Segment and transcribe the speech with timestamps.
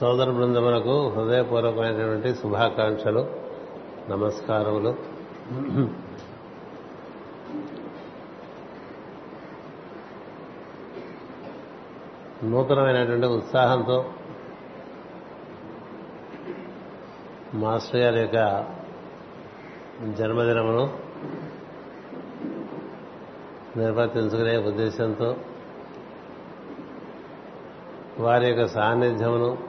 [0.00, 3.26] సోదర బృందమునకు హృదయపూర్వకమైనటువంటి శుభాకాంక్షలు
[4.08, 4.94] నమస్కారములు.
[12.44, 14.10] నూతనమైనటువంటి ఉత్సాహంతో
[17.54, 18.66] మాస్టర్ గారి యొక్క
[20.18, 20.98] జన్మదినమును
[23.76, 25.36] నిర్వర్తించుకునే ఉద్దేశంతో
[28.18, 29.67] వారి యొక్క సాన్నిధ్యమును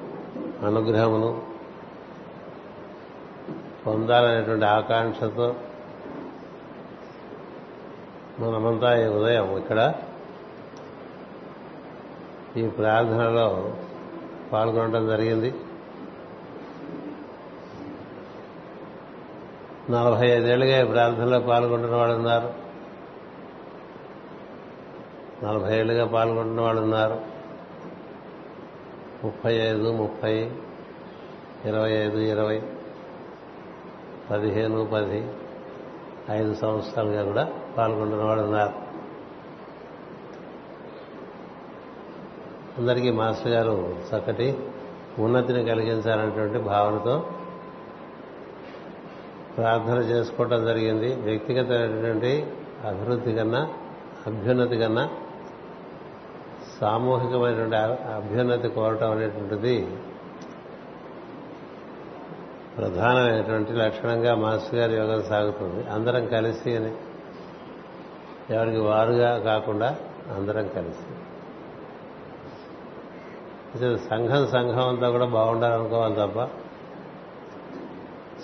[0.65, 1.41] అనుగ్రహమును
[3.87, 5.55] పొందాలనేటువంటి ఆకాంక్షతో
[8.39, 9.93] మనమంతా ఈ ఉదయం ఇక్కడ
[12.57, 13.73] ఈ ప్రార్థనలో
[14.53, 15.55] పాల్గొనడం జరిగింది.
[19.89, 22.53] నలభై ఐదేళ్ళుగా ఈ ప్రార్థనలో పాల్గొంటున్న వాళ్ళు ఉన్నారు.
[25.45, 27.38] నలభై ఏళ్ళుగా పాల్గొంటున్న వాళ్ళు ఉన్నారు.
[29.23, 30.51] ముప్పై ఐదు ముప్పై
[31.65, 32.61] ఇరవై ఐదు ఇరవై
[34.31, 35.27] పదిహేను పది
[36.29, 37.43] ఐదు సంవత్సరాలుగా కూడా
[37.77, 38.73] పాల్గొంటున్న వాడు ఉన్నారు.
[42.77, 44.57] అందరికీ మాస్టర్ గారు చక్కటి
[45.19, 47.25] ఉన్నతిని కలిగించాలనేటువంటి భావనతో
[49.57, 51.15] ప్రార్థన చేసుకోవటం జరిగింది.
[51.15, 52.45] వ్యక్తిగతమైనటువంటి
[52.87, 53.67] అభివృద్ధి కన్నా
[54.27, 55.09] అభ్యున్నతి కన్నా
[56.81, 57.75] సామూహికమైనటువంటి
[58.15, 59.97] అభ్యున్నతి కోరటం అనేటువంటిది
[62.77, 65.89] ప్రధానమైనటువంటి లక్షణంగా మాస్టర్ గారి యోగం సాగుతుంది.
[65.89, 66.91] అందరం కలిసి అని.
[68.53, 69.95] ఎవరికి వారుగా కాకుండా
[70.35, 71.05] అందరం కలిసి.
[73.97, 76.47] సంఘం సంఘం అంతా కూడా బాగుండాలనుకోవాలి తప్ప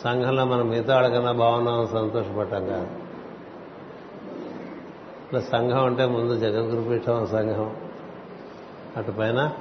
[0.03, 2.87] సంఘంలో మనం మిగతా వాళ్ళకన్నా బాగున్నామని సంతోషపడ్డాం కాదు.
[5.25, 7.84] ఇట్లా సంఘం అంటే ముందు జగద్గురుపీఠం సంఘం.
[8.97, 9.51] అటుపైన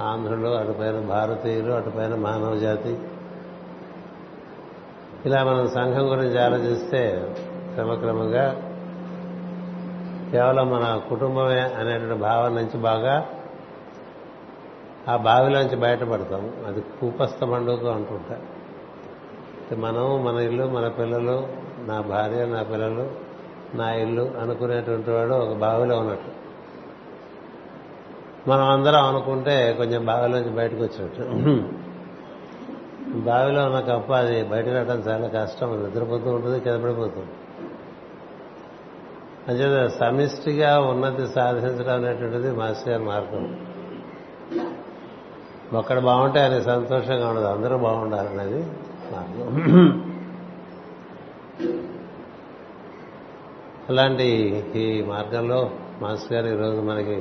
[0.00, 2.98] ఆంధ్రులు అటుపైన భారతీయులు అటుపైన మానవ జాతి
[5.26, 7.34] ఇలా మనం సంఘం గురించి ఆలోచిస్తే
[7.74, 8.62] క్రమక్రమంగా
[10.30, 13.26] కేవలం మన కుటుంబమే అనేటువంటి భావం నుంచి బాగా
[15.08, 16.52] ఆ బావిలోంచి బయటపడతాం.
[16.66, 18.36] అది కూపస్థ మండుకు అంటుంటా
[19.76, 21.46] మనం మన ఇల్లు మన పిల్లలు
[21.86, 23.10] నా భార్య నా పిల్లలు
[23.74, 26.43] నా ఇల్లు అనుకునేటువంటి వాడు ఒక బావిలో ఉన్నట్టు.
[28.48, 31.22] మనం అందరం అనుకుంటే కొంచెం బావిలోంచి బయటకు వచ్చినట్టు.
[33.18, 35.84] బావిలో ఉన్న కప్ప అది బయట రావడం చాలా కష్టం.
[35.84, 37.32] నిద్రపోతూ ఉంటుంది కిందపడిపోతుంది
[39.48, 43.44] అంచేత సమిష్టిగా ఉన్నతి సాధించడం అనేటువంటిది మాస్టర్ గారి మార్గం.
[45.78, 47.44] ఒక్కడ బాగుంటే ఆయన సంతోషంగా ఉండదు.
[47.44, 48.60] అందరూ బాగుండాలనేది
[49.12, 49.48] మార్గం.
[53.88, 54.28] అలాంటి
[54.76, 55.70] ఈ మార్గంలో
[56.02, 57.16] మాస్టర్ గారు ఈరోజు మనకి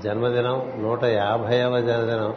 [0.00, 2.34] జన్మదినం నూట యాభైవ జన్మదినం.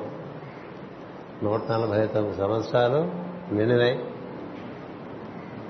[1.43, 3.11] నూట నలభై తొమ్మిది సంవత్సరాలు
[3.53, 4.05] నిండినాయి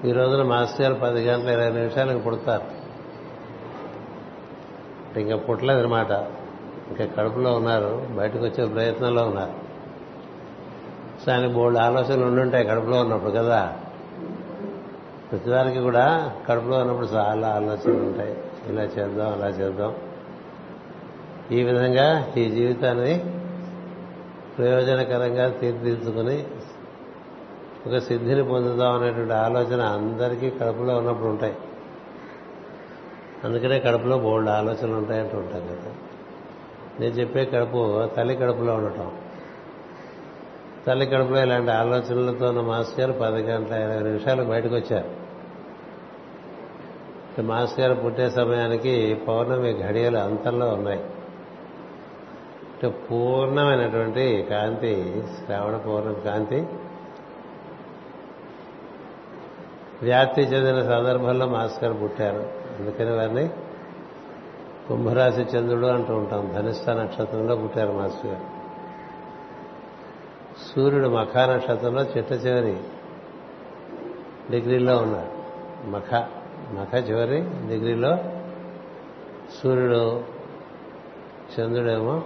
[0.06, 2.86] ఈ రోజున మాస్టర్ గారు పది గంటల ఇరవై నిమిషాలకు పుడతారు.
[5.20, 6.12] ఇంకా పుట్టలేదనమాట
[6.88, 9.66] ఇంకా కడుపులో ఉన్నారు బయటకు వచ్చే ప్రయత్నంలో ఉన్నారు.
[11.28, 13.78] దానికి బోల్డ్ ఆలోచనలు ఉండుంటాయి కడుపులో ఉన్నప్పుడు కదా.
[15.32, 18.38] ప్రతిదానికి కూడా కడుపులో ఉన్నప్పుడు చాలా ఆలోచనలు ఉంటాయి.
[18.68, 19.96] ఇలా చేద్దాం అలా చేద్దాం.
[21.52, 23.26] ఈ విధంగా ఈ జీవితాన్ని
[24.58, 26.48] ప్రయోజనకరంగా తీర్చిదిద్దుకుని
[27.88, 31.56] ఒక సిద్ధిని పొందుదాం అనేటువంటి ఆలోచన అందరికీ కడుపులో ఉన్నప్పుడు ఉంటాయి.
[33.44, 35.94] అందుకనే కడుపులో బోల్డ్ ఆలోచనలు ఉంటాయంటూ ఉంటాం కదా.
[37.00, 39.12] నేను చెప్పే కడుపు తల్లి కడుపులో ఉండటం.
[40.88, 45.26] తల్లి కడుపులో ఇలాంటి ఆలోచనలతో ఉన్న మాస్టర్ గారు పది గంటల ఇరవై నిమిషాలు బయటకు వచ్చారు
[47.42, 51.06] మాస్టర్ గారు పుట్టే సమయానికి పౌర్ణమి ఘడియలు అంతంలో ఉన్నాయి.
[52.84, 56.68] పూర్ణమైనటువంటి కాంతి శ్రావణ పూర్ణం కాంతి.
[60.02, 62.50] వ్యాప్తి చెందిన సందర్భంలో మాస్కర్ పుట్టారు.
[62.80, 63.50] అందుకని వారిని
[64.88, 66.52] కుంభరాశి చంద్రుడు అంటూ ఉంటాం.
[66.56, 68.56] ధనిష్ట నక్షత్రంలో పుట్టారు మాస్టర్ గారు.
[70.76, 72.78] సూర్యుడు మఖా నక్షత్రంలో చిట్ట చివరి
[74.52, 75.36] డిగ్రీలో ఉన్నాడు
[75.90, 76.16] మఖ
[76.72, 78.18] మఖ చివరి డిగ్రీలో
[79.64, 80.24] సూర్యుడు
[81.60, 82.22] చంద్రుడేమో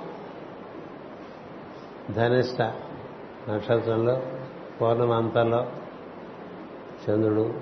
[2.13, 2.61] ధనిష్ట
[3.49, 4.21] నక్షత్రంలో
[4.81, 5.65] పౌర్ణమంతంలో
[7.09, 7.53] చంద్రుడు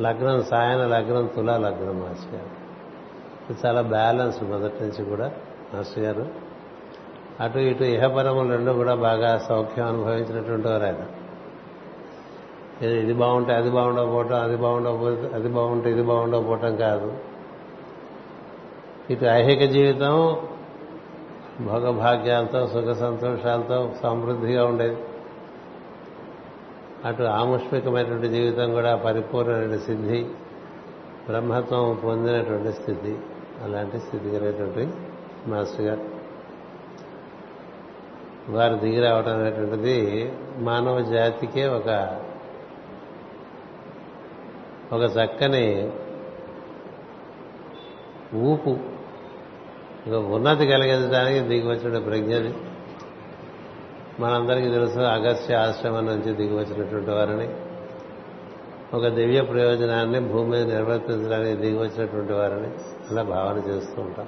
[0.00, 2.64] లగ్నం సాయన లగ్నం తులా లగ్నం మాస్టర్ గారు.
[3.66, 5.32] చాలా బ్యాలెన్స్ మొదటి నుంచి కూడా
[5.74, 6.26] మాస్టర్ గారు.
[7.40, 11.06] అటు ఇటు ఇహపరములు రెండు కూడా బాగా సౌఖ్యం అనుభవించినటువంటి వారు ఆయన.
[12.84, 17.16] ఇది బాగుంటే అది బాగుండకపోవటం అది బాగుండకపోతే అది బాగుంటే ఇది బాగుండకపోవటం కాదు.
[19.10, 20.38] ఇటు ఐహిక జీవితం
[21.60, 24.96] భోగభాగ్యాలతో సుఖ సంతోషాలతో సమృద్ధిగా ఉండేది.
[27.04, 30.24] అటు ఆముష్మికమైనటువంటి జీవితం కూడా పరిపూర్ణమైన సిద్ధి
[31.26, 33.18] బ్రహ్మత్వం పొందినటువంటి స్థితి
[33.64, 34.88] అలాంటి స్థితి కలిగినటువంటి
[35.46, 36.14] మాస్టర్ గారు.
[38.48, 42.20] వారు దిగి రావడం అనేటువంటిది మానవ జాతికే ఒక
[44.92, 45.92] ఒక చక్కని
[48.34, 48.93] ఊపు.
[50.08, 52.54] ఒక ఉన్నతి కలిగించడానికి దిగివచ్చిన ప్రజ్ఞని
[54.20, 57.54] మనందరికీ తెలుసు అగస్త్య ఆశ్రమం నుంచి దిగివచ్చినటువంటి వారిని.
[58.94, 62.66] ఒక దివ్య ప్రయోజనాన్ని భూమి మీద నిర్వర్తించడానికి దిగివచ్చినటువంటి వారిని
[63.10, 64.26] అలా భావన చేస్తూ ఉంటాం.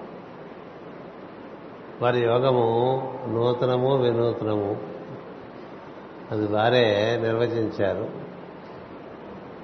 [2.03, 4.81] వారి యోగము నూతనము వినూతనము.
[6.31, 8.09] అది వారే నిర్వచించారు.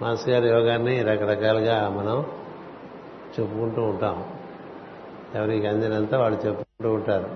[0.02, 2.26] మాస్ గారి యోగాన్ని రకరకాలుగా మనం
[3.40, 4.31] చెప్పుకుంటూ ఉంటాం.
[5.34, 7.30] ఎవరికి అందినంత వాళ్ళు చెప్పుకుంటూ ఉంటారు.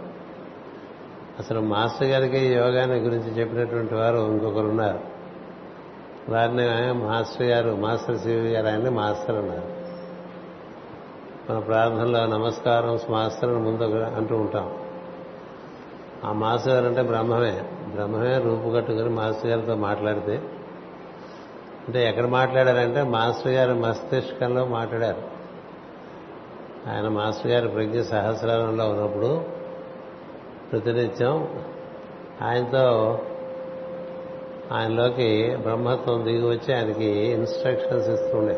[1.38, 4.98] అసలు మాస్టర్ గారికి యోగాన్ని గురించి చెప్పినటువంటి వారు ఇంకొకరు ఉన్నారు.
[6.28, 9.76] వారిని మాస్టర్ గారు మాస్టర్ శివి గారు ఆయన మాస్టర్ ఉన్నారు
[11.52, 14.78] మన ప్రార్థనలో నమస్కారం మాస్టర్ ముందు అంటూ ఉంటాం.
[16.25, 17.62] ఆ మాస్టర్ గారు అంటే బ్రహ్మమే.
[17.94, 20.43] బ్రహ్మమే రూపుకట్టుకుని మాస్టర్ గారితో మాట్లాడితే
[21.88, 25.36] అంటే ఎక్కడ మాట్లాడారంటే మాస్టర్ గారు మస్తిష్కంలో మాట్లాడారు.
[26.88, 29.44] ఆయన మాస్టర్ గారి ప్రజ్ఞ సహస్రాలంలో ఉన్నప్పుడు
[30.73, 31.49] ప్రతినిత్యం
[32.43, 33.21] ఆయనతో
[34.73, 38.55] ఆయనలోకి బ్రహ్మత్వం దిగి వచ్చి ఆయనకి ఇన్స్ట్రక్షన్స్ ఇస్తుండే.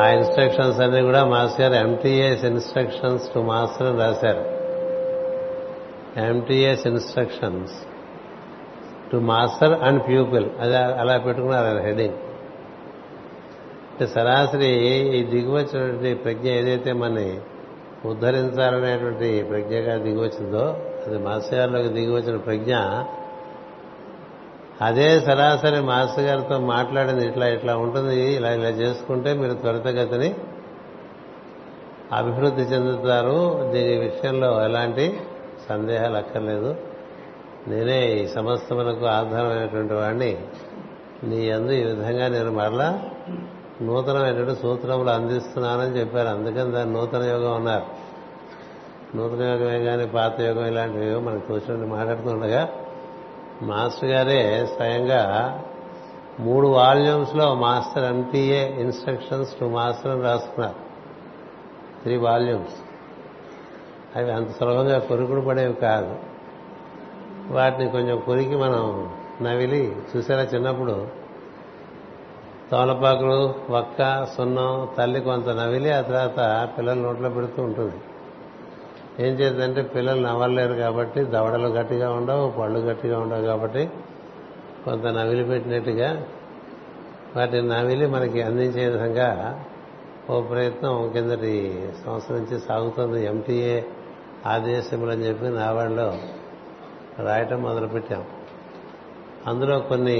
[0.00, 4.58] ఆ ఇన్స్ట్రక్షన్స్ అన్ని కూడా మాస్టర్ గారు ఎంటీఎస్ ఇన్స్ట్రక్షన్స్ టు మాస్టర్ అని రాశారు.
[6.20, 7.72] MTS instructions
[9.12, 12.14] to master and pupil అది అలా పెట్టుకున్నారు ఆయన హెడింగ్
[14.06, 14.68] సరాసరి
[15.18, 17.40] ఈ దిగువచ్చినటువంటి ప్రజ్ఞ ఏదైతే మనని
[18.04, 22.76] ఉద్ధరించాలనేటువంటి ప్రజ్ఞగా దిగువచ్చిందో అది మాస్టర్ గారిలోకి దిగివచ్చిన ప్రజ్ఞ
[24.80, 30.34] అదే సరాసరి మాస్టర్ గారితో మాట్లాడింది ఇట్లా ఇట్లా ఉంటుంది ఇలా ఇలా చేసుకుంటే మీరు త్వరితగతిని
[32.12, 33.70] అభివృద్ధి చెందుతారు.
[33.72, 35.20] దీని విషయంలో ఎలాంటి
[35.68, 36.76] సందేహాలు అక్కర్లేదు.
[37.68, 40.38] నేనే ఈ సమస్తమునకు ఆధారమైనటువంటి వాడిని
[41.24, 43.02] నీ అందు ఈ విధంగా నేను మరలా
[43.82, 46.28] నూతనమైనటువంటి సూత్రములు అందిస్తున్నానని చెప్పారు.
[46.28, 48.08] అందుకని దాన్ని నూతన యోగం అన్నారు.
[49.16, 52.68] నూతన యోగమే కానీ పాత యోగం ఇలాంటివి మనకు కూర్చొని మాట్లాడుతుండగా
[53.62, 55.62] మాస్టర్ గారే స్వయంగా
[56.40, 60.74] మూడు వాల్యూమ్స్లో master MPA instructions to master అని రాసుకున్నారు.
[62.02, 62.74] Three volumes.
[64.18, 66.16] అవి అంత సులభంగా కొరుకుడు పడేవి కాదు.
[67.50, 69.10] వాటిని కొంచెం కొరికి మనం
[69.42, 71.27] నవిలి చూసారా చిన్నప్పుడు?
[72.72, 77.94] తోలపాకులు వక్క సున్నం తల్లి కొంత నవిలి ఆ తర్వాత పిల్లలు నోట్లో పెడుతూ ఉంటుంది.
[79.26, 83.90] ఏం చేద్దంటే పిల్లలు నవ్వలేరు కాబట్టి దవడలు గట్టిగా ఉండవు పళ్ళు గట్టిగా ఉండవు కాబట్టి
[84.84, 86.26] కొంత నవిలి పెట్టినట్టుగా
[87.36, 89.62] వాటిని నవిలి మనకి అందించే విధంగా
[90.30, 93.82] ఓ ప్రయత్నం కిందటి సంవత్సరం నుంచి సాగుతుంది ఎంటీఏ
[94.46, 96.12] ఆదేశములు అని చెప్పి నావాడలో
[97.18, 98.24] రాయటం మొదలుపెట్టాం.
[99.46, 100.18] అందులో కొన్ని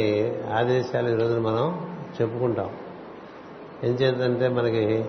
[0.55, 2.70] ఆదేశాలు ఈరోజు మనం చెప్పుకుంటాం.
[3.84, 5.04] ఏం చేద్దంటే మనకి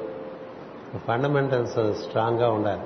[1.07, 2.81] ఫండమెంటల్స్ స్ట్రాంగ్గా ఉండాలి.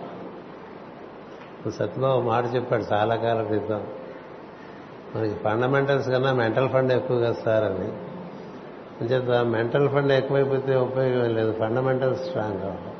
[1.71, 3.87] సత్యబాబు మాట చెప్పాడు చాలా కాలం క్రితం.
[5.15, 7.91] మనకి ఫండమెంటల్స్ కన్నా మెంటల్ ఫండ్ ఎక్కువ కదా సార్ అని
[9.01, 12.93] అంచేత మెంటల్ ఫండ్ ఎక్కువైపోతే ఉపయోగం లేదు ఫండమెంటల్స్ స్ట్రాంగ్గా ఉండాలి.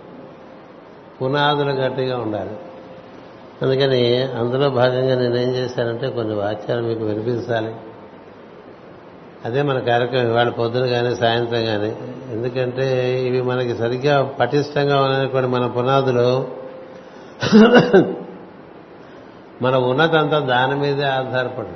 [1.22, 2.58] పునాదులు గట్టిగా ఉండాలి.
[3.62, 7.76] అందుకని అందులో భాగంగా నేనేం చేశానంటే కొన్ని వాక్యాలు మీకు వినిపించాలి.
[9.46, 11.96] అదే మన కార్యక్రమం ఇవాళ పొద్దున కానీ సాయంత్రం కానీ
[12.32, 12.86] ఎందుకంటే
[13.24, 16.48] ఇవి మనకి సరిగ్గా పటిష్టంగా ఉన్నటువంటి మన పునాదులు
[19.62, 21.76] మన ఉన్నతంతా దాని మీదే ఆధారపడి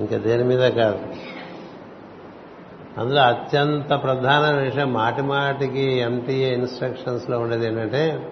[0.00, 0.98] ఇంకా దేని మీద కాదు.
[2.98, 8.28] అందులో అత్యంత ప్రధాన విషయం మాటి మాటికి ఎంటీఏ ఇన్స్ట్రక్షన్స్లో ఉండేది ఏంటంటే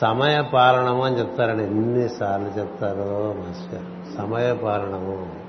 [0.00, 5.39] సమయ పాలనము అని చెప్తారని ఎన్నిసార్లు చెప్తారో మాస్టర్ సమయ పాలనము.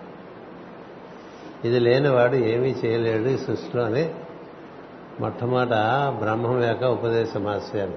[1.66, 4.10] ఇది లేనివాడు ఏమీ చేయలేడు ఈ సృష్టిలో అని
[5.20, 5.74] మొట్టమొదట
[6.20, 7.90] బ్రహ్మం యొక్క ఉపదేశ మాస్టర్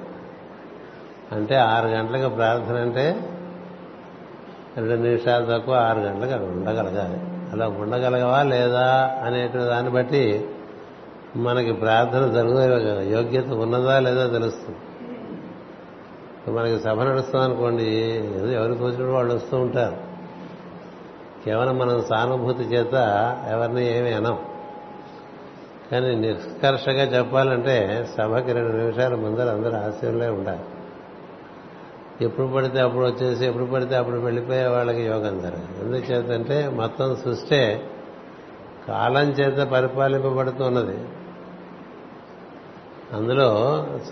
[1.33, 3.21] అంటే ఆరు గంటలకు ప్రార్థన అంటే
[4.77, 7.21] రెండు నిమిషాలు తక్కువ ఆరు గంటలకు అక్కడ ఉండగలగాలి.
[7.53, 10.49] అలా ఉండగలగవా లేదా అనేటి దాన్ని బట్టి
[11.37, 14.79] మనకి ప్రార్థన జరుగుతుంది యోగ్యత ఉన్నదా లేదా తెలుస్తుంది.
[16.53, 17.85] మనకి సభ నడుస్తుందనుకోండి
[18.55, 20.14] ఎవరికి వచ్చినప్పుడు వాళ్ళు వస్తూ ఉంటారు.
[21.45, 22.95] కేవలం మనం సానుభూతి చేత
[23.51, 24.39] ఎవరిని ఏమి అనం
[25.93, 30.61] కానీ నిష్కర్షగా చెప్పాలంటే సభకి రెండు నిమిషాల ముందర అందరూ ఆశయంలో ఉండాలి.
[32.21, 35.85] ఎప్పుడు పడితే అప్పుడు వచ్చేసి ఎప్పుడు పడితే అప్పుడు వెళ్ళిపోయే వాళ్ళకి యోగం జరగదు.
[35.85, 37.91] ఎందుచేతంటే మొత్తం సృష్టే
[38.89, 40.99] కాలం చేత పరిపాలింపబడుతున్నది.
[43.13, 43.51] అందులో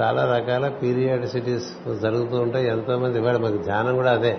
[0.03, 2.69] చాలా రకాల పీరియాడిసిటీస్ జరుగుతూ ఉంటాయి.
[2.69, 4.39] ఎంతోమంది ఇవాళ మనకు ధ్యానం కూడా అదే.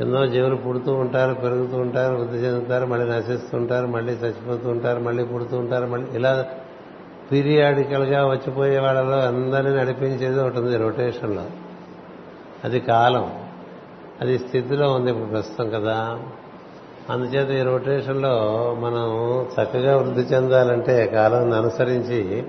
[0.00, 5.58] ఎన్నో జీవులు పుడుతూ ఉంటారు పెరుగుతూ ఉంటారు వృద్ధి చెందుతారు మళ్ళీ నశిస్తుంటారు మళ్ళీ చచ్చిపోతూ ఉంటారు మళ్ళీ పుడుతూ
[5.58, 6.46] ఉంటారు మళ్ళీ ఇలా
[7.32, 11.44] పీరియాడికల్గా వచ్చిపోయే వాళ్ళలో అందరినీ నడిపించేది ఒకటి ఉంది రొటేషన్లో
[12.64, 13.44] అది కాలం.
[14.20, 16.18] అది స్థితిలో ఉంది ఇప్పుడు ప్రస్తుతం కదా.
[17.10, 18.34] అందుచేత ఈ రొటేషన్లో
[18.80, 22.44] మనం చక్కగా వృద్ధి చెందాలంటే కాలాన్ని అనుసరించి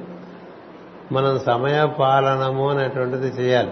[1.12, 3.72] మనం సమయ పాలనము అనేటువంటిది చేయాలి.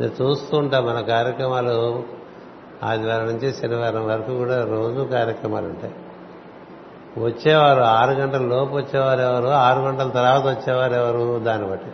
[0.00, 2.02] నేను చూస్తూ ఉంటాం మన కార్యక్రమాలు
[2.82, 5.94] ఆదివారం నుంచి శనివారం వరకు కూడా రోజు కార్యక్రమాలు ఉంటాయి.
[7.18, 9.48] వచ్చేవారు ఆరు గంటల లోపు వచ్చేవారు ఎవరు?
[9.48, 11.38] ఆరు గంటల తర్వాత వచ్చేవారు ఎవరు?
[11.38, 11.90] దాన్ని బట్టి.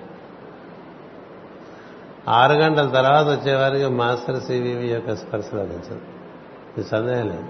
[2.28, 6.00] ఆరు గంటల తర్వాత వచ్చేవారికి మాస్టర్ సివివి యొక్క స్పర్శ లభించదు.
[6.78, 7.44] ఇది సందేహం లేదు.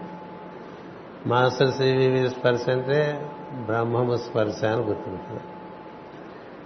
[1.27, 5.43] మాస్టర్ సివివి స్పర్శ అంటే బ్రహ్మము స్పర్శ అని గుర్తుంటుంది.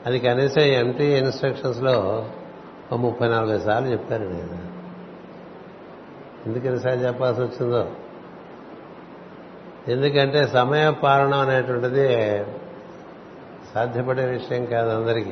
[0.07, 2.27] అది కనీసం ఎంటీ ఇన్స్ట్రక్షన్స్లో
[2.93, 4.72] ఒక ముప్పై నలభై సార్లు చెప్పారు నేను
[6.47, 7.91] ఎందుకు ఎన్నిసార్లు చెప్పాల్సి వచ్చిందో
[9.89, 12.09] ఎందుకంటే సమయ పాలన అనేటువంటిది
[13.75, 15.31] సాధ్యపడే విషయం కాదు అందరికీ.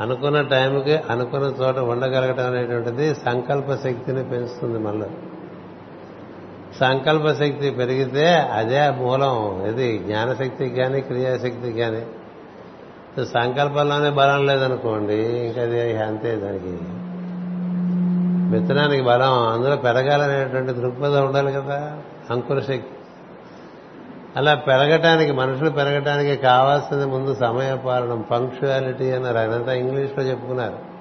[0.00, 5.06] అనుకున్న టైంకి అనుకున్న చోట ఉండగలగటం అనేటువంటిది సంకల్ప శక్తిని పెంచుతుంది మనలో.
[6.80, 9.64] సంకల్ప శక్తి పెరిగితే అదే మూలం.
[9.66, 12.06] ఇది జ్ఞానశక్తికి కానీ క్రియాశక్తికి కానీ
[13.24, 17.03] సంకల్పంలోనే బలం లేదనుకోండి ఇంకా అది అంతే దానికి.
[18.54, 21.98] విత్తనానికి బలం అందులో పెరగాలనేటువంటి దృక్పథం ఉండాలి కదా
[22.30, 22.90] అంకుర శక్తి.
[24.36, 29.38] అలా పెరగటానికి మనుషులు పెరగటానికి కావాల్సింది ముందు సమయపాలనం పంక్చువాలిటీ అన్నారు.
[29.38, 30.94] ఆయనంతా ఇంగ్లీష్లో చెప్పుకున్నారు.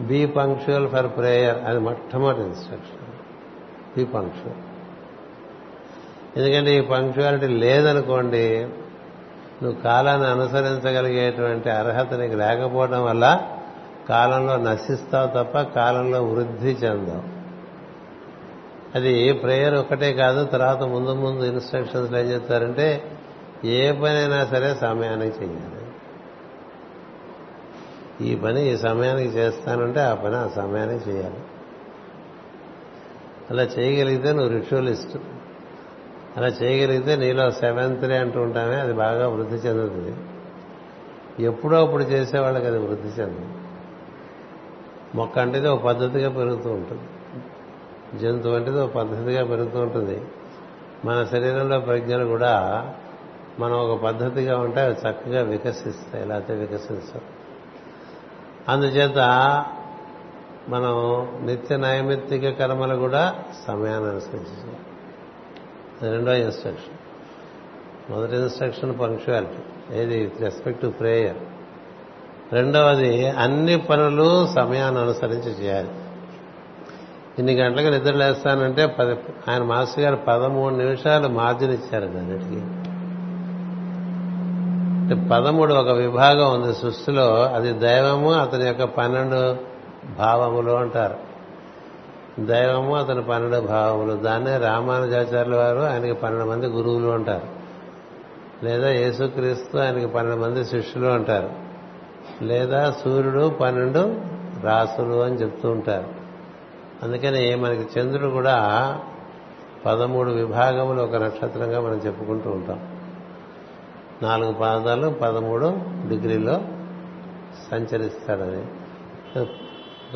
[0.00, 3.06] బీ పంక్చువల్ ఫర్ ప్రేయర్ అది మొట్టమొదటి ఇన్స్ట్రక్షన్
[3.96, 4.58] బీ పంక్చువల్
[6.36, 8.66] ఎందుకంటే ఈ పంక్చువాలిటీ లేదనుకోండి
[9.62, 13.42] నువ్వు కాలాన్ని అనుసరించగలిగేటువంటి అర్హత నీకు లేకపోవడం వల్ల
[14.10, 17.40] కాలంలో నశిస్తావు తప్ప కాలంలో వృద్ధి చెందావు.
[18.94, 23.18] అది ప్రేయర్ ఒకటే కాదు తర్వాత ముందు ముందు ఇన్స్ట్రక్షన్స్ ఏం చెప్తారంటే
[23.64, 25.80] ఏ పనైనా సరే సమయానికి చేయాలి
[28.26, 31.40] ఈ పని ఈ సమయానికి చేస్తానంటే ఆ పని ఆ సమయానికి చేయాలి
[33.50, 35.18] అలా చేయగలిగితే నువ్వు రిచువలిస్ట్
[36.36, 40.12] అలా చేయగలిగితే నీలో సెవెంత్ రే అంటూ ఉంటామే అది బాగా వృద్ధి చెందుతుంది.
[41.44, 43.59] ఎప్పుడో అప్పుడు చేసేవాళ్ళకి అది వృద్ధి చెందదు.
[45.14, 47.02] మొక్క అంటే ఒక పద్ధతిగా పెరుగుతూ ఉంటుంది.
[48.18, 50.22] జంతువు అంటే ఒక పద్ధతిగా పెరుగుతూ ఉంటుంది.
[51.04, 52.84] మన శరీరంలో ప్రజ్ఞలు కూడా
[53.58, 57.22] మనం ఒక పద్ధతిగా ఉంటే అవి చక్కగా వికసిస్తాయి లేకపోతే వికసిస్తాం
[58.68, 59.18] అందుచేత
[60.68, 60.94] మనం
[61.46, 64.72] నిత్య నైమిత్తిక కర్మలు కూడా సమయాన్ని అనుసరించి
[66.10, 66.94] రెండో ఇన్స్ట్రక్షన్
[68.12, 70.32] మొదటి ఇన్స్ట్రక్షన్ పంక్చువాలిటీ ఏది?
[70.40, 71.36] రెస్పెక్ట్ టు ప్రేయర్
[72.52, 75.88] రెండవది అన్ని పనులు సమయాన్ని అనుసరించి చేయాలి.
[77.38, 79.14] ఇన్ని గంటలకు నిద్ర లేస్తానంటే పది
[79.50, 82.62] ఆయన మాస్టర్ గారు పదమూడు నిమిషాలు మార్జిన్ ఇచ్చారు అన్నిటికీ
[85.28, 89.56] పదమూడు ఒక విభాగం ఉంది సృష్టిలో అది దైవము అతని యొక్క పన్నెండు
[90.18, 91.14] భావములు అంటారు.
[92.40, 94.16] దైవము అతని పన్నెండు భావములు.
[94.16, 97.46] దాన్నే రామానుజాచార్యుల వారు ఆయనకి పన్నెండు మంది గురువులు అంటారు.
[98.64, 101.69] లేదా యేసుక్రీస్తు ఆయనకి పన్నెండు మంది శిష్యులు అంటారు.
[102.42, 104.20] లేదా సూర్యుడు పన్నెండు
[104.62, 106.06] రాసులు అని చెప్తూ ఉంటారు.
[107.02, 108.98] అందుకని మనకి చంద్రుడు కూడా
[109.86, 112.96] పదమూడు విభాగములు ఒక నక్షత్రంగా మనం చెప్పుకుంటూ ఉంటాం.
[114.22, 115.66] నాలుగు పాదాలు పదమూడు
[116.08, 116.60] డిగ్రీలో
[117.70, 118.64] సంచరిస్తాడని.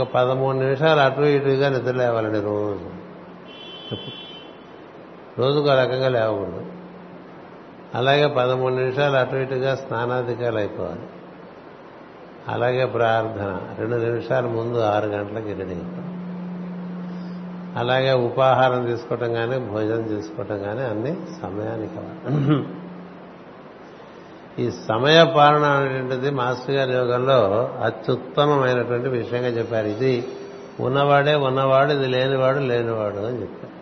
[0.00, 2.90] ఒక పదమూడు నిమిషాలు అటు ఇటుగా నిద్ర లేవాలండి రోజు.
[5.38, 6.66] రోజుకు ఆ రకంగా లేవకూడదు.
[7.94, 11.02] అలాగే పదమూడు నిమిషాలు అటు ఇటుగా స్నానాధికారులు అయిపోవాలి.
[12.48, 13.60] అలాగే ప్రార్థన.
[13.78, 15.76] రెండు నిమిషాల ముందు ఆరు గంటలకు రెడీ
[17.76, 22.00] అలాగే ఉపాహారం తీసుకోవటం కానీ భోజనం తీసుకోవటం కానీ అన్ని సమయానికి
[24.62, 27.38] ఈ సమయ పాలన అనేటువంటిది మాస్టర్ గారి యోగంలో
[27.82, 29.86] అత్యుత్తమమైనటువంటి విషయంగా చెప్పారు.
[29.86, 30.28] ఇది
[30.80, 33.74] ఉన్నవాడే ఉన్నవాడు ఇది లేనివాడు లేనివాడు అని చెప్పారు.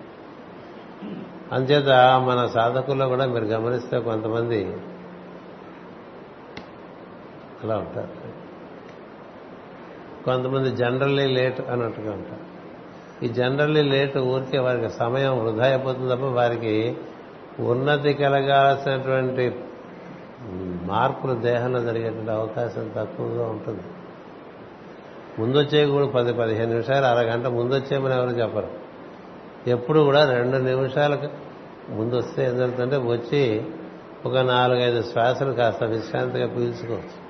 [1.55, 1.89] అంచేత
[2.29, 4.61] మన సాధకుల్లో కూడా మీరు గమనిస్తే కొంతమంది
[7.65, 8.32] అలా ఉంటారు.
[10.25, 12.53] కొంతమంది జనరల్లీ లేట్ అన్నట్టుగా ఉంటారు.
[13.25, 16.97] ఈ జనరల్లీ లేట్ ఊరికే వారికి సమయం వృధా అయిపోతుంది తప్ప వారికి
[17.61, 19.55] ఉన్నతి కలగాల్సినటువంటి
[20.83, 23.83] మార్పులు దేహంలో జరిగేటువంటి అవకాశం తక్కువగా ఉంటుంది.
[25.39, 28.71] ముందొచ్చే కూడా పది పదిహేను నిమిషాలు అరగంట ముందొచ్చేయమని ఎవరు చెప్పరు.
[29.67, 31.29] ఎప్పుడు కూడా రెండు నిమిషాలకు
[31.91, 33.63] ముందు వస్తే ఏం జరుగుతుందంటే వచ్చి
[34.27, 37.22] ఒక నాలుగైదు శ్వాసలు కాస్త విశ్రాంతిగా పీల్చుకోవచ్చు.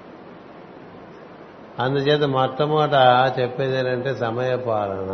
[1.78, 5.12] అందుచేత మొట్టమొదట చెప్పేది ఏంటంటే సమయపాలన.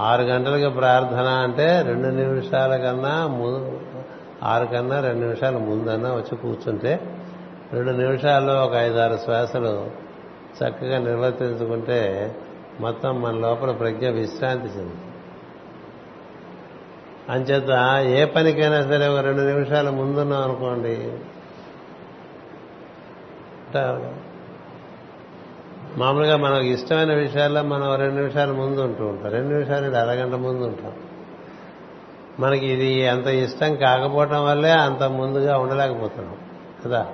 [0.00, 3.28] ఆరు గంటలకి ప్రార్థన అంటే రెండు నిమిషాల కన్నా
[4.42, 7.18] ఆరు కన్నా రెండు నిమిషాల ముందన్నా వచ్చి కూర్చుంటే
[7.72, 9.90] రెండు నిమిషాల్లో ఒక ఐదారు శ్వాసలు
[10.58, 12.00] చక్కగా నిర్వర్తించుకుంటే
[12.80, 14.94] మొత్తం మన లోపల ప్రజ్ఞ విశ్రాంతి చెందుతుంది.
[17.28, 21.18] అంచేత ఏ పనికైనా సరే ఒక రెండు నిమిషాల ముందున్నాం అనుకోండి.
[25.96, 29.32] మామూలుగా మనకు ఇష్టమైన విషయాల్లో మనం రెండు నిమిషాల ముందు ఉంటూ ఉంటాం.
[29.32, 30.92] రెండు నిమిషాలు అరగంట ముందు ఉంటాం.
[32.40, 36.36] మనకి ఇది అంత ఇష్టం కాకపోవటం వల్లే అంత ముందుగా ఉండలేకపోతున్నాం.
[36.84, 37.06] కదా?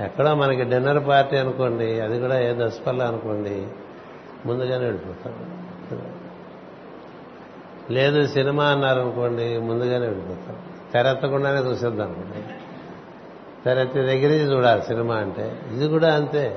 [0.00, 3.66] ఎక్కడో మనకి డిన్నర్ పార్టీ అనుకోండి అది కూడా ఏ దశపల్ల అనుకోండి
[4.46, 5.34] ముందుగానే వెళ్ళిపోతాం.
[7.90, 10.56] లేదు సినిమా అన్నారనుకోండి ముందుగానే వెళ్ళిపోతాం.
[10.92, 12.63] తెరెత్తకుండానే చూసేద్దాం అనుకోండి.
[13.64, 15.60] తెరెత్తి దగ్గర చూడాలి సినిమా అంటే.
[15.72, 16.56] ఇది కూడా అంతే.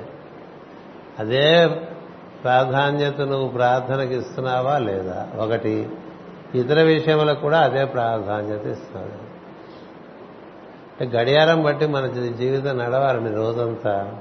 [1.19, 1.67] అదే
[2.43, 5.27] ప్రాధాన్యత నువ్వు ప్రార్థనకి ఇస్తున్నావా లేదా?
[5.37, 5.89] ఒకటి.
[6.55, 9.27] ఇతర విషయములకు కూడా అదే ప్రాధాన్యత ఇస్తున్నావు
[11.03, 14.19] గడియారం బట్టి మన జీవితం నడవాలని రోజంతా.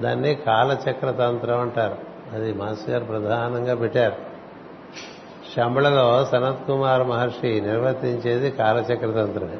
[0.00, 1.96] దాన్ని కాలచక్ర తంత్రం అంటారు.
[2.34, 4.16] అది మాస్టర్ గారు ప్రధానంగా పెట్టారు.
[5.56, 9.56] శంబళలో సనత్ కుమార్ మహర్షి నిర్వర్తించేది కాలచక్ర తంత్రమే.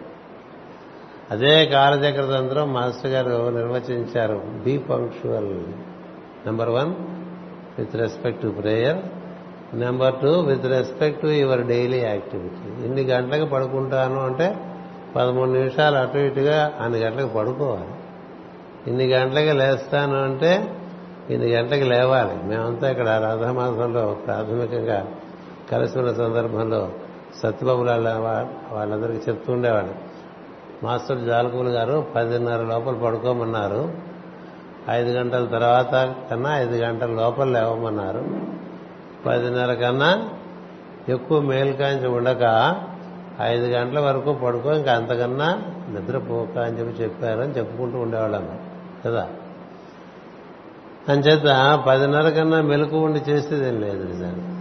[1.30, 4.42] అదే కాలచక్ర తంత్రం మాస్టర్ గారు నిర్వచించారు.
[4.64, 5.60] Be punctual
[6.46, 6.94] number one
[7.78, 8.96] with respect to prayer
[9.76, 14.56] number two with respect to your daily activity ఇన్ని గంటలకు పడుకుంటాను అంటే
[15.16, 17.88] పదమూడు నిమిషాలు అటు ఇటుగా అన్ని గంటలకు పడుకోవాలి.
[18.86, 20.70] ఇన్ని గంటలకి లేస్తాను అంటే
[21.30, 22.46] ఇన్ని గంటలకు లేవాలి?
[22.46, 25.06] మేమంతా ఇక్కడ రాధామాసంలో ప్రాథమికంగా
[25.72, 26.92] కలిసి ఉన్న సందర్భంలో
[27.42, 27.82] సత్యబాబు
[28.74, 29.52] వాళ్ళందరికీ చెప్తూ
[30.82, 33.90] మాస్టర్ జాలకులు గారు పదిన్నర లోపల పడుకోమన్నారు.
[34.90, 38.24] ఐదు గంటల తర్వాత కన్నా ఐదు గంటల లోపల లేవమన్నారు.
[39.26, 40.28] పదిన్నర కన్నా
[41.08, 42.74] ఎక్కువ మేల్కాంచి ఉండక
[43.40, 48.58] ఐదు గంటల వరకు పడుకో ఇంకా అంతకన్నా నిద్రపోక అని చెప్పి చెప్పారని చెప్పుకుంటూ ఉండేవాళ్ళం
[49.06, 49.28] కదా.
[51.08, 54.56] అంచేత పదిన్నర కన్నా మెలకు ఉండి చేసేదేం లేదు నిజానికి.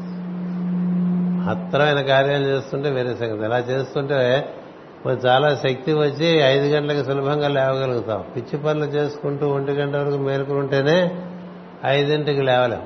[1.49, 3.45] అత్తరమైన కార్యాలు చేస్తుంటే వేరే సంగతి.
[3.45, 4.49] ఇలా చేస్తుంటే
[5.09, 8.23] చాలా శక్తి వచ్చి ఐదు గంటలకు సులభంగా లేవగలుగుతాం.
[8.35, 11.23] పిచ్చి పనులు చేసుకుంటూ ఒంటి గంట వరకు మేలుకుంటేనే
[11.85, 12.81] ఐదింటికి లేవలేం.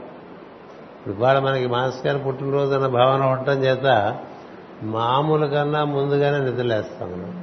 [1.07, 4.15] ఇవాళ మనకి మాస్ గారి పుట్టినరోజు అన్న భావన ఉండటం చేత
[4.83, 7.33] మామూలు కన్నా ముందుగానే నిద్రలేస్తాం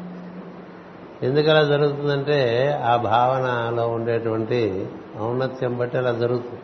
[1.23, 4.87] ఎందుకు అలా జరుగుతుందంటే ఆ భావనలో ఉండేటువంటి
[5.21, 6.61] ఔన్నత్యం బట్టి అలా జరుగుతుంది.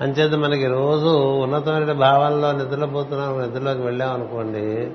[0.00, 1.08] అంచేత మనకి రోజు
[1.42, 4.90] ఉన్నతమైన భావనలో నిద్రపోతున్నాం నిద్రలోకి వెళ్ళాం అనుకోండి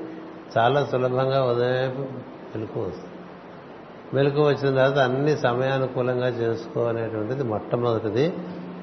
[0.57, 2.07] చాలా సులభంగా ఉదయం
[2.55, 3.13] మెలకు వస్తుంది.
[4.13, 8.33] మెలకు వచ్చిన తర్వాత అన్ని సమయానుకూలంగా చేసుకోనేటువంటిది మొట్టమొదటిది.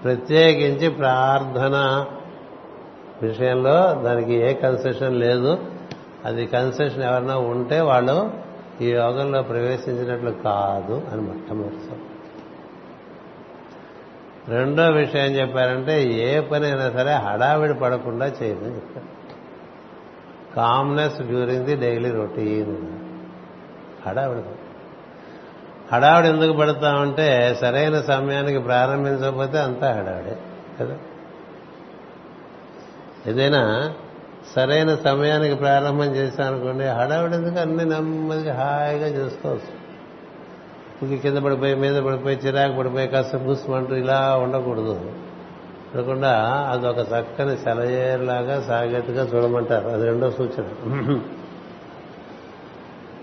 [0.05, 2.07] ప్రత్యేకించి ప్రార్థన
[3.22, 5.59] విషయంలో దానికి ఏ కన్సెషన్ లేదు.
[6.24, 8.31] అది కన్సెషన్ ఎవరన్నా ఉంటే వాళ్ళు
[8.81, 12.00] ఈ యోగంలో ప్రవేశించినట్లు కాదు అని మొట్టమొదటి
[14.48, 19.23] రెండో విషయం చెప్పారంటే ఏ పనైనా సరే హడావిడి పడకుండా చేయమని చెప్పారు.
[20.56, 22.98] Calmness during the daily routine.
[24.08, 24.40] హడావిడి
[25.92, 30.36] హడావిడి ఎందుకు పడతామంటే సరైన సమయానికి ప్రారంభించకపోతే అంతా హడావిడే
[30.80, 30.96] కదా?
[33.26, 33.92] ఏదైనా
[34.56, 37.60] సరైన సమయానికి ప్రారంభం చేశామనుకోండి హడావిడి ఎందుకు?
[37.60, 39.84] అన్ని నెమ్మదిగా హాయిగా చేసుకోవచ్చు.
[41.02, 45.12] ఇంక కింద పడిపోయి మీద పడిపోయి చిరాకు పడిపోయి కాస్త కూసుమంటూ ఇలా ఉండకూడదు.
[45.94, 46.30] ఉండకుండా
[46.72, 49.88] అదొక చక్కని సెలయేరులాగా సాగేట్టుగా చూడమంటారు.
[49.88, 51.20] అది రెండో సూచన.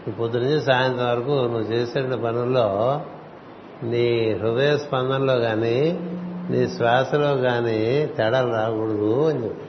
[0.08, 3.02] ఈ పొద్దునుంచి సాయంత్రం వరకు నువ్వు చేసే పనుల్లో
[3.84, 6.00] నీ హృదయ స్పందనలో కానీ
[6.50, 9.66] నీ శ్వాసలో కానీ తేడాలు రాకూడదు అని చెప్పి.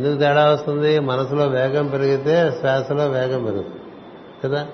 [0.00, 0.98] ఎందుకు తేడా వస్తుంది?
[0.98, 3.78] మనసులో వేగం పెరిగితే శ్వాసలో వేగం పెరుగుతుంది.
[4.44, 4.66] కదా?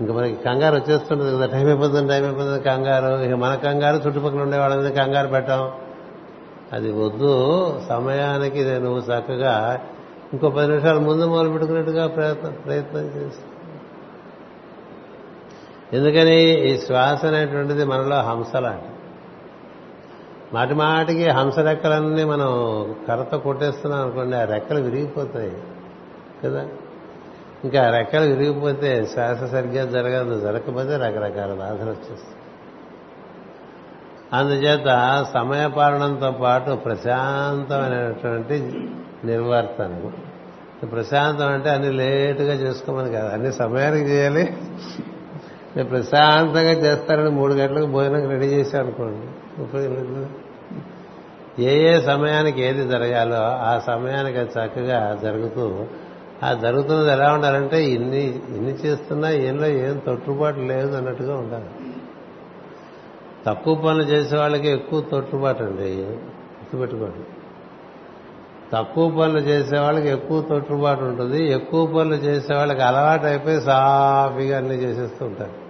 [0.00, 3.22] ఇంకా మనకి కంగారు వచ్చేస్తుంటుంది కదా టైం అయిపోతుంది టైం అయిపోతుంది కంగారు.
[3.22, 5.70] ఇక మన కంగారు చుట్టుపక్కల ఉండే వాళ్ళని కంగారు పెట్టాం.
[6.72, 7.32] అది వద్దు
[7.88, 9.80] సమయానికి నేను చక్కగా
[10.32, 13.52] ఇంకో పది నిమిషాలు ముందు మొదలు పెట్టుకున్నట్టుగా ప్రయత్నం ప్రయత్నం చేస్తాం
[15.92, 16.38] ఎందుకని
[16.70, 18.92] ఈ శ్వాస అనేటువంటిది మనలో హంసలాంటి
[20.54, 22.50] మాటి మాటికి హంస రెక్కలన్నీ మనం
[23.08, 25.52] కర్రతో కొట్టేస్తున్నాం అనుకోండి ఆ రెక్కలు విరిగిపోతాయి
[26.44, 26.66] కదా.
[27.66, 32.36] ఇంకా రెక్కలు విరిగిపోతే శ్వాస సరిగ్గా జరగదు జరగకపోతే రకరకాల బాధలు వచ్చేస్తాయి.
[34.32, 38.80] అందుచేత సమయపాలనంతో పాటు ప్రశాంతమైనటువంటి
[39.24, 44.56] నిర్వర్తన ప్రశాంతం అంటే అన్ని లేటుగా చేసుకోమని కాదు అన్ని సమయానికి చేయాలి.
[45.76, 50.30] నేను ప్రశాంతంగా చేస్తారని మూడు గంటలకు భోజనం రెడీ చేశాను అనుకోండి ఉపయోగం
[51.58, 55.86] ఏ ఏ సమయానికి ఏది జరగాలో ఆ సమయానికి అది చక్కగా జరుగుతూ
[56.44, 61.64] ఆ జరుగుతున్నది ఎలా ఉండాలంటే ఇన్ని ఇన్ని చేస్తున్నా ఏలో ఏం తొట్టుబాటు లేదు అన్నట్టుగా ఉండాలి.
[63.46, 65.92] తక్కువ పనులు చేసే వాళ్ళకి ఎక్కువ తొట్టుబాటు అండి.
[66.02, 67.26] గుర్తుపెట్టుకోండి.
[68.72, 71.44] తక్కువ పనులు చేసే వాళ్ళకి ఎక్కువ తొట్టుబాటు ఉంటుంది.
[71.52, 75.66] ఎక్కువ పనులు చేసే వాళ్ళకి అలవాటు అయిపోయి సాఫీగా అన్ని చేసేస్తూ ఉంటారు.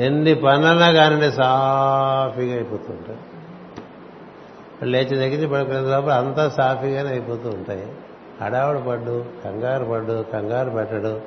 [0.00, 3.18] ఎన్ని పనులన్నా కానీ సాఫీగా అయిపోతూ ఉంటాయి
[4.90, 7.86] లేచి దగ్గర పడుకునే లోపల అంతా సాఫీగానే అయిపోతూ ఉంటాయి.
[8.42, 11.20] హడావుడు పడ్డు కంగారు పడ్డు కంగారు పెట్టడు.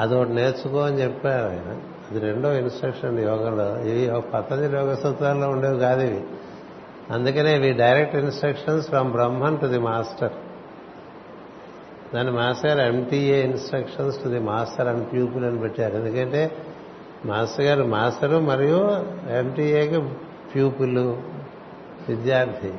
[0.00, 1.80] అదొకటి నేర్చుకో అని చెప్పారు ఆయన.
[2.10, 3.80] అది రెండో ఇన్స్ట్రక్షన్ యోగంలో.
[3.80, 6.24] ఇవి పతంజలి యోగ సూత్రాల్లో ఉండేవి కాదు ఇవి.
[7.10, 10.32] అందుకనే ఇవి direct instructions from Brahman to the master.
[12.14, 15.94] దాని master MTA instructions to the master and pupil అని పెట్టారు.
[15.94, 16.56] ఎందుకంటే
[17.24, 18.90] మాస్టర్ గారు మాస్టరు మరియు
[19.30, 20.00] ఎంటీఏకి
[20.54, 20.98] ప్యూపుల్
[22.08, 22.74] విద్యార్థి.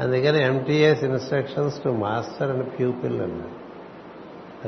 [0.00, 3.60] అందుకని MTS instructions to master and pupil అన్నారు.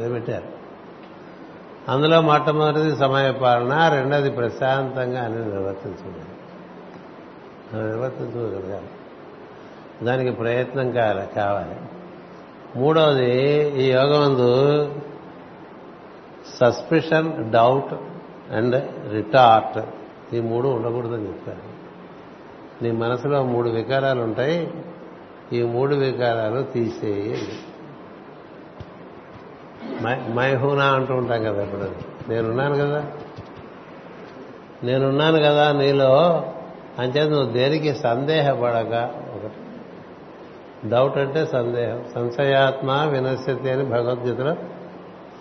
[0.01, 0.63] అది పెట్టారు.
[1.89, 6.33] అందులో మొట్టమొదటిది సమయపాలన రెండోది ప్రశాంతంగా అని నిర్వర్తించగలగాలి
[7.87, 8.89] నిర్వర్తించగలగాలి
[10.05, 11.77] దానికి ప్రయత్నం కావాలి కావాలి.
[12.77, 13.43] మూడవది
[13.83, 14.93] ఈ యోగమందు
[16.65, 17.95] సస్పిషన్ డౌట్
[18.53, 19.89] అండ్ రిటార్ట్
[20.35, 21.73] ఈ మూడు ఉండకూడదని చెప్పారు.
[22.85, 24.75] నీ మనసులో మూడు వికారాలు ఉంటాయి
[25.53, 27.73] ఈ మూడు వికారాలు తీసేయండి
[30.35, 31.91] మైహూనా అంటూ ఉంటాం కదా ఇప్పుడు.
[32.31, 33.07] నేనున్నాను కదా.
[34.85, 36.45] నేనున్నాను కదా నీలో.
[36.99, 39.11] అంచేత నువ్వు దేనికి సందేహపడక?
[39.35, 39.55] ఒకటి.
[40.89, 42.05] డౌట్ అంటే సందేహం.
[42.15, 44.55] సంశయాత్మ వినశ్యతి అని భగవద్గీతలో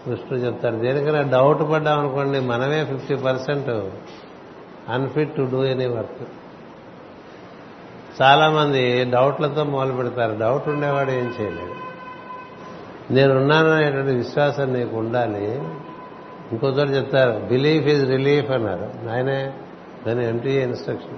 [0.05, 3.69] కృష్ణుడు చెప్తాడు దేనికైనా డౌట్ పడ్డాం అనుకోండి మనమే fifty percent
[4.89, 6.27] unfit to do any work.
[8.21, 10.39] చాలా మంది డౌట్లతో మొదలు పెడతారు.
[10.39, 11.81] డౌట్ ఉండేవాడు ఏం చేయలేడు.
[13.13, 15.61] నేనున్నాననేటువంటి విశ్వాసం నీకు ఉండాలి.
[16.51, 19.09] ఇంకో చోట చెప్తారు బిలీఫ్ ఈజ్ రిలీఫ్ అన్నారు.
[19.11, 19.53] ఆయనే
[20.07, 21.17] దాని MT instruction.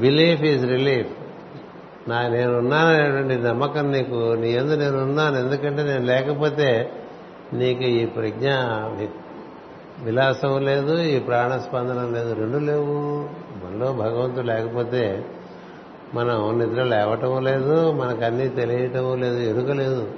[0.00, 1.08] Belief is relief
[2.10, 5.36] నా నేనున్నాననేటువంటి నమ్మకం నీకు నీ ఎందు నేనున్నాను.
[5.36, 6.92] ఎందుకంటే నేను లేకపోతే
[7.52, 8.50] నీకు ఈ ప్రజ్ఞ
[10.02, 12.34] విలాసం లేదు ఈ ప్రాణస్పందనం లేదు.
[12.34, 13.28] రెండు లేవు.
[13.64, 15.26] మనలో భగవంతుడు లేకపోతే
[16.14, 20.10] మనం నిద్ర లేవటం లేదు మనకు అన్నీ తెలియటం లేదు ఎరుక లేదు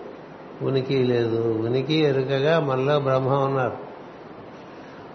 [0.62, 1.62] ఉనికి లేదు.
[1.66, 3.90] ఉనికి ఎరుకగా మనలో బ్రహ్మ ఉన్నారు.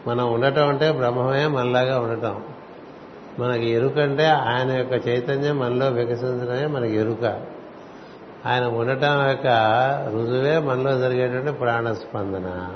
[0.07, 2.43] మనం ఉండటం అంటే బ్రహ్మమే మనలాగా ఉండటం.
[3.39, 7.41] మనకి ఎరుక అంటే ఆయన యొక్క చైతన్యం మనలో వికసించడమే మనకి ఎరుక.
[8.45, 9.47] ఆయన ఉండటం యొక్క
[10.13, 12.75] రుజువే మనలో జరిగేటువంటి ప్రాణస్పందన.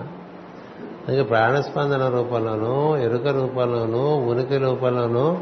[1.08, 5.38] అందుకే ప్రాణస్పందన రూపంలోనూ ఎరుక రూపంలోనూ ఉనికి రూపంలోనూ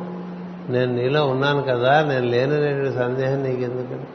[0.69, 4.07] నేను నీలో ఉన్నాను కదా నేను లేననేటువంటి సందేహం నీకు ఎందుకంటే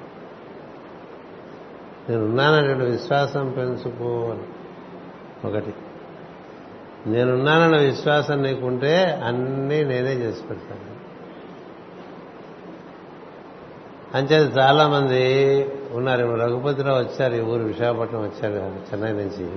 [2.08, 4.42] నేను ఉన్నాననేటువంటి విశ్వాసం పెంచుకో అని.
[5.48, 5.74] ఒకటి.
[7.06, 10.92] నేనున్నానన్న విశ్వాసం నీకుంటే అన్నీ నేనే చేసి పెడతాను.
[14.16, 19.50] అంచేది చాలా మంది ఉన్నారు రఘుపతిరావు వచ్చారు ఈ ఊరు విశాఖపట్నం వచ్చారు చెన్నై నుంచి.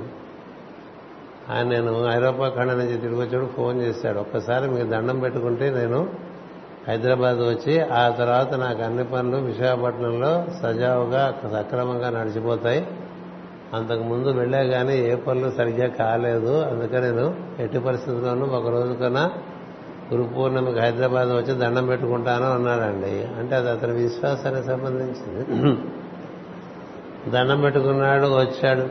[1.49, 4.19] ఆయన నేను ఐరోపా ఖండ నుంచి తిరిగి వచ్చాడు ఫోన్ చేశాడు.
[4.19, 6.24] ఒక్కసారి మీకు దండం పెట్టుకుంటే నేను
[6.87, 12.87] హైదరాబాద్ వచ్చి ఆ తర్వాత నాకు అన్ని పనులు విశాఖపట్నంలో సజావుగా సక్రమంగా నడిచిపోతాయి.
[13.73, 16.61] అంతకు ముందు వెళ్ళా కానీ ఏ పనులు సరిగ్గా కాలేదు.
[16.61, 19.31] అందుకని నేను ఎట్టి పరిస్థితుల్లోనూ ఒక రోజు కన్నా
[20.13, 25.43] గురు పూర్ణిమకి హైదరాబాద్ వచ్చి దండం పెట్టుకుంటాను అన్నాడండి అంటే అది అతని విశ్వాసానికి సంబంధించింది.
[27.31, 28.85] దండం పెట్టుకున్నాడు వచ్చాడు.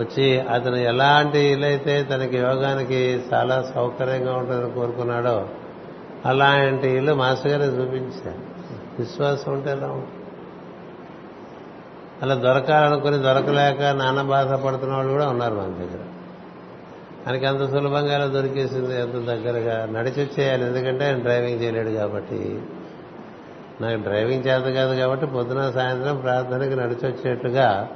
[0.00, 5.46] వచ్చి అతను ఎలాంటి ఇల్లైతే తనకి యోగానికి చాలా సౌకర్యంగా ఉంటుందని కోరుకున్నాడో
[6.26, 8.56] అలాంటి ఇల్లు మాస్టర్ గారే చూపించారు.
[8.98, 10.22] విశ్వాసం ఉంటే ఎలా ఉంటుంది?
[12.22, 16.02] అలా దొరకాలనుకుని దొరకలేక నాన్న బాధపడుతున్న వాళ్ళు కూడా ఉన్నారు మన దగ్గర.
[17.26, 20.64] ఆయనకి అంత సులభంగా ఇలా దొరికేసింది ఎంత దగ్గరగా నడిచి వచ్చేయాలి.
[20.64, 22.62] ఎందుకంటే ఆయన డ్రైవింగ్ చేయలేడు కాబట్టి.
[23.80, 27.88] నాకు డ్రైవింగ్ చేత కాదు కాబట్టి పొద్దున సాయంత్రం ప్రార్థనకి నడిచి వచ్చేట్టుగా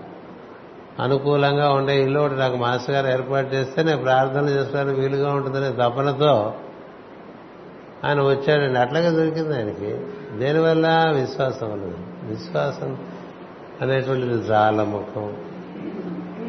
[1.01, 6.55] అనుకూలంగా ఉండే ఇల్లు ఒకటి నాకు మాస్టర్ గారు ఏర్పాటు చేస్తే నేను ప్రార్థన చేసుకోవడానికి వీలుగా ఉంటుందనే తపనతో
[8.04, 8.78] ఆయన వచ్చాడండి.
[8.78, 10.00] అట్లాగే దొరికింది ఆయనకి.
[10.38, 11.12] దేనివల్ల?
[11.14, 12.96] విశ్వాసం ఉన్నది విశ్వాసం
[13.80, 15.36] అనేటువంటిది జాలముఖం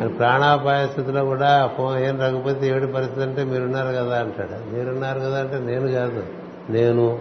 [0.02, 4.76] అని ప్రాణాపాయ స్థితిలో కూడా ఫోన్ ఏం రఘుపతి ఏడు పరిస్థితి అంటే మీరున్నారు కదా అంటాడు.
[4.76, 6.24] మీరున్నారు కదా అంటే నేను కాదు.
[6.70, 7.20] నేను.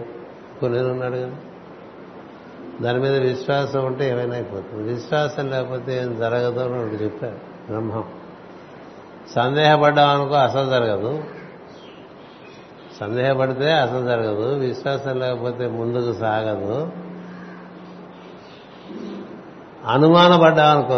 [0.63, 1.31] నేనున్నాడు కదా.
[2.81, 4.93] దాని మీద విశ్వాసం ఉంటే ఏమైనా అయిపోతుంది.
[4.93, 7.35] విశ్వాసం లేకపోతే ఏం జరగదు అని ఒకటి చెప్పారు
[7.69, 8.03] బ్రహ్మం.
[9.35, 11.23] సందేహపడ్డాం అనుకో అసలు జరగదు.
[13.01, 16.89] సందేహపడితే అసలు జరగదు విశ్వాసం లేకపోతే ముందుకు సాగదు.
[19.87, 20.93] అనుమానపడ్డామనుకో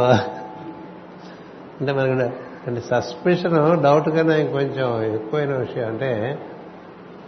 [1.81, 2.35] అంటే మనకి
[2.67, 6.39] అంటే సస్పిషన్ డౌట్ కన్నా ఇంకొంచెం ఎక్కువైన విషయం అంటే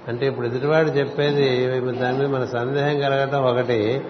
[0.07, 4.01] అంటే ఇప్పుడు ఎదుటివాడు చెప్పేది దాని మీద మన సందేహం కలగటం ఒకటి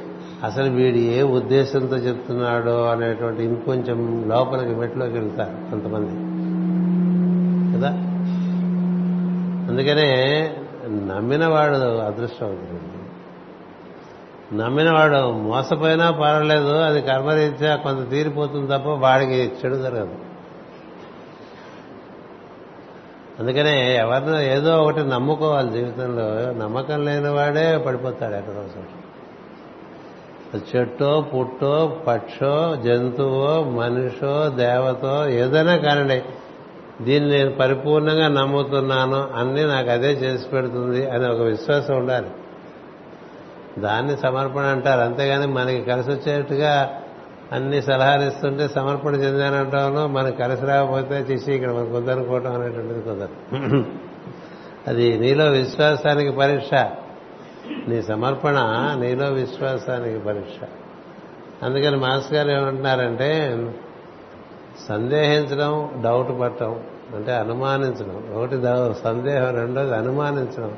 [0.44, 6.12] అసలు వీడు ఏ ఉద్దేశంతో చెప్తున్నాడో అనేటువంటి ఇంకొంచెం లోపలికి మెట్లోకి వెళ్తారు కొంతమంది.
[7.78, 8.15] కదా?
[9.70, 10.12] అందుకనే
[10.88, 12.96] నమ్మినవాడు అదృష్టవంతుడు
[14.56, 20.16] నమ్మినవాడు మోసపోయినా పర్వాలేదు అది కర్మరీత్యా కొంత తీరిపోతుంది తప్ప వాడికి చెడు జరగదు.
[23.40, 26.52] అందుకనే ఎవరినో ఏదో ఒకటి నమ్ముకోవాలి జీవితంలో.
[26.52, 28.66] నమ్మకం లేని వాడే పడిపోతాడు ఎక్కడో
[30.76, 36.24] చెట్టో పుట్టో పక్షో జంతువో మనిషో దేవతో ఏదైనా కానండి
[37.02, 42.30] దీన్ని నేను పరిపూర్ణంగా నమ్ముతున్నాను అన్ని నాకు అదే చేసి పెడుతుంది అని ఒక విశ్వాసం ఉండాలి.
[43.80, 45.02] దాన్ని సమర్పణ అంటారు.
[45.02, 47.02] అంతేగాని మనకి కలిసి వచ్చేట్టుగా
[47.52, 53.86] అన్ని సలహాలు ఇస్తుంటే సమర్పణ చెందానంటాను మనకి కలిసి రాకపోతే చేసి ఇక్కడ మనకు వద్దనుకోవటం అనేటువంటిది కుదరదు.
[54.88, 56.74] అది నీలో విశ్వాసానికి పరీక్ష.
[57.88, 58.56] నీ సమర్పణ
[59.00, 60.68] నీలో విశ్వాసానికి పరీక్ష.
[61.64, 63.58] అందుకని మాస్ గారు ఏమంటున్నారంటే
[64.90, 66.80] సందేహించడం డౌట్ పట్టడం
[67.16, 68.16] అంటే అనుమానించడం.
[68.36, 68.56] ఒకటి
[69.04, 70.78] సందేహం రెండోది అనుమానించడం.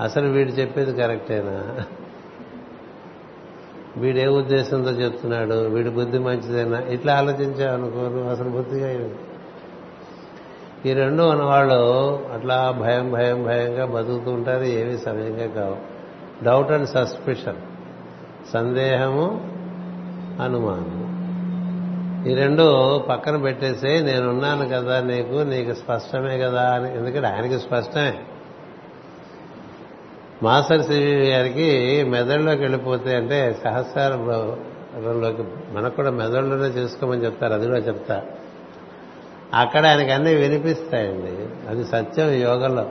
[0.00, 1.84] అసలు వీడు చెప్పేది కరెక్టేనా?
[3.96, 5.54] వీడు ఏ ఉద్దేశంతో చెప్తున్నాడు?
[5.54, 6.78] వీడి బుద్ధి మంచిదేనా?
[6.78, 9.08] ఇట్లా ఆలోచించావు అనుకో అసలు బుద్ధిగా
[10.86, 11.74] ఈ రెండు ఉన్నవాళ్ళు
[12.34, 15.76] అట్లా భయం భయం భయంగా బతుకుతూ ఉంటారు ఏవి సమయంగా కావు.
[16.44, 17.56] డౌట్ అండ్ సస్పిషన్
[18.54, 19.26] సందేహము
[20.42, 21.05] అనుమానం.
[22.26, 26.96] ఈ రెండు పక్కన పెట్టేసి నేనున్నాను కదా నీకు నీకు స్పష్టమే కదా అని.
[26.96, 28.18] ఎందుకంటే ఆయనకి స్పష్టమే.
[30.42, 38.22] మాస్టర్ సివి గారికి మెదడులోకి వెళ్ళిపోతే అంటే సహస్రంలోకి మనకు కూడా మెదడులోనే చేసుకోమని చెప్తారు అది కూడా చెప్తా.
[39.54, 41.68] అక్కడ ఆయనకి అన్నీ వినిపిస్తాయండి.
[41.68, 42.90] అది సత్యం యోగంలో.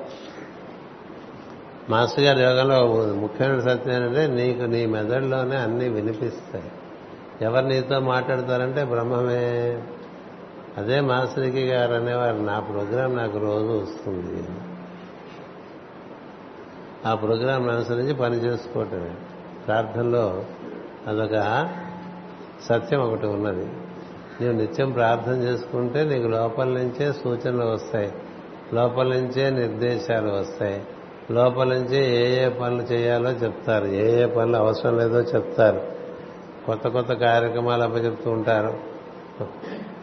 [1.90, 6.72] మాస్టర్ గారి యోగంలో ముఖ్యమైన సత్యం ఏంటంటే నీకు నీ మెదడులోనే అన్నీ వినిపిస్తాయి.
[7.42, 9.82] ఎవరు నీతో మాట్లాడతారంటే బ్రహ్మమే.
[10.78, 14.44] అదే మాస్టర్కి గారు అనేవారు నా ప్రోగ్రాం నాకు రోజు వస్తుంది.
[17.06, 19.16] ఆ ప్రోగ్రాం అనుసరించి పని చేసుకోవటమే.
[19.68, 20.46] ప్రార్థనలో
[21.08, 21.70] అదొక
[22.70, 23.66] సత్యం ఒకటి ఉన్నది.
[24.42, 28.14] నీవు నిత్యం ప్రార్థన చేసుకుంటే నీకు లోపల నుంచే సూచనలు వస్తాయి.
[28.74, 30.84] లోపల నుంచే నిర్దేశాలు వస్తాయి.
[31.32, 33.86] లోపల నుంచే ఏ ఏ పనులు చేయాలో చెప్తారు.
[33.86, 35.95] ఏ ఏ పనులు అవసరం లేదో చెప్తారు.
[36.66, 38.74] కొత్త కొత్త కార్యక్రమాలు అప్పచెప్తూ ఉంటారు.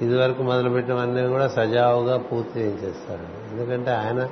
[0.03, 3.53] ఇదివరకు మొదలుపెట్టినవన్నీ కూడా సజావుగా పూర్తి చేయించేస్తారు.
[3.53, 4.29] ఎందుకంటే ఆయన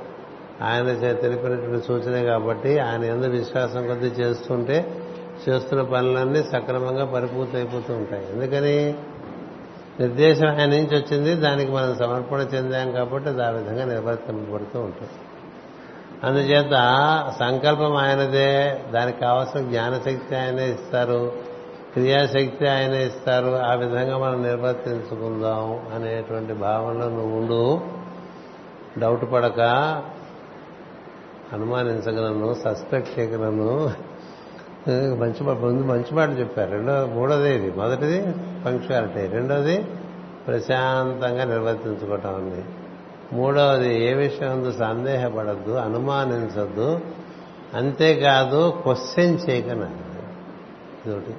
[0.61, 5.01] ఆయన తెలిపినటువంటి సూచనే కాబట్టి ఆయన ఎందు విశ్వాసం కొద్దీ చేస్తుంటే
[5.49, 8.25] చేస్తున్న పనులన్నీ సక్రమంగా పరిపూర్తి అయిపోతూ ఉంటాయి.
[8.33, 8.95] ఎందుకని?
[9.99, 15.09] నిర్దేశం ఆయన నుంచి వచ్చింది దానికి మనం సమర్పణ చెందాం కాబట్టి ఆ విధంగా నిర్వర్తింపబడుతూ ఉంటుంది.
[16.23, 16.73] అందుచేత
[17.39, 21.50] సంకల్పం ఆయనదే దానికి కావాల్సిన జ్ఞానశక్తి ఆయనే ఇస్తారు.
[21.93, 23.47] క్రియాశక్తి ఆయన ఇస్తారు.
[23.47, 27.81] ఆ విధంగా మనం నిర్వర్తించుకుందాం అనేటువంటి భావనలో నువ్వు ఉండు.
[28.99, 29.59] డౌట్ పడక.
[31.53, 32.53] అనుమానించగలను.
[32.53, 33.91] సస్పెక్ట్ చేయగలను.
[35.15, 36.71] మంచి ముందు మంచి మాట చెప్పారు.
[36.71, 37.71] రెండో మూడోది ఇది.
[37.77, 38.21] మొదటిది
[38.65, 39.85] పంక్చువాలిటీ రెండోది
[40.47, 42.65] ప్రశాంతంగా నిర్వర్తించుకోవటం ఉంది
[43.33, 46.99] మూడవది ఏ విషయం సందేహపడద్దు అనుమానించద్దు.
[47.73, 50.19] అంతేకాదు క్వశ్చన్ చేయకనండి.
[51.09, 51.33] ఇదొకటి.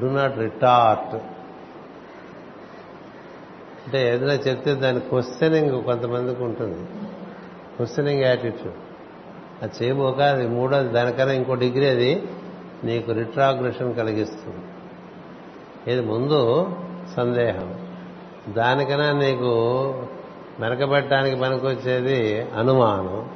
[0.00, 1.14] డు నాట్ రిటార్ట్
[3.82, 6.86] అంటే ఏదైనా చెప్తే దాని క్వశ్చనింగ్ కొంతమందికి ఉంటుంది.
[7.76, 8.76] క్వశ్చనింగ్ యాటిట్యూడ్
[9.62, 12.22] అది చేయబోక అది మూడోది దానికన్నా ఇంకో డిగ్రీ అది
[12.84, 14.64] నీకు రిట్రాగ్రెషన్ కలిగిస్తుంది.
[15.92, 16.70] ఇది ముందు?
[17.16, 17.88] సందేహం.
[18.48, 19.48] దానికన్నా నీకు
[20.60, 23.30] వెనకబెట్టడానికి పనికొచ్చేది అనుమానం.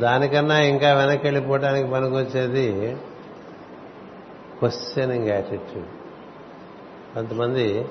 [0.00, 2.96] దానికన్నా ఇంకా వెనక్కి వెళ్ళిపోవడానికి పనికొచ్చేది
[4.58, 5.88] క్వశ్చనింగ్ యాటిట్యూడ్
[7.14, 7.84] కొంతమంది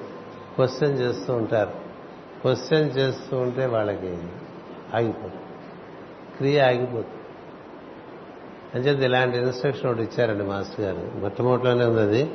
[0.56, 1.72] క్వశ్చన్ చేస్తూ ఉంటారు.
[2.42, 4.18] క్వశ్చన్ చేస్తూ ఉంటే వాళ్ళకి
[4.96, 5.44] ఆగిపోతుంది.
[6.38, 7.08] క్రియ ఆగిపోతుంది.
[8.76, 11.12] అంచేది ఇలాంటి ఇన్స్ట్రక్షన్ ఒకటి ఇచ్చారండి మాస్టర్ గారు.
[11.20, 12.32] మొట్టమొదటిలోనే ఉంది అది.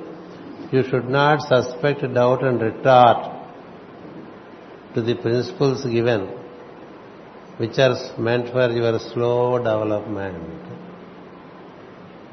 [0.74, 3.26] You should not suspect doubt and retort
[4.94, 6.26] to the principles given
[7.60, 10.71] which are meant for your slow development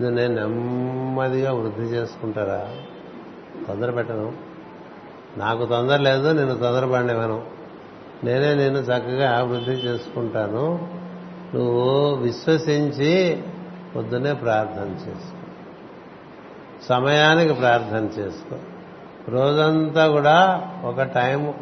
[0.02, 2.68] నేను నెమ్మదిగా వృద్ధి చేసుకుంటారా?
[3.68, 4.34] తొందర పెట్టను.
[5.38, 7.44] నాకు తొందర లేదు నేను తొందరపడినవను
[8.24, 10.88] నేనే నేను చక్కగా వృద్ధి చేసుకుంటాను.
[11.56, 13.44] నువ్వు విశ్వసించి
[13.96, 15.38] పొద్దునే ప్రార్థన చేసుకో.
[16.90, 18.56] సమయానికి ప్రార్థన చేసుకో.
[19.30, 21.54] రోజంతా కూడా ఒక టైం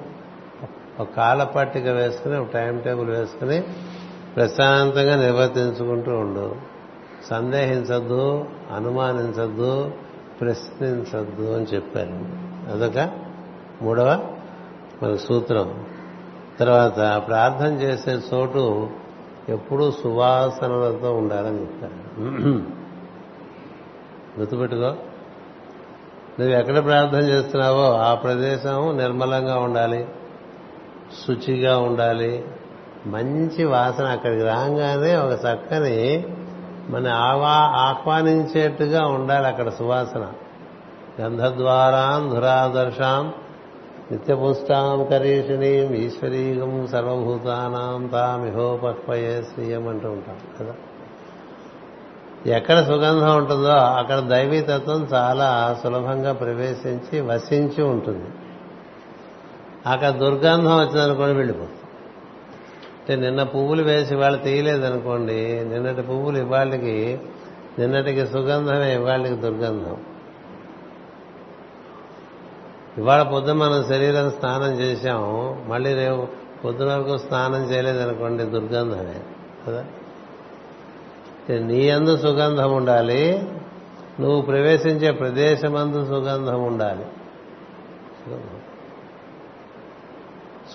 [1.00, 3.64] ఒక కాల పట్టిక వేసుకుని ఒక టైం టేబుల్ వేసుకుని
[4.36, 6.77] ప్రశాంతంగా నిర్వర్తించుకుంటూ ఉండు.
[7.30, 9.92] సందేహించద్దు అనుమానించద్దు
[10.42, 12.14] ప్రశ్నించద్దు అని చెప్పారు.
[12.72, 13.10] అదొక
[13.82, 14.36] మూడవ
[15.04, 15.86] మన సూత్రం.
[16.60, 18.90] తర్వాత ప్రార్థన చేసే చోటు
[19.50, 22.22] ఎప్పుడూ సువాసనలతో ఉండాలని చెప్పారు.
[24.40, 24.96] గుర్తుపెట్టుకో.
[26.40, 30.08] నువ్వు ఎక్కడ ప్రార్థన చేస్తున్నావో ఆ ప్రదేశం నిర్మలంగా ఉండాలి
[31.28, 32.46] శుచిగా ఉండాలి
[33.06, 36.26] మంచి వాసన అక్కడికి రాగానే ఒక చక్కని
[36.90, 40.34] మన ఆవా ఆహ్వానించేట్టుగా ఉండాలి అక్కడ సువాసన.
[41.22, 43.34] గంధద్వారాం ధురాదర్శాం
[44.12, 50.74] నిత్యపుష్టాం కరీషిణీం ఈశ్వరీగం సర్వభూతానాం తామిహోపక్వయే శ్రీయం అంటూ ఉంటాం కదా.
[52.46, 58.26] ఎక్కడ సుగంధం ఉంటుందో అక్కడ దైవీతత్వం చాలా సులభంగా ప్రవేశించి వసించి ఉంటుంది.
[59.88, 61.77] అక్కడ దుర్గంధం వచ్చిందనుకోండి వెళ్ళిపోతుంది.
[63.08, 67.20] అంటే నిన్న పువ్వులు వేసి వాళ్ళు తీయలేదనుకోండి నిన్నటి పువ్వులు ఇవాళకి
[67.80, 69.98] నిన్నటికి సుగంధమే ఇవాళకి దుర్గంధం.
[72.98, 75.22] ఇవాళ పొద్దున మనం శరీరం స్నానం చేశాం
[75.68, 76.28] మళ్ళీ రేపు
[76.66, 79.20] పొద్దున వరకు స్నానం చేయలేదనుకోండి దుర్గంధమే
[79.68, 79.86] కదా?
[81.60, 83.50] నీ అందు సుగంధం ఉండాలి
[84.20, 87.06] నువ్వు ప్రవేశించే ప్రదేశమందు సుగంధం ఉండాలి.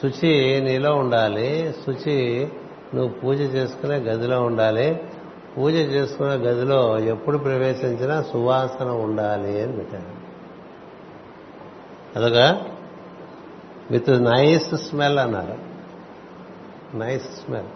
[0.02, 1.74] శుచి నీలో ఉండాలి.
[1.86, 2.48] శుచి
[2.94, 5.00] నువ్వు పూజ చేసుకునే గదిలో ఉండాలి.
[5.58, 10.22] పూజ చేసుకునే గదిలో ఎప్పుడు ప్రవేశించినా సువాసన ఉండాలి అని పెట్టాను
[12.16, 12.60] అదొక
[13.90, 15.56] విత్ నైస్ స్మెల్ అన్నారు.
[16.96, 17.70] Nice smell.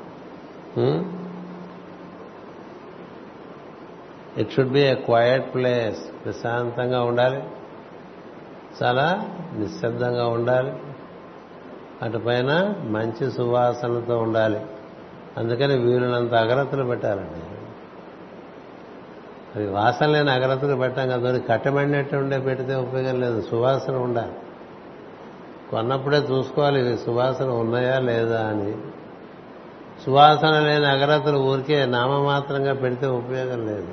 [4.40, 7.42] It should be a quiet place ప్రశాంతంగా ఉండాలి.
[8.82, 10.72] చాలా నిశ్శబ్దంగా ఉండాలి.
[12.02, 14.60] అటుపైన మంచి సువాసనతో ఉండాలి.
[15.36, 17.56] అందుకని వీలునంత అగరత్తులు పెట్టాలండి.
[19.56, 23.42] అవి వాసన లేని అగరత్తులు పెట్టాం కదా కట్టబడినట్టు ఉండే పెడితే ఉపయోగం లేదు.
[23.50, 24.32] సువాసన ఉండాలి.
[25.70, 28.76] కొన్నప్పుడే చూసుకోవాలి ఇవి సువాసన ఉన్నాయా లేదా అని.
[30.06, 33.88] సువాసన లేని అగరత్తులు ఊరికే నామమాత్రంగా పెడితే ఉపయోగం లేదు.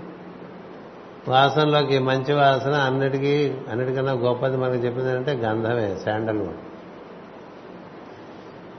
[1.28, 6.73] వాసనలోకి మంచి వాసన అన్నిటికీ అన్నిటికన్నా గొప్పది మనకు చెప్పింది అంటే గంధమే శాండల్వుడ్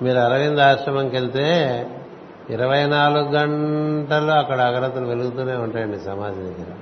[0.05, 1.47] మీరు అరవింద్ ఆశ్రమంకి వెళ్తే
[2.51, 6.73] ఇరవై నాలుగు గంటలు అక్కడ అగరత్తులు వెలుగుతూనే ఉంటాయండి సమాజం దగ్గర.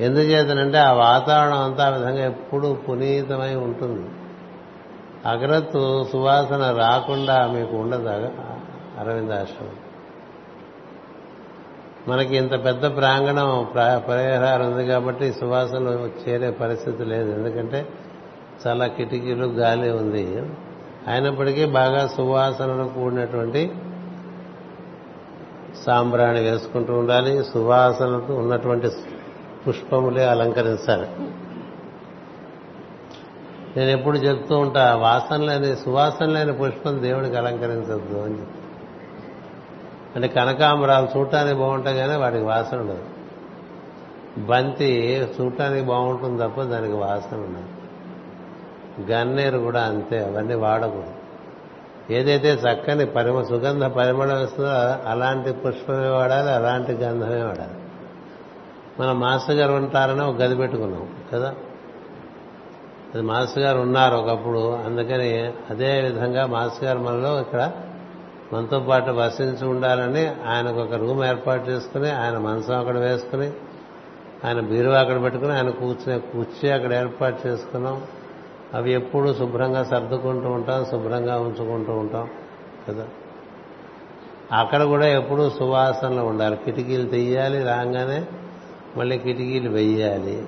[0.00, 4.08] ఎందుచేతనంటే ఆ వాతావరణం అంతా ఆ విధంగా ఎప్పుడూ పునీతమై ఉంటుంది.
[5.26, 8.08] అగ్రత్తు సువాసన రాకుండా మీకు ఉండదు
[8.98, 9.76] అరవింద్ ఆశ్రమం.
[12.08, 13.68] మనకి ఇంత పెద్ద ప్రాంగణం
[14.08, 17.30] పరిహారం ఉంది కాబట్టి సువాసనలు చేరే పరిస్థితి లేదు.
[17.30, 17.88] ఎందుకంటే
[18.66, 20.42] చాలా కిటికీలు గాలి ఉంది.
[21.08, 23.72] అయినప్పటికీ బాగా సువాసనలు కూడినటువంటి
[25.86, 27.44] సాంబ్రాణి వేసుకుంటూ ఉండాలి.
[27.44, 28.88] సువాసనకు ఉన్నటువంటి
[29.68, 31.06] పుష్పములే అలంకరించాలి.
[33.76, 38.60] నేను ఎప్పుడు చెప్తూ ఉంటా వాసన లేని సువాసన లేని పుష్పం దేవుడికి అలంకరించద్దు అని చెప్తా.
[40.16, 43.04] అంటే కనకాంబరాలు చూడటానికి బాగుంటాయి కానీ వాటికి వాసన ఉండదు.
[44.38, 47.73] బంతి చూడటానికి బాగుంటుంది తప్ప దానికి వాసన ఉండదు.
[49.00, 51.14] గన్నేరు కూడా అంతే అవన్నీ వాడకూడదు.
[52.12, 54.70] ఏదైతే చక్కని పరిమ సుగంధ పరిమళం ఇస్తుందో
[55.06, 57.72] అలాంటి పుష్పమే వాడాలి అలాంటి గంధమే వాడాలి.
[59.00, 61.54] మన మాస్టర్ గారు ఉంటారని ఒక గది పెట్టుకున్నాం కదా?
[63.14, 67.72] అది మాస్టర్ గారు ఉన్నారు ఒకప్పుడు అందుకని అదే విధంగా మాస్టర్ గారు మనలో ఇక్కడ
[68.52, 73.52] మనతో పాటు వసించి ఉండాలని ఆయనకు ఒక రూమ్ ఏర్పాటు చేసుకుని ఆయన మనసం అక్కడ వేసుకుని
[74.44, 78.02] ఆయన బీరువా అక్కడ పెట్టుకుని ఆయన కూర్చునే కుర్చీ అక్కడ ఏర్పాటు చేసుకున్నాం.
[78.74, 82.28] అవి ఎప్పుడు శుభ్రంగా సర్దుకుంటూ ఉంటాం శుభ్రంగా ఉంచుకుంటూ ఉంటాం
[82.88, 83.06] కదా?
[84.52, 86.56] అక్కడ కూడా ఎప్పుడూ సువాసనలు ఉండాలి.
[86.56, 88.26] కిటికీలు తెయ్యాలి రాగానే
[88.96, 90.46] మళ్ళీ కిటికీలు వెయ్యాలి.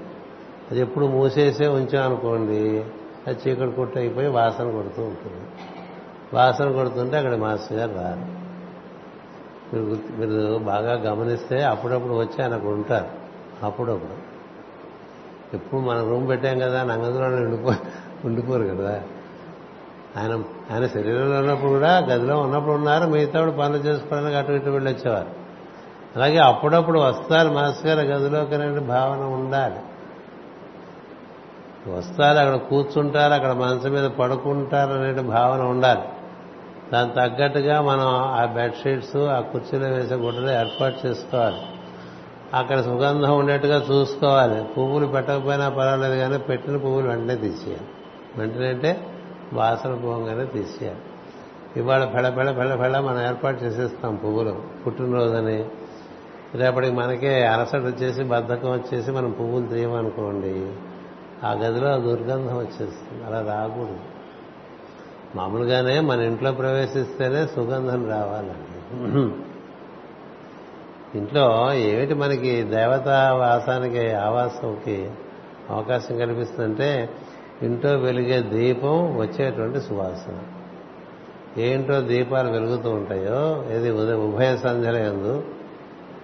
[0.71, 2.85] అది ఎప్పుడు మూసేసే ఉంచామనుకోండి
[3.27, 5.47] అది చీకటి కొట్టు అయిపోయి వాసన కొడుతూ ఉంటుంది.
[6.35, 8.47] వాసన కొడుతుంటే అక్కడ మాస్టర్ గారు రారు.
[9.77, 13.07] మీరు మీరు బాగా గమనిస్తే అప్పుడప్పుడు వచ్చి ఆయనకు ఉంటారు.
[13.67, 14.37] అప్పుడప్పుడు.
[15.57, 17.73] ఎప్పుడు మనం రూమ్ పెట్టాం కదా నంగదులో నిండిపో
[18.27, 19.03] ఉండిపోరు కదా.
[20.17, 25.27] ఆయన ఆయన శరీరంలో ఉన్నప్పుడు కూడా గదిలో ఉన్నప్పుడు ఉన్నారు మిగతా పనులు చేసుకోవడానికి అటు ఇటు వెళ్ళొచ్చేవారు.
[26.17, 29.75] అలాగే అప్పుడప్పుడు వస్తారు మాస్టర్ గారు గదిలోకి అనే భావన ఉండాలి.
[31.91, 36.01] వస్తారు అక్కడ కూర్చుంటారు అక్కడ మనసు మీద పడుకుంటారు అనే భావన ఉండాలి.
[36.93, 41.57] దానికి తగ్గట్టుగా మనం ఆ బెడ్షీట్స్ ఆ కుర్చీలో వేసే గుడ్డలు ఏర్పాటు చేసుకోవాలి.
[42.55, 44.65] అక్కడ సుగంధం ఉండేట్టుగా చూసుకోవాలి.
[44.65, 47.87] పువ్వులు పెట్టకపోయినా పర్వాలేదు కానీ పెట్టిన పువ్వులు వెంటనే తీసేయాలి.
[48.39, 49.07] వెంటనే అంటే
[49.53, 51.01] వాసన పోగానే తీసేయాలి.
[51.77, 54.63] ఇవాళ ఫెళ ఫెళ ఫెళ ఫెళ మనం ఏర్పాటు చేసేస్తాం పువ్వులు.
[54.87, 55.65] పుట్టినరోజని
[56.55, 60.73] రేపటికి మనకే అలసట వచ్చేసి బద్ధకం వచ్చేసి మనం పువ్వులు తీయమనుకోండి
[61.45, 63.25] ఆ గదిలో ఆ దుర్గంధం వచ్చేస్తుంది.
[63.25, 63.99] అలా రాకూడదు.
[65.35, 68.77] మామూలుగానే మన ఇంట్లో ప్రవేశిస్తేనే సుగంధం రావాలండి.
[71.19, 75.11] ఇంట్లో ఏమిటి మనకి దేవతా వాసానికి ఆవాసంకి
[75.71, 77.11] అవకాశం కనిపిస్తుందంటే
[77.63, 80.39] ఇంట్లో వెలిగే దీపం వచ్చేటువంటి సువాసన.
[81.59, 85.45] ఏ ఇంట్లో దీపాలు వెలుగుతూ ఉంటాయో ఏది ఉదయ ఉభయ సంధ్యల ఎందు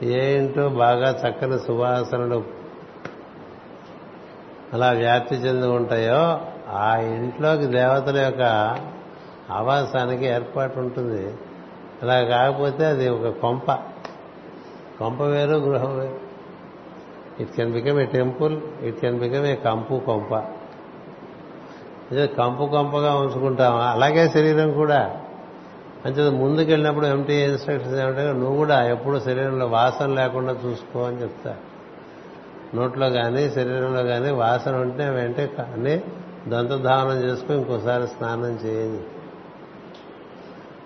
[0.02, 2.44] ఏ ఇంట్లో బాగా చక్కని సువాసనలు
[4.72, 8.42] అలా వ్యాప్తి చెంది ఉంటాయో ఆ ఇంట్లోకి దేవతల యొక్క
[9.50, 11.34] ఆవాసానికి ఏర్పాటు ఉంటుంది
[12.02, 13.72] అలా కాకపోతే అది ఒక కొంప.
[14.98, 16.16] కొంప వేరు గృహం వేరు.
[17.42, 20.44] It can become a temple it can become a కంపు కొంప.
[22.12, 23.76] ఏదో కంపు కంపగా ఉంచుకుంటాం.
[23.76, 25.20] అలాగే శరీరం కూడా.
[26.04, 31.56] అంటే ముందుకెళ్ళినప్పుడు ఎంటీ ఇన్స్ట్రక్షన్స్ ఏమంటే నువ్వు కూడా ఎప్పుడు శరీరంలో వాసన లేకుండా చూసుకో అని చెప్తా.
[32.74, 36.02] నోట్లో కానీ శరీరంలో కానీ వాసన ఉంటే వెంటే కానీ
[36.48, 39.02] దంతధావనం చేసుకుని ఇంకోసారి స్నానం చేయండి.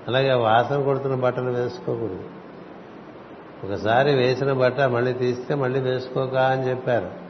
[0.09, 2.25] అలాగే వాసన కొడుతున్న బట్టలు వేసుకోకూడదు.
[3.65, 7.26] ఒకసారి వేసిన బట్ట మళ్ళీ తీస్తే మళ్ళీ వేసుకోక అని చెప్పారు.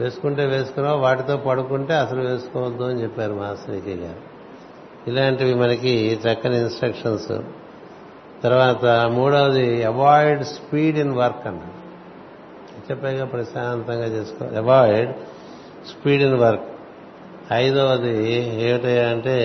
[0.00, 4.18] వేసుకుంటే వేసుకున్నావు వాటితో పడుకుంటే అసలు వేసుకోవద్దు అని చెప్పారు మాస్టర్కి గారు.
[5.08, 7.32] ఇలాంటివి మనకి చక్కని ఇన్స్ట్రక్షన్స్
[8.42, 11.80] తర్వాత మూడవది అవాయిడ్ స్పీడ్ ఇన్ వర్క్ అన్నారు
[12.90, 15.12] చెప్పాక ప్రశాంతంగా చేసుకో అవాయిడ్
[15.88, 16.64] స్పీడ్ ఇన్ వర్క్
[17.52, 18.32] ఐదవది
[18.62, 19.36] ఏమిటంటే అంటే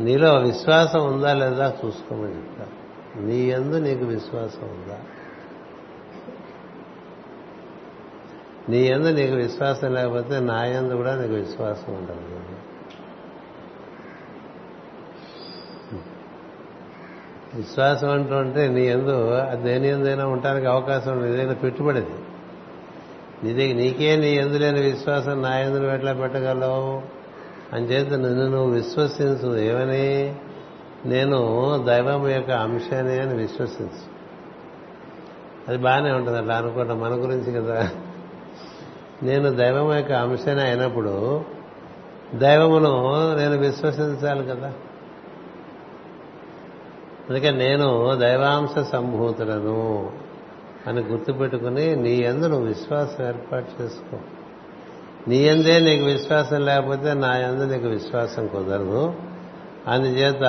[0.00, 2.80] నీలో విశ్వాసం ఉందా లేదా చూసుకోమని చెప్తారు
[3.26, 4.98] నీ ఎందు నీకు విశ్వాసం ఉందా?
[8.70, 12.40] నీ ఎందు నీకు విశ్వాసం లేకపోతే నా ఎందు కూడా నీకు విశ్వాసం ఉండదు.
[17.54, 22.10] విశ్వాసం అంటూ నీ ఎందు దేని ఎందైనా ఉండడానికి అవకాశం ఉంది ఏదైనా పెట్టుబడిది.
[23.44, 27.02] నీదే నీకే నీ ఎందు లేని విశ్వాసం నా ఎందు ఎట్లా పెట్టగలవు?
[27.72, 29.56] అంచేత నిన్ను నువ్వు విశ్వసించు.
[29.56, 30.34] ఏమని?
[31.04, 31.38] నేను
[31.86, 34.10] దైవం యొక్క అంశాన్ని అని విశ్వసించు.
[35.68, 37.88] అది బాగానే ఉంటుంది అట్లా అనుకుంటా మన గురించి కదా.
[39.22, 41.44] నేను దైవం యొక్క అంశాన్ని అయినప్పుడు
[42.34, 43.02] దైవమును
[43.36, 44.72] నేను విశ్వసించాలి కదా.
[47.30, 50.10] అందుకే నేను దైవాంశ సంభూతులను
[50.86, 54.18] అని గుర్తుపెట్టుకుని నీ ఎందు నువ్వు విశ్వాసం ఏర్పాటు చేసుకో.
[55.28, 59.14] నీ ఎందే నీకు విశ్వాసం లేకపోతే నా ఎందు నీకు విశ్వాసం కుదరదు.
[59.86, 60.44] అందుచేత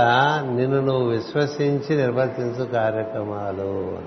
[0.56, 3.98] నిన్ను నువ్వు విశ్వసించి నిర్వర్తించు కార్యక్రమాలు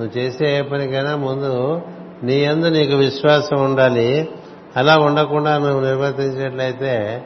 [0.00, 1.82] నువ్వు చేసే ఏ పనికైనా ముందు
[2.22, 4.34] నీ అందు నీకు విశ్వాసం ఉండాలి.
[4.76, 7.24] అలా ఉండకుండా నువ్వు నిర్వర్తించినట్లయితే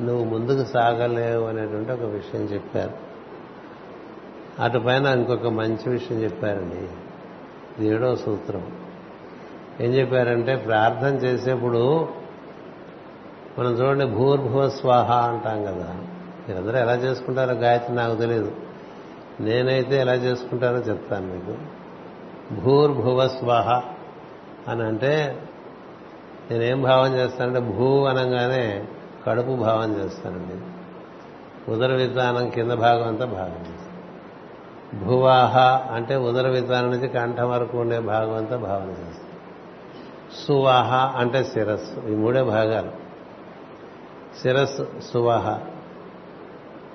[0.00, 2.90] నువ్వు ముందుకు సాగలేవు అనేటువంటి ఒక విషయం చెప్పారు.
[4.62, 6.88] అటు పైన ఇంకొక మంచి విషయం చెప్పారండి.
[7.86, 8.66] ఏడో సూత్రం.
[9.80, 12.08] ఏం చెప్పారంటే ప్రార్థన చేసేప్పుడు
[13.58, 15.96] మనం చూడండి భూర్భువ స్వాహ అంటాం కదా.
[16.48, 18.52] మీరందరూ ఎలా చేసుకుంటారో గాయత్రి నాకు తెలియదు
[19.40, 21.54] నేనైతే ఎలా చేసుకుంటానో చెప్తాను మీకు.
[22.60, 23.82] భూర్భువ స్వాహ.
[24.68, 25.42] అని అంటే
[26.50, 28.84] నేనేం భావం చేస్తానంటే భూ అనగానే
[29.26, 30.80] కడుపు భావం చేస్తానండి.
[31.70, 33.90] ఉదర విధానం కింద భాగం అంతా భాగం చేస్తాను.
[35.04, 35.58] భువాహ
[35.94, 39.30] అంటే ఉదర విధానం నుంచి కంఠం వరకు ఉండే భాగం అంతా భావన చేస్తాను.
[40.46, 42.90] సువాహ అంటే శిరస్సు ఈ మూడే భాగాలు.
[44.42, 45.58] శిరస్సు సువాహ.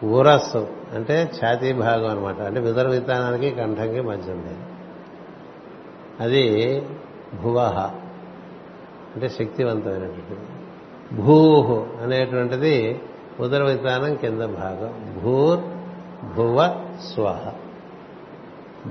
[0.03, 4.59] ఉరస్సు అంటే ఛాతీ భాగం అనమాట అంటే విదర విధానానికి కంఠంకి మధ్య ఉండేది.
[6.19, 6.83] అది
[7.43, 7.91] భువహ.
[9.15, 10.39] అంటే శక్తివంతమైనటువంటిది.
[11.21, 11.59] భూ
[12.03, 13.01] అనేటువంటిది
[13.39, 15.21] ఉదర విధానం కింద భాగం.
[15.23, 15.59] భూర్
[16.35, 17.51] భువ స్వహ.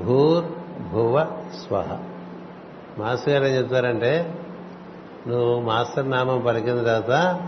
[0.05, 0.45] భూర్
[0.93, 1.27] భువ
[1.67, 1.99] స్వహ.
[2.99, 4.35] మాస్టర్ గారు ఏం చెప్తారంటే
[5.27, 7.41] నువ్వు మాస్టర్ నామం పలికిన తర్వాత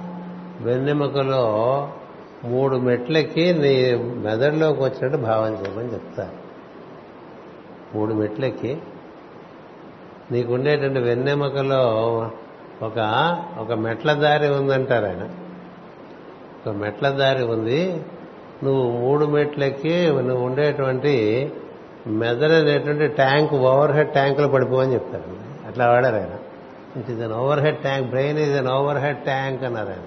[0.61, 1.89] వెన్నెముకలో
[2.45, 6.47] మూడు మెట్లకి నీ మెదడులోకి వచ్చినట్టు భావం చేయమని చెప్తారు.
[7.99, 8.79] మూడు మెట్లకి
[10.33, 11.83] నీకుండేటువంటి వెన్నెముకలో
[12.83, 12.99] ఒక
[13.59, 15.29] ఒక మెట్ల దారి ఉందంటారు ఆయన.
[16.67, 18.05] ఒక మెట్ల దారి ఉంది.
[18.65, 21.53] నువ్వు మూడు మెట్లకి నువ్వు ఉండేటువంటి
[22.07, 25.25] మెదడనేటువంటి ట్యాంక్ ఓవర్ హెడ్ ట్యాంకులో పడిపోవని చెప్తారు.
[25.67, 26.31] అట్లా వాడారు ఆయన.
[27.01, 29.99] It is an overhead tank brain is an overhead tank అన్నారు ఆయన.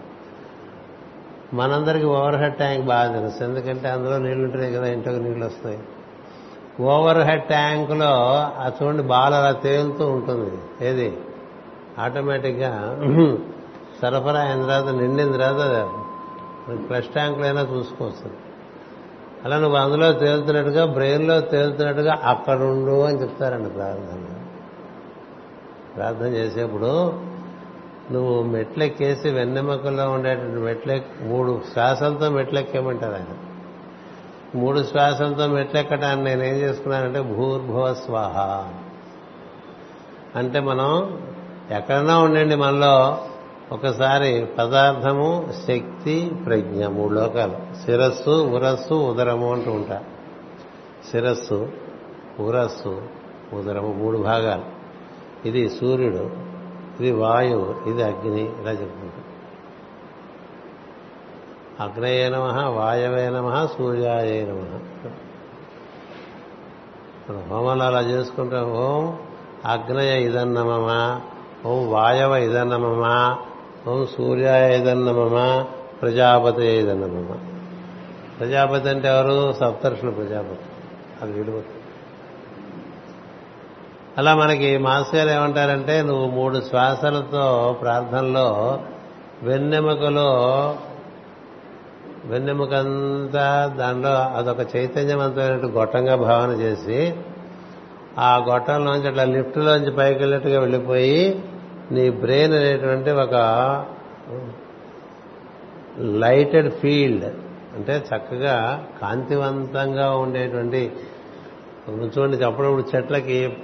[1.54, 3.44] మనందరికీ ఓవర్ హెడ్ ట్యాంక్ బాగా తెలుసు.
[3.44, 5.80] ఎందుకంటే అందులో నీళ్ళు ఉంటున్నాయి కదా ఇంట్లోకి నీళ్ళు వస్తాయి.
[6.82, 10.86] ఓవర్ హెడ్ ట్యాంకులో ఆ చూడండి బాల్ అలా తేలుతూ ఉంటుంది.
[10.88, 11.18] ఏది?
[12.00, 12.98] ఆటోమేటిక్గా
[14.02, 15.90] సరఫరా అయిన తర్వాత నిండిన తర్వాత
[16.88, 18.32] ఫ్లష్ ట్యాంకులు అయినా చూసుకోవచ్చు.
[19.46, 24.26] అలా నువ్వు అందులో తేలుతున్నట్టుగా బ్రెయిన్లో తేలుతున్నట్టుగా అక్కడుండు అని చెప్తారండి ప్రార్థన.
[25.96, 27.20] ప్రార్థన చేసేప్పుడు
[28.12, 33.26] నువ్వు మెట్లెక్కేసి వెన్నెమ్మకల్లో ఉండేటువంటి మెట్లెక్ మూడు శ్వాసలతో మెట్లెక్కేమంటారు ఆయన.
[34.56, 38.38] మూడు శ్వాసంతో మెట్లెక్కటాన్ని నేనేం చేసుకున్నానంటే భూర్భువ స్వాహ.
[40.36, 41.20] అంటే మనం
[41.72, 43.18] ఎక్కడన్నా ఉండండి మనలో
[43.72, 47.86] ఒకసారి పదార్థము శక్తి ప్రజ్ఞ మూడు లోకాలు.
[47.86, 50.04] శిరస్సు ఉరస్సు ఉదరము అంటూ ఉంటా.
[51.12, 51.72] శిరస్సు
[52.40, 53.02] ఉరస్సు
[53.54, 54.80] ఉదరము మూడు భాగాలు.
[55.48, 56.30] ఇది సూర్యుడు
[57.00, 59.24] ఇది వాయువు ఇది అగ్ని ఇలా చెప్పుకుంటాం
[61.80, 64.80] అగ్నయే నమ వాయవే నమ సూర్యాయ నమ.
[67.30, 69.18] మనం హోమంలో అలా చేసుకుంటాం ఓం
[69.66, 71.22] అగ్నయ ఇదన్నమమా
[71.66, 73.38] ఓం వాయవ ఇదన్నమమా
[73.88, 75.66] ఓం సూర్యాయ ఇదన్నమమా
[76.02, 77.38] ప్రజాపతి ఇదన్నమమా
[78.40, 79.54] ప్రజాపతి అంటే ఎవరు?
[79.54, 80.66] సప్తర్షులు ప్రజాపతి.
[81.22, 81.62] అది విలువ
[84.18, 88.80] అలా మనకి మాస్ గారు ఏమంటారంటే నువ్వు మూడు శ్వాసలతో ప్రార్థనలో
[89.44, 90.30] వెన్నెముకలో
[92.26, 97.14] వెన్నెముకంతా దానిలో అదొక చైతన్యవంతమైన గొట్టంగా భావన చేసి
[98.18, 101.44] ఆ గొట్టంలోంచి అట్లా లిఫ్ట్లోంచి పైకి వెళ్ళినట్టుగా వెళ్ళిపోయి
[101.92, 103.36] నీ బ్రెయిన్ అనేటువంటి ఒక
[106.00, 107.26] లైటెడ్ ఫీల్డ్
[107.76, 110.92] అంటే చక్కగా కాంతివంతంగా ఉండేటువంటి
[112.18, 113.58] చూడండి అప్పుడప్పుడు చెట్లకి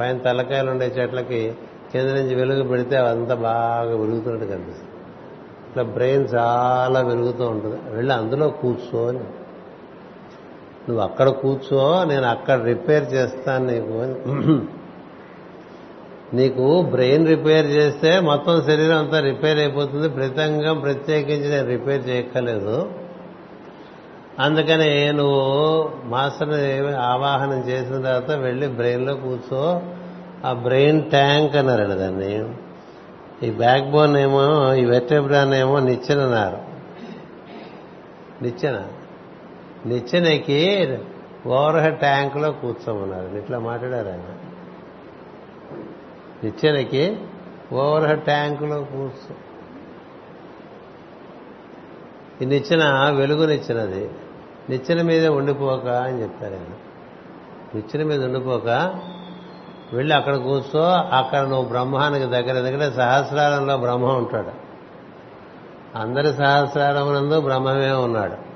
[0.00, 1.52] పైన తలకాయలు ఉండే చెట్లకి
[1.92, 4.91] కింద నుంచి వెలుగు పెడితే అవంతా బాగా వెలుగుతున్నట్టు కనిపిస్తుంది.
[5.72, 7.76] ఇట్లా బ్రెయిన్ చాలా వెలుగుతూ ఉంటుంది.
[7.90, 9.18] వెళ్ళి అందులో కూర్చో అని.
[10.88, 14.12] నువ్వు అక్కడ కూర్చో నేను అక్కడ రిపేర్ చేస్తాను నీకు
[16.36, 20.08] నీకు బ్రెయిన్ రిపేర్ చేస్తే మొత్తం శరీరం అంతా రిపేర్ అయిపోతుంది.
[20.08, 22.90] ప్రతంగం ప్రత్యేకించి నేను రిపేర్ చేయక్కర్లేదు.
[24.38, 29.82] అందుకని నువ్వు మాస్టర్ని ఆవాహనం చేసిన తర్వాత వెళ్ళి బ్రెయిన్లో కూర్చో.
[30.44, 32.48] ఆ బ్రెయిన్ ట్యాంక్ అన్నారండి దాన్ని.
[33.42, 36.58] ఈ బ్యాక్ బోన్ ఏమో ఈ వెటెబ్రాన్ ఏమో నిచ్చెనన్నారు
[38.42, 38.88] నిచ్చెన?
[39.86, 40.88] నిచ్చెనకి
[41.46, 43.36] ఓవర్ హెడ్ ట్యాంకులో కూర్చోమన్నారు.
[43.36, 44.20] ఇట్లా మాట్లాడారు ఆయన.
[46.44, 47.18] నిచ్చెనకి
[47.72, 49.34] ఓవర్ హెడ్ ట్యాంకులో కూర్చో.
[52.42, 54.10] ఈ నిచ్చెన వెలుగునిచ్చినది
[54.70, 56.74] నిచ్చెన మీదే ఉండిపోక అని చెప్తారు ఆయన.
[57.74, 58.68] నిచ్చెన మీద ఉండిపోక
[59.92, 64.72] వెళ్ళి అక్కడ కూర్చో అక్కడ నువ్వు బ్రహ్మానికి దగ్గర దగ్గర సహస్రారంలో బ్రహ్మ ఉంటాడు.
[65.98, 68.52] అందరి సహస్రారమునందు బ్రహ్మమే ఉన్నాడు.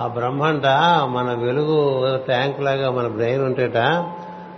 [0.00, 0.66] ఆ బ్రహ్మంట
[1.04, 3.76] మన వెలుగు ట్యాంక్ లాగా మన బ్రెయిన్ ఉంటేట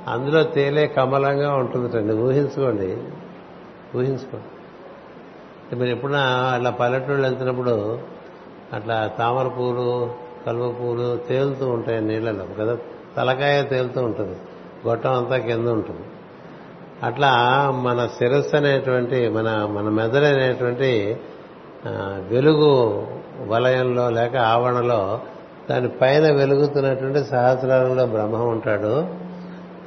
[0.08, 2.96] అందులో తేలే కమలంగా ఉంటుందండి ఊహించుకోండి.
[3.98, 5.76] ఊహించుకోండి.
[5.76, 7.98] మీరు ఎప్పుడన్నా అట్లా పల్లెటూళ్ళు వెళ్తున్నప్పుడు
[8.72, 10.14] అట్లా తామర పూలు
[10.46, 12.78] కలువ పూలు తేలుతూ ఉంటాయి నీళ్ళలో కదా?
[13.16, 14.36] తలకాయ తేలుతూ ఉంటుంది.
[14.88, 16.06] గొట్టం అంతా కింద ఉంటుంది.
[17.02, 17.32] అట్లా
[17.84, 21.16] మన శిరస్సు అనేటువంటి మన మన మెదడు అనేటువంటి
[22.30, 22.72] వెలుగు
[23.46, 25.20] వలయంలో లేక ఆవరణలో
[25.70, 28.94] దాని పైన వెలుగుతున్నటువంటి సహస్రారంలో బ్రహ్మ ఉంటాడు.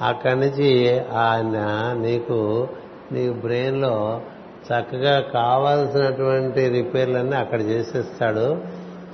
[0.02, 0.70] అక్కడి నుంచి
[1.00, 1.58] ఆయన
[2.02, 2.68] నీకు
[3.12, 4.22] నీ బ్రెయిన్లో
[4.70, 8.48] చక్కగా కావాల్సినటువంటి రిపేర్లన్నీ అక్కడ చేసేస్తాడు.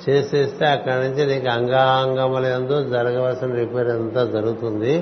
[0.05, 4.93] చేసేస్తే అక్కడి నుంచి నీకు అంగాంగముల ఎందు జరగవలసిన రిపేర్ అంతా జరుగుతుంది.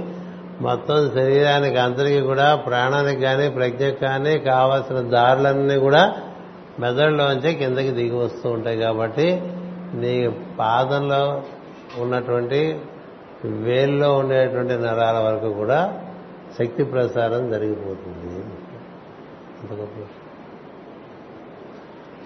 [0.62, 6.16] మొత్తం శరీరానికి అందరికీ కూడా ప్రాణానికి కానీ ప్రజ్ఞకు కానీ కావాల్సిన దారులన్నీ కూడా
[6.80, 9.42] మెదడులోంచి కిందకి దిగి వస్తూ ఉంటాయి కాబట్టి
[9.94, 11.44] నీ పాదంలో
[11.98, 12.80] ఉన్నటువంటి
[13.46, 16.02] వేల్లో ఉండేటువంటి నరాల వరకు కూడా
[16.60, 18.44] శక్తి ప్రసారం జరిగిపోతుంది.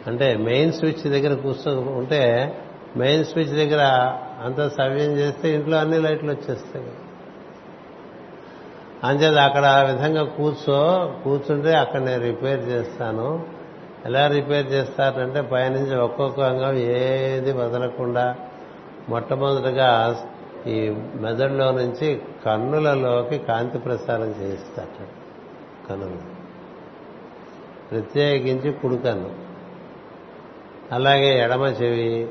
[0.07, 2.21] అంటే మెయిన్ స్విచ్ దగ్గర కూర్చో ఉంటే
[2.97, 3.83] మెయిన్ స్విచ్ దగ్గర
[4.45, 6.85] అంత సవ్యం చేస్తే ఇంట్లో అన్ని లైట్లు వచ్చేస్తాయి.
[9.03, 13.43] అంచేది అక్కడ ఆ విధంగా కూర్చో కూర్చుంటే అక్కడ నేను రిపేర్ చేస్తాను.
[14.05, 18.35] ఎలా రిపేర్ చేస్తారంటే పైనుంచి ఒక్కొక్క అంగం ఏది వదలకుండా
[19.09, 20.15] మొట్టమొదటిగా
[20.67, 25.07] ఈ మెదడులో నుంచి కన్నులలోకి కాంతి ప్రసారం చేయిస్తాట
[25.89, 26.17] కన్నులు.
[27.91, 29.29] ప్రత్యేకించి కుడుకన్ను.
[30.91, 32.27] అలాగే ఎడమ చెవి.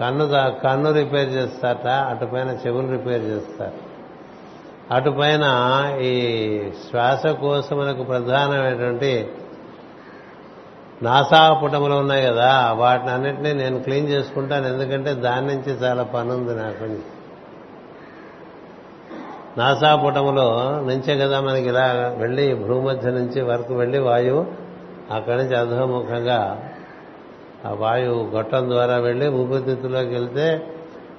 [0.00, 0.28] కన్ను
[0.60, 3.83] కన్ను రిపేర్ చేస్తారట అటుపైన చెవులు రిపేర్ చేస్తారు
[4.92, 5.44] అటుపైన
[6.00, 6.14] ఈ
[6.90, 9.30] శ్వాసకోశములకు ప్రధానమైనటువంటి
[11.02, 16.84] నాసాపుటములు ఉన్నాయి కదా వాటిని అన్నింటినీ నేను క్లీన్ చేసుకుంటాను ఎందుకంటే దాని నుంచి చాలా పని ఉంది నాకు
[19.58, 24.46] నాసాపుటములో నుంచే కదా మనకి ఇలా వెళ్ళి భూమధ్య నుంచి వరకు వెళ్ళి వాయువు
[25.14, 26.70] అక్కడి నుంచి అధోముఖంగా
[27.64, 30.66] ఆ వాయువు గొట్టం ద్వారా వెళ్ళి ఊపిరితిత్తులోకి వెళ్తే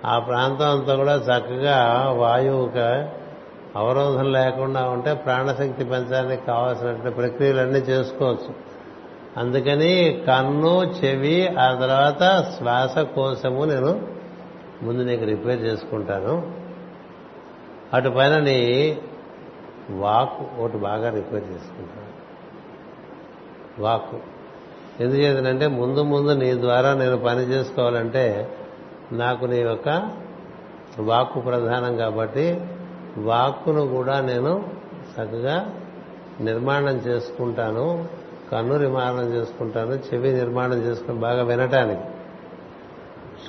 [0.05, 3.16] ఆ ప్రాంతం అంతా కూడా చక్కగా వాయువుకి
[3.76, 8.76] అవరోధం లేకుండా ఉంటే ప్రాణశక్తి పెంచడానికి కావాల్సినటువంటి ప్రక్రియలన్నీ చేసుకోవచ్చు.
[9.38, 14.07] అందుకని కన్ను చెవి ఆ తర్వాత శ్వాసకోశము నేను
[14.84, 16.53] ముందు నీకు రిపేర్ చేసుకుంటాను.
[17.93, 18.97] అటు పైన నీ
[19.89, 22.15] వాక్ ఒకటి బాగా రిపేర్ చేసుకుంటాను.
[23.82, 24.15] వాక్.
[25.01, 28.57] ఎందుచేతనంటే ముందు ముందు నీ ద్వారా నేను పని చేసుకోవాలంటే
[29.11, 30.11] నాకు నీ యొక్క
[30.99, 32.61] వాక్కు ప్రధానం కాబట్టి
[33.18, 34.63] వాక్కును కూడా నేను
[35.13, 35.74] చక్కగా
[36.41, 38.07] నిర్మాణం చేసుకుంటాను
[38.51, 42.01] కన్ను నిర్మాణం చేసుకుంటాను చెవి నిర్మాణం చేసుకుని బాగా వినటానికి.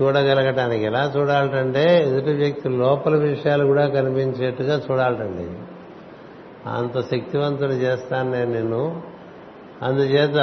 [0.03, 0.85] చూడగలగటానికి.
[0.85, 5.51] ఎలా చూడాలంటే ఎదుటి వ్యక్తి లోపల విషయాలు కూడా కనిపించేట్టుగా చూడాలటండి
[6.71, 9.03] అంత శక్తివంతుడు చేస్తాను నేను నిన్ను.
[9.83, 10.37] అందుచేత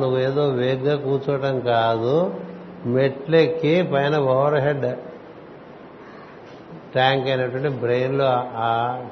[0.00, 2.34] నువ్వేదో వేగ్గా కూర్చోవటం కాదు
[2.86, 4.86] మెట్లెక్కి పైన ఓవర్ హెడ్.
[6.92, 8.24] ట్యాంక్ అయినటువంటి బ్రెయిన్లో
[8.56, 9.02] ఆ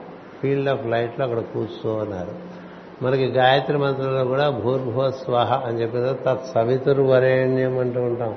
[0.43, 2.57] ఫీల్డ్ ఆఫ్ లైట్లో అక్కడ కూర్చో అన్నారు.
[3.03, 8.37] మనకి గాయత్రి మంత్రంలో కూడా భూర్భువ స్వాహ అని చెప్పిన తత్ సవితురు వరేణ్యం అంటూ ఉంటాం.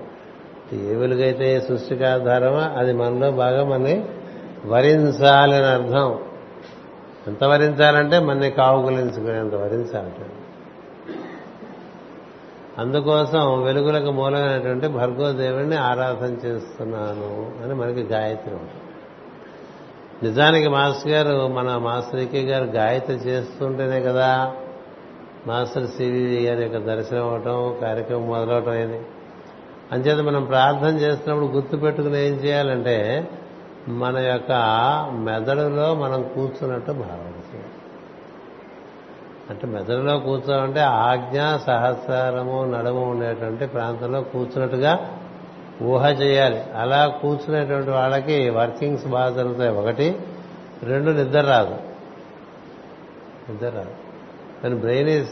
[0.74, 4.06] ఏ వెలుగైతే సృష్టికి ఆధారమో అది మనలో బాగా మనని
[4.66, 6.20] వరించాలని అర్థం.
[7.28, 10.26] ఎంత వరించాలంటే మనని కావుగులించుకునేంత వరించాలంటే.
[12.78, 18.89] అందుకోసం వెలుగులకు మూలమైనటువంటి భర్గోదేవుణ్ణి ఆరాధన చేస్తున్నాను అని మనకి గాయత్రి ఉంటుంది
[20.24, 24.54] నిజానికి మాస్టర్ గారు మన మాస్టర్ ఈకే గారు గాయత్రి చేస్తుంటేనే కదా
[25.48, 29.02] మాస్టర్ సివి గారి యొక్క దర్శనం అవటం కార్యక్రమం మొదలవటం అయింది.
[29.92, 33.30] అంచేత మనం ప్రార్థన చేస్తున్నప్పుడు గుర్తు పెట్టుకుని ఏం చేయాలంటే
[33.88, 34.52] మన యొక్క
[35.12, 37.34] మెదడులో మనం కూర్చున్నట్టు భావన
[39.50, 45.19] అంటే మెదడులో కూర్చోమంటే ఆజ్ఞ సహస్రము నడుము ఉండేటువంటి ప్రాంతంలో కూర్చున్నట్టుగా
[45.84, 46.64] ఊహ చేయాలి.
[46.78, 49.70] అలా కూర్చునేటువంటి వాళ్ళకి వర్కింగ్స్ బాగా జరుగుతాయి.
[49.70, 50.20] ఒకటి
[50.84, 51.76] రెండు నిద్ర రాదు.
[53.50, 53.92] నిద్ర రాదు.
[54.64, 55.30] కానీ బ్రెయిన్ ఈజ్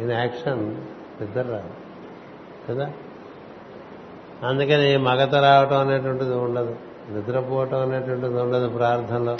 [0.00, 0.74] ఇన్ యాక్షన్
[1.20, 1.70] నిద్ర రాదు.
[2.68, 2.92] కదా?
[4.48, 6.76] అందుకని మగత రావటం అనేటువంటిది ఉండదు.
[7.10, 9.36] నిద్రపోవటం అనేటువంటిది ఉండదు ప్రార్థనలో.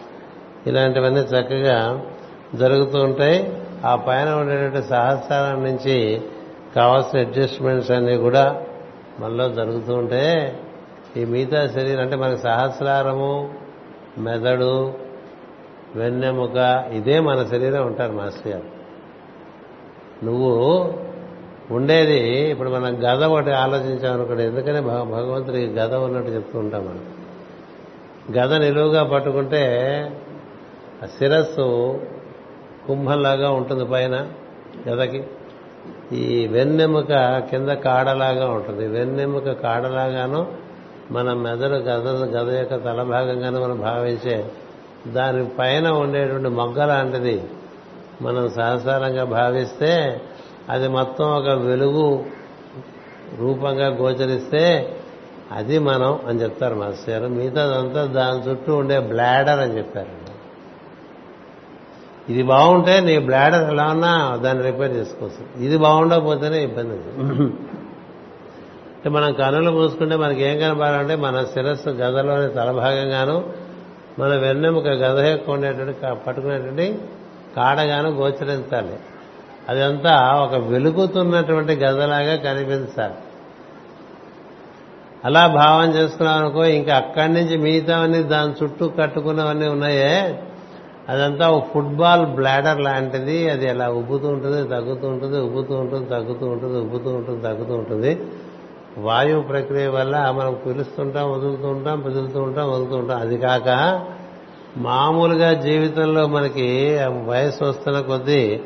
[0.67, 2.07] ఇలాంటివన్నీ చక్కగా
[2.55, 3.63] జరుగుతూ ఉంటాయి.
[3.85, 6.23] ఆ పైన ఉండేటువంటి సహస్రాల నుంచి
[6.77, 8.65] కావాల్సిన అడ్జస్ట్మెంట్స్ అన్నీ కూడా
[9.21, 10.59] మనలో జరుగుతూ ఉంటే
[11.17, 13.55] ఈ మిగతా శరీరం అంటే మనకి సహస్రారము
[14.19, 14.95] మెదడు
[15.97, 18.79] వెన్నెముక ఇదే మన శరీరం ఉంటారు మాస్టర్ గారు.
[20.25, 20.95] నువ్వు
[21.71, 27.05] ఉండేది ఇప్పుడు మనం గద ఒకటి ఆలోచించామనుకోండి ఎందుకనే భగ- భగవంతుడికి గద ఉన్నట్టు చెప్తూ ఉంటాం మనం.
[28.37, 29.63] గద నిలువుగా పట్టుకుంటే
[31.03, 32.01] ఆ శిరస్సు
[32.89, 34.29] కుంభంలాగా ఉంటుంది పైన
[34.89, 35.25] గదకి.
[36.13, 38.89] ఈ వెన్నెముక కింద కాడలాగా ఉంటుంది.
[38.89, 40.47] వెన్నెముక కాడలాగాను
[41.11, 44.51] మన మెదడు గద గద యొక్క తల భాగంగాను మనం భావించే
[45.07, 47.43] దాని పైన ఉండేటువంటి మొగ్గ లాంటిది.
[48.23, 50.21] మనం సహసారంగా భావిస్తే
[50.69, 52.25] అది మొత్తం ఒక వెలుగు
[53.39, 54.97] రూపంగా గోచరిస్తే
[55.53, 57.33] అది మనం అని చెప్తారు మాస్టర్ గారు.
[57.33, 60.28] మిగతాదంతా దాని చుట్టూ ఉండే బ్లాడర్ అని చెప్పారు
[62.29, 64.13] ఇది బాగుంటే నీ బ్లాడర్ ఎలా ఉన్నా
[64.45, 65.65] దాన్ని రిపేర్ చేసుకోవచ్చు.
[65.65, 66.93] ఇది బాగుండకపోతేనే ఇబ్బంది
[68.99, 73.37] అంటే మనం కనులు మూసుకుంటే మనకి ఏం కనపడాలంటే మన శిరస్సు గదలోని తలభాగంగాను
[74.19, 76.99] మన వెన్నెముక గద యొక్క ఉండేటువంటి పట్టుకునేటువంటి
[77.57, 78.97] కాడగాను గోచరించాలి.
[79.69, 83.15] అదంతా ఒక వెలుగుతున్నటువంటి గదలాగా కనిపించాలి.
[85.25, 90.43] అలా భావం చేసుకున్నాం అనుకో ఇంకా అక్కడి నుంచి మిగతావన్నీ దాని చుట్టూ కట్టుకున్నవన్నీ ఉన్నాయే
[91.09, 93.51] అదంతా ఒక ఫుట్బాల్ బ్లాడర్ లాంటిది.
[93.51, 98.21] అది అలా ఉబ్బుతూ ఉంటుంది తగ్గుతూ ఉంటుంది ఉబ్బుతూ ఉంటుంది తగ్గుతూ ఉంటుంది ఉబ్బుతూ ఉంటుంది తగ్గుతూ ఉంటుంది.
[98.99, 103.21] వాయువు ప్రక్రియ వల్ల మనం పిలుస్తుంటాం వదులుతూ ఉంటాం పిదులుతూ ఉంటాం వదులుతూ ఉంటాం.
[103.21, 103.69] అది కాక
[104.77, 108.61] మామూలుగా జీవితంలో మనకి వయసు వస్తున్న కొద్దీ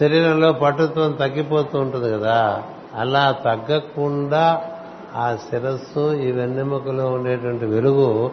[0.00, 2.62] శరీరంలో పటుత్వం తగ్గిపోతూ ఉంటుంది కదా.
[2.94, 4.62] అలా తగ్గకుండా
[5.16, 8.30] ఆ శిరస్సు ఈ వెన్నెముకలో ఉండేటువంటి వెలుగు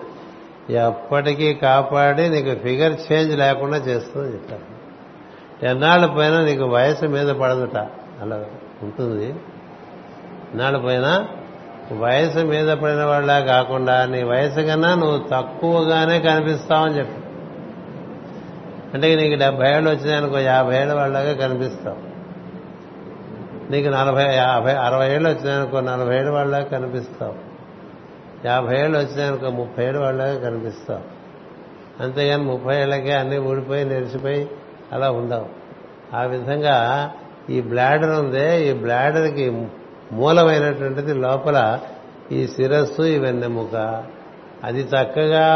[0.70, 4.76] ఎప్పటికీ కాపాడి నీకు ఫిగర్ చేంజ్ లేకుండా చేస్తుందని చెప్పారు.
[5.66, 7.78] ఎన్నాళ్ళ పైన నీకు వయసు మీద పడదుట
[8.22, 8.46] అలా
[8.84, 9.30] ఉంటుంది.
[10.52, 11.26] ఎన్నాళ్ళ పైన
[11.92, 17.22] వయసు మీద పడిన వాళ్ళ కాకుండా నీ వయసు కన్నా నువ్వు తక్కువగానే కనిపిస్తావని చెప్పి.
[18.94, 22.16] అంటే నీకు డెబ్బై ఏళ్ళు వచ్చినాయనుకో యాభై ఏళ్ళ వాళ్ళగా కనిపిస్తావు.
[23.72, 27.55] నీకు నలభై యాభై అరవై ఏళ్ళు వచ్చినాయనుకో నలభై ఏళ్ళ వాళ్ళగా కనిపిస్తావు.
[28.46, 31.16] యాభై ఏళ్ళు వచ్చినాయనుకో ముప్పై ఏళ్ళు వాళ్ళగా కనిపిస్తావు.
[32.04, 34.50] అంతేగాని ముప్పై ఏళ్ళకే అన్నీ ఊడిపోయి నెరిసిపోయి
[34.92, 35.46] అలా ఉండవు.
[36.16, 37.12] ఆ విధంగా
[37.50, 38.70] ఈ బ్లాడర్ ఉందే.
[38.70, 39.68] ఈ బ్లాడర్కి
[40.12, 41.80] మూలమైనటువంటిది లోపల
[42.32, 44.04] ఈ శిరస్సు ఈ వెన్నెముక
[44.64, 45.48] అది చక్కగా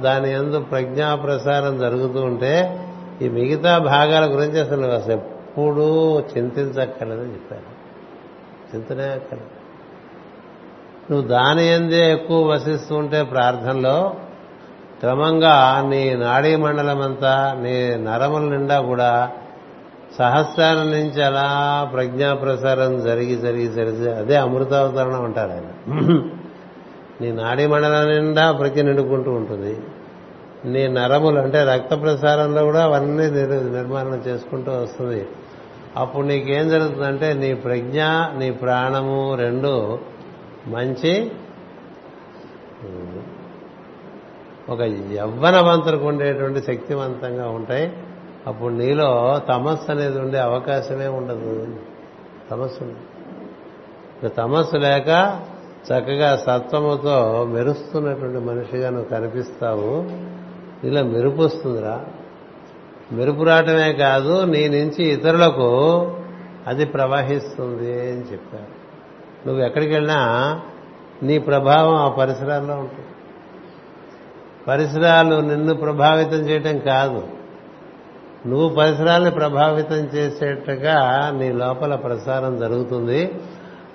[0.00, 2.80] దాని ఎందు ప్రజ్ఞా ప్రసారం జరుగుతూ ఉంటే
[3.22, 7.76] ఈ మిగతా భాగాల గురించి అసలు అసలు ఎప్పుడూ చింతించక్కర్లేదని చెప్పారు.
[8.74, 9.55] చింతనే అక్కర్లేదు.
[11.10, 14.14] నువ్వు దాని ఎందే ఎక్కువ వసిస్తూ ఉంటే ప్రార్థనలో
[15.00, 19.30] క్రమంగా నీ నాడీ మండలం అంతా నీ నరముల నిండా కూడా
[20.18, 25.92] సహస్రాల నుంచి అలా ప్రజ్ఞా ప్రసారం జరిగి జరిగి జరిగి అదే అమృతావతరణం అంటారు ఆయన.
[27.20, 29.78] నీ నాడీ మండలం నిండా ప్రజ్ఞ నిండుకుంటూ ఉంటుంది.
[30.64, 35.26] నీ నరములు అంటే రక్త ప్రసారంలో కూడా అవన్నీ నిర్- నిర్మాణం చేసుకుంటూ వస్తుంది.
[35.96, 38.02] అప్పుడు నీకేం జరుగుతుందంటే నీ ప్రజ్ఞ
[38.38, 39.98] నీ ప్రాణము రెండు
[40.66, 41.32] మంచి
[44.68, 44.80] ఒక
[45.12, 47.92] యవ్వనవంతులకు ఉండేటువంటి శక్తివంతంగా ఉంటాయి.
[48.46, 51.66] అప్పుడు నీలో తమస్సు అనేది ఉండే అవకాశమే ఉండదు.
[52.50, 52.94] తమస్సు
[54.28, 55.08] తమస్సు లేక
[55.92, 60.10] చక్కగా సత్వముతో మెరుస్తున్నటువంటి మనిషిగా నువ్వు కనిపిస్తావు.
[60.86, 62.04] ఇలా మెరుపు వస్తుందిరా.
[63.12, 66.00] మెరుపు రావటమే కాదు నీ నుంచి ఇతరులకు
[66.66, 68.75] అది ప్రవహిస్తుంది అని చెప్పారు.
[69.46, 70.60] నువ్వు ఎక్కడికి వెళ్ళినా
[71.22, 73.06] నీ ప్రభావం ఆ పరిసరాల్లో ఉంటుంది.
[74.68, 77.28] పరిసరాలు నిన్ను ప్రభావితం చేయటం కాదు.
[78.46, 83.34] నువ్వు పరిసరాల్ని ప్రభావితం చేసేట్టుగా నీ లోపల ప్రసారం జరుగుతుంది.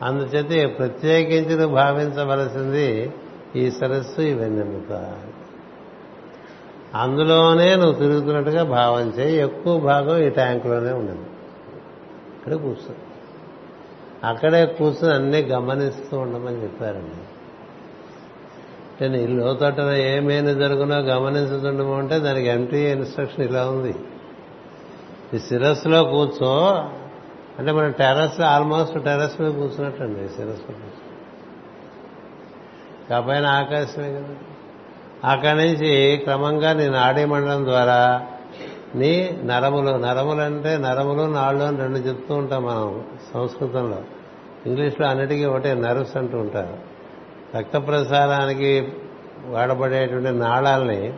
[0.02, 3.14] అందుచేత ప్రత్యేకించి నువ్వు భావించవలసింది
[3.56, 4.82] ఈ సరస్సు ఇవన్నీ
[6.96, 9.38] అందులోనే నువ్వు తిరుగుతున్నట్టుగా భావం చేయి.
[9.38, 11.26] ఎక్కువ భాగం ఈ ట్యాంకులోనే ఉండదు.
[12.38, 12.96] ఇక్కడ కూర్చో.
[14.24, 17.28] అక్కడే కూర్చొని అన్నీ గమనిస్తూ ఉండమని చెప్పారండి.
[19.02, 23.96] నేను ఈ లోతట్టున ఏమేమి జరుగునో గమనించుతుండము అంటే దానికి ఎంట్రీ ఇన్స్ట్రక్షన్ ఇలా ఉంది.
[25.34, 26.68] ఈ శిరస్సులో కూర్చో
[27.60, 31.12] అంటే మనం టెరస్ ఆల్మోస్ట్ టెరస్ మీద కూర్చున్నట్టండి శిరస్సులో కూర్చో.
[33.10, 34.36] కాపైన ఆకాశమే కదా.
[35.32, 38.28] అక్కడి నుంచి క్రమంగా నేను ఆడే మండలం ద్వారా
[38.96, 43.98] నీ నరములు నరములు అంటే నరములు నాళ్ళు అని రెండు చెప్తూ ఉంటాం మనం సంస్కృతంలో.
[44.66, 46.78] ఇంగ్లీష్లో అన్నిటికీ ఒకటే నర్వ్స్ అంటూ ఉంటారు.
[47.58, 48.94] రక్త ప్రసారానికి
[49.48, 51.14] వాడబడేటువంటి నాళాలని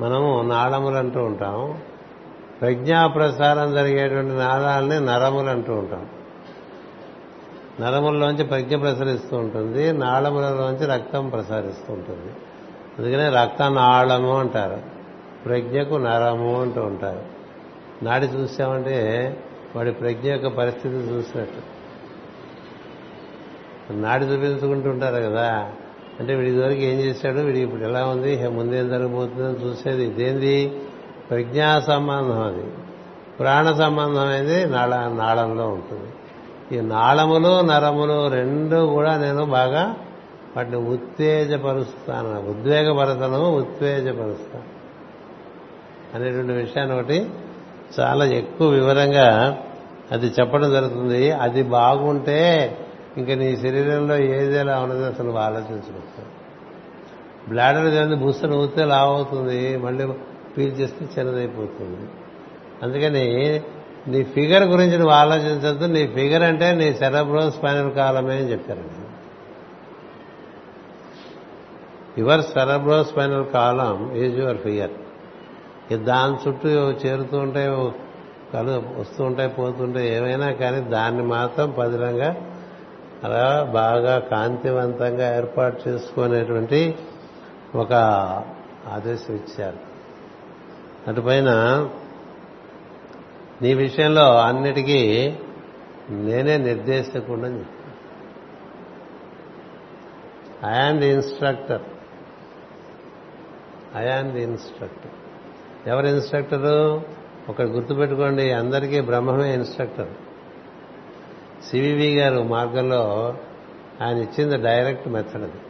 [0.00, 1.80] మనము నాళములు అంటూ ఉంటాం.
[2.60, 6.06] ప్రజ్ఞా ప్రసారం జరిగేటువంటి నాళాలని నరములు అంటూ ఉంటాం.
[7.80, 12.32] నరముల్లోంచి ప్రజ్ఞ ప్రసరిస్తూ ఉంటుంది నాళములలోంచి రక్తం ప్రసరిస్తూ ఉంటుంది.
[12.98, 14.97] అందుకనే రక్తనాళము అంటారు.
[15.44, 17.22] ప్రజ్ఞకు నరము అంటూ ఉంటారు.
[18.04, 19.36] నాడి చూసామంటే
[19.76, 21.78] వాడి ప్రజ్ఞ యొక్క పరిస్థితి చూసినట్టు.
[23.92, 25.72] నాడి చూపించుకుంటూ ఉంటారు కదా.
[26.20, 27.38] అంటే వీడి ఇదివరకు ఏం చేశాడు?
[27.38, 28.48] వీడి ఇప్పుడు ఎలా ఉంది?
[28.48, 30.80] ముందేం జరగబోతుందని చూసేది ఇదేంది?
[31.30, 32.64] ప్రజ్ఞా సంబంధం అది.
[33.38, 36.12] ప్రాణ సంబంధమైనది నాళ నాళంలో ఉంటుంది.
[36.78, 39.96] ఈ నాళములు నరములు రెండు కూడా నేను బాగా
[40.56, 42.50] వాటిని ఉత్తేజపరుస్తాను.
[42.50, 44.77] ఉద్వేగపరచను ఉత్తేజపరుస్తాను.
[46.14, 47.18] అనేటువంటి విషయాన్ని ఒకటి.
[48.00, 49.28] చాలా ఎక్కువ వివరంగా
[50.12, 51.30] అది చెప్పడం జరుగుతుంది.
[51.30, 52.38] అది బాగుంటే
[53.16, 56.38] ఇంకా నీ శరీరంలో ఏది ఎలా ఉన్నదో అసలు నువ్వు ఆలోచించుకుంటావు
[57.48, 60.06] బ్లాడర్ కానీ బూస్టర్ ఊతే లావవుతుంది మళ్ళీ
[60.56, 62.04] పీల్చేస్తే చిన్నదైపోతుంది
[62.82, 63.26] అందుకని
[64.08, 65.84] నీ ఫిగర్ గురించి నువ్వు ఆలోచించద్దు.
[65.84, 69.04] నీ ఫిగర్ అంటే నీ సెరబ్రో స్పైనల్ కాలమే అని చెప్పారండి
[72.20, 72.40] your
[73.04, 74.90] cerebrospinal column is your figure
[75.96, 77.68] దాని చుట్టూ చేరుతూ ఉంటాయి
[78.52, 82.36] కలు వస్తూ ఉంటాయి పోతుంటాయి ఏమైనా కానీ దాన్ని మాత్రం పదిలంగా
[83.24, 86.94] అలా బాగా కాంతివంతంగా ఏర్పాటు చేసుకునేటువంటి
[87.74, 87.92] ఒక
[88.86, 89.76] ఆదేశం ఇచ్చారు.
[91.10, 91.50] అటుపైన
[93.62, 95.34] నీ విషయంలో అన్నిటికీ
[96.10, 97.64] నేనే నిర్దేశకుండా
[100.68, 101.82] I am the instructor
[103.96, 105.10] I am the instructor
[105.88, 107.02] ఎవరు ఇన్స్ట్రక్టరు?
[107.48, 110.08] ఒకటి గుర్తుపెట్టుకోండి అందరికీ బ్రహ్మమే ఇన్స్ట్రక్టర్.
[111.70, 113.34] సివివి గారు మార్గంలో
[114.02, 115.60] ఆయన ఇచ్చింది డైరెక్ట్ మెథడ్ అది.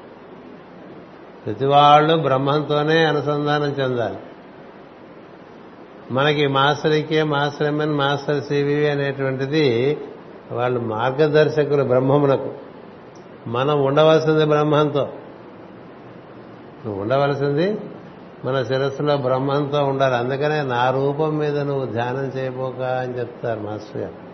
[1.46, 4.18] ప్రతి వాళ్ళు బ్రహ్మంతోనే అనుసంధానం చెందాలి.
[6.10, 9.98] మనకి మాస్టర్ ఇకే మాస్టర్ ఎంఎన్ మాస్టర్ సివివి అనేటువంటిది
[10.52, 12.54] వాళ్ళు మార్గదర్శకులు బ్రహ్మమునకు.
[13.46, 15.12] మనం ఉండవలసింది బ్రహ్మంతో.
[16.86, 17.78] నువ్వు ఉండవలసింది
[18.44, 20.16] మన శిరస్సులో బ్రహ్మంతో ఉండాలి.
[20.16, 24.28] అందుకనే నా రూపం మీద నువ్వు ధ్యానం చేయబోక అని చెప్తారు మాస్టర్ గారు.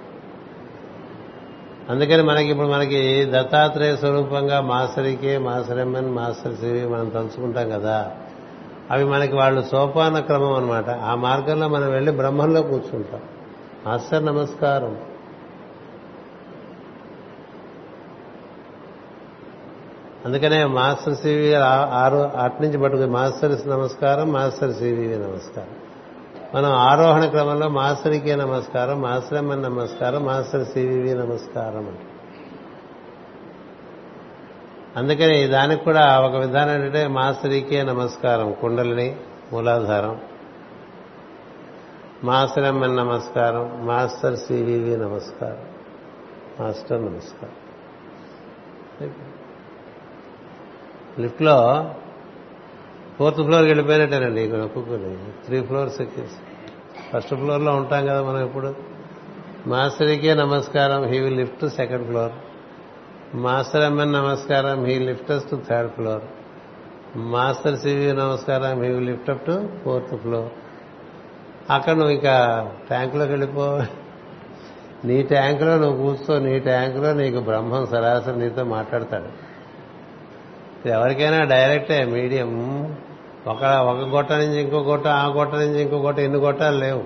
[1.90, 8.10] అందుకని మనకి ఇప్పుడు మనకి దత్తాత్రేయ స్వరూపంగా మాస్టర్కి మాస్టర్ ఎంఎన్ మాస్టర్ సివి మనం తలుచుకుంటాం కదా.
[8.90, 13.20] అవి మనకి వాళ్ళు సోపాన క్రమం అనమాట ఆ మార్గంలో మనం వెళ్ళి బ్రహ్మంలో కూర్చుంటాం.
[13.86, 14.96] మాస్టర్ నమస్కారం.
[20.24, 25.68] అందుకనే మాస్టర్ సివి ఆరు అటు నుంచి పట్టుకుని మాస్టర్ నమస్కారం మాస్టర్ సివి నమస్కారం.
[26.54, 32.02] మనం ఆరోహణ క్రమంలో మాస్టర్కే నమస్కారం మాస్టర్ నమస్కారం మాస్టర్ సివివి నమస్కారం అంటే.
[34.96, 39.16] అందుకని దానికి కూడా ఒక విధానం ఏంటంటే మాస్టరీకే నమస్కారం కుండలిని
[39.52, 40.20] మూలాధారం.
[42.24, 45.58] మాస్టర్ నమస్కారం మాస్టర్ సివివి నమస్కారం
[46.60, 49.24] మాస్టర్ నమస్కారం.
[51.20, 51.90] లిఫ్ట్లో
[53.18, 56.38] ఫోర్త్ ఫ్లోర్కి వెళ్ళిపోయినట్టేనండి ఇక్కడ ఒక్కొక్కరి త్రీ ఫ్లోర్స్ ఎక్కేసి.
[57.12, 58.74] ఫస్ట్ ఫ్లోర్లో ఉంటాం కదా మనం ఇప్పుడు
[59.66, 62.32] మాస్టర్కే నమస్కారం he will lift second floor.
[63.36, 66.22] Master MN నమస్కారం he lifters to third floor.
[67.16, 70.48] Master CV నమస్కారం he will lift up to fourth floor.
[71.72, 73.82] అక్కడ నువ్వు ఇంకా ట్యాంకులోకి వెళ్ళిపో.
[75.04, 79.43] నీ ట్యాంకులో నువ్వు కూర్చో నీ ట్యాంకులో నీకు బ్రహ్మం సరాసరి నీతో మాట్లాడతాడు.
[80.86, 82.58] ఎవరికైనా డైరెక్టే మీడియం.
[83.46, 87.04] ఒక ఒక గొట్ట నుంచి ఇంకో గొట్ట ఆ గొట్ట నుంచి ఇంకో గొట్ట ఎన్ని గొట్టాలు లేవు.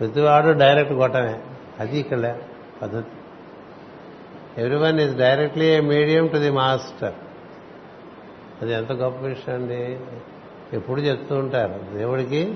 [0.00, 1.38] ప్రతివాడు డైరెక్ట్ గొట్టమే.
[1.80, 2.36] అది ఇక్కడ
[2.82, 3.08] పద్ధతి.
[4.76, 7.14] Everyone is directly a medium to the master
[8.62, 9.98] అది ఎంత గొప్ప విషయం అండి.
[10.72, 12.54] ఎప్పుడు చెప్తూ ఉంటారు దేవుడికి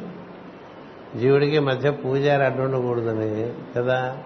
[1.16, 4.18] జీవుడికి మధ్య పూజారి అడ్డుండకూడదని కదా?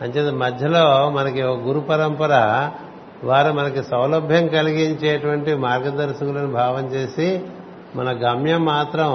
[0.00, 2.30] అంచేది మధ్యలో మనకి ఒక గురు పరంపర
[3.24, 7.44] వారు మనకి సౌలభ్యం కలిగించేటువంటి మార్గదర్శకులను భావం చేసి
[7.96, 9.10] మన గమ్యం మాత్రం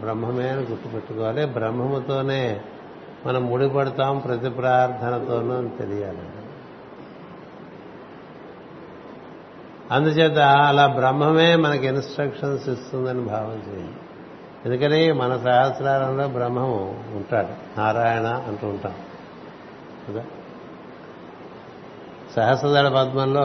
[0.00, 1.46] బ్రహ్మమే అని గుర్తుపెట్టుకోవాలి.
[1.46, 2.60] బ్రహ్మముతోనే
[3.26, 6.18] మనం ముడిపడతాం ప్రతి ప్రార్థనతోనూ అని తెలియాలి.
[9.90, 13.92] అందుచేత అలా బ్రహ్మమే మనకి ఇన్స్ట్రక్షన్స్ ఇస్తుందని భావం చేయాలి
[14.66, 17.80] ఎందుకని మన సహస్రారంలో బ్రహ్మము ఉంటాడు.
[17.80, 18.92] నారాయణ అంటూ ఉంటాం.
[20.08, 20.24] కదా?
[22.36, 23.42] సహస్రదళ పద్మంలో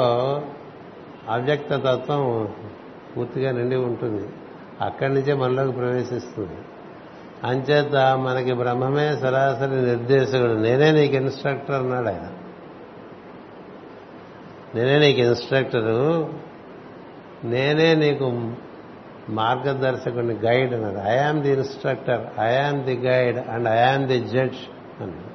[1.29, 2.49] అవ్యక్త తత్వం
[3.17, 4.27] పూర్తిగా నిండి ఉంటుంది.
[4.81, 6.57] అక్కడి నుంచే మనలోకి ప్రవేశిస్తుంది.
[7.43, 10.51] అంచేత మనకి బ్రహ్మమే సరాసరి నిర్దేశకుడు.
[10.51, 12.31] నేనే నీకు ఇన్స్ట్రక్టర్ అన్నాడు ఆయన.
[14.75, 16.33] నేనే నీకు ఇన్స్ట్రక్టరు.
[17.43, 18.53] నేనే నీకు
[19.29, 21.09] మార్గదర్శకుని గైడ్ అన్నాడు.
[21.09, 24.57] I am the instructor I am the guide and I am the judge
[25.01, 25.28] అన్నాడు.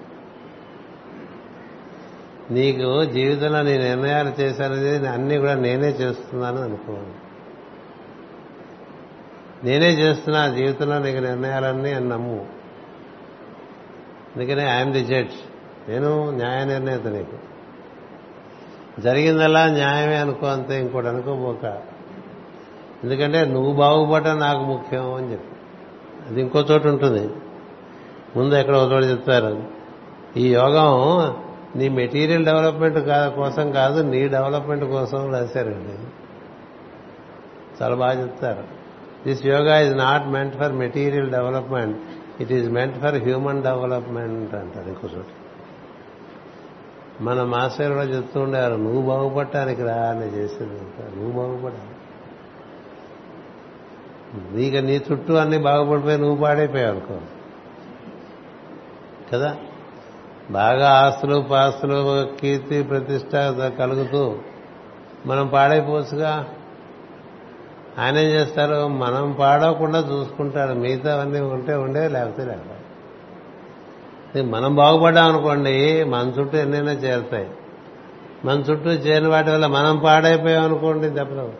[2.50, 6.96] నీకు జీవితంలో నీ నిర్ణయాలు చేశాననేది అన్నీ కూడా నేనే చేస్తున్నాను అనుకో.
[9.64, 12.46] నేనే చేస్తున్నా జీవితంలో నీకు నిర్ణయాలన్నీ అని నమ్ము.
[14.36, 15.34] అందుకనే ఐఎమ్ ది జడ్జ్
[15.90, 17.38] నేను న్యాయ నిర్ణేత నీకు.
[19.00, 21.64] జరిగిందల్లా న్యాయమే అనుకో అంతే ఇంకోటి అనుకోబోక.
[23.04, 25.56] ఎందుకంటే నువ్వు బాగుపడటం నాకు ముఖ్యం అని చెప్పి.
[26.28, 27.34] అది ఇంకో చోటు ఉంటుంది.
[28.36, 29.64] ముందు ఎక్కడ ఒక చోటు చెప్తారు
[30.36, 31.43] ఈ యోగం
[31.76, 32.98] నీ మెటీరియల్ డెవలప్మెంట్
[33.36, 36.06] కోసం కాదు నీ డెవలప్మెంట్ కోసం రాశారండి.
[37.82, 38.64] చాలా బాగా చెప్తారు.
[39.26, 41.98] This yoga is not meant for material development
[42.40, 45.24] it is meant for human development అంటారు ఇంకో చోట.
[47.20, 50.80] మన మాస్టర్ కూడా చెప్తూ ఉండేవారు నువ్వు బాగుపడటానికి రా అని చేసేది
[51.16, 51.90] నువ్వు బాగుపడాలి.
[54.56, 57.18] నీకు నీ చుట్టూ అన్ని బాగుపడిపోయి నువ్వు పాడైపోయావు అనుకో.
[59.32, 59.56] కదా?
[60.50, 63.36] బాగా ఆస్తులు పాస్తులు కీర్తి ప్రతిష్ట
[63.78, 64.36] కలుగుతూ
[65.26, 66.46] మనం పాడైపోవచ్చుగా?
[67.98, 70.72] ఆయన ఏం చేస్తారు మనం పాడవకుండా చూసుకుంటాడు.
[70.72, 74.42] మిగతా అన్నీ ఉంటే ఉండే లేకపోతే లేకపోతే.
[74.42, 77.50] మనం బాగుపడ్డాం అనుకోండి మన చుట్టూ ఎన్నైనా చేరుతాయి.
[78.44, 81.52] మన చుట్టూ చేరిన వాటి వల్ల మనం పాడైపోయాం అనుకోండి దెబ్బలు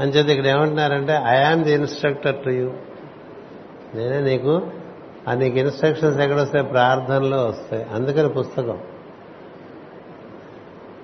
[0.00, 2.72] అంచేది ఇక్కడ ఏమంటున్నారంటే I am the instructor to you
[3.94, 4.62] నేనే నీకు
[5.28, 7.86] అది నీకు ఇన్స్ట్రక్షన్స్ ఎక్కడొస్తాయి ప్రార్థనలో వస్తాయి.
[7.94, 8.78] అందుకని పుస్తకం.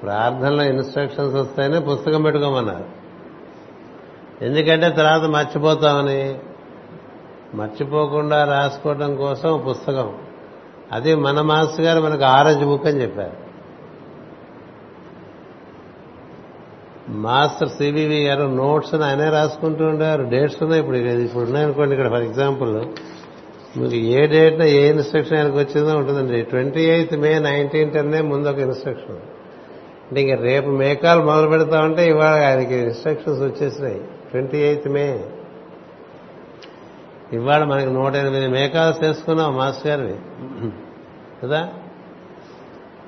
[0.03, 2.85] ప్రార్థనలో ఇన్స్ట్రక్షన్స్ వస్తాయనే పుస్తకం పెట్టుకోమన్నారు.
[4.45, 6.39] ఎందుకంటే తర్వాత మర్చిపోతామని.
[7.55, 10.17] మర్చిపోకుండా రాసుకోవడం కోసం పుస్తకం.
[10.93, 13.45] అది మన మాస్టర్ గారు మనకు ఆరెంజ్ బుక్ అని చెప్పారు.
[17.09, 20.97] మాస్టర్ సివివి గారు నోట్స్ ఆయనే రాసుకుంటూ ఉండేవారు డేట్స్ ఉన్నాయి ఇప్పుడు.
[20.97, 22.87] ఇప్పుడు ఉన్నాయనుకోండి ఇక్కడ ఫర్ ఎగ్జాంపుల్.
[23.77, 26.43] మీకు ఏ డేట్న ఏ ఇన్స్ట్రక్షన్ ఆయనకు వచ్చిందో ఉంటుందండి.
[26.43, 29.17] ట్వంటీ ఎయిత్ మే నైన్టీన్ అనే ముందు ఒక ఇన్స్ట్రక్షన్.
[30.09, 34.01] అంటే ఇంక రేపు మేకాలు మొదలు పెడతామంటే ఇవాళ ఆయనకి ఇన్స్ట్రక్షన్స్ వచ్చేసినాయి.
[34.31, 35.25] Twenty eighth May.
[37.33, 40.15] ఇవాళ మనకి నూట ఎనిమిది మేకాలు చేసుకున్నాం మాస్టర్ గారిని
[41.45, 41.69] కదా?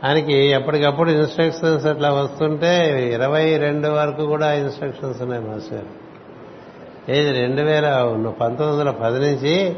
[0.05, 6.07] ఆయనకి ఎప్పటికప్పుడు ఇన్స్ట్రక్షన్స్ అట్లా వస్తుంటే ఇరవై రెండు వరకు కూడా ఇన్స్ట్రక్షన్స్ ఉన్నాయి మాస్టర్ గారు.
[7.13, 7.89] ఏది రెండు వేల
[8.41, 9.75] పంతొమ్మిది వందల పది నుంచి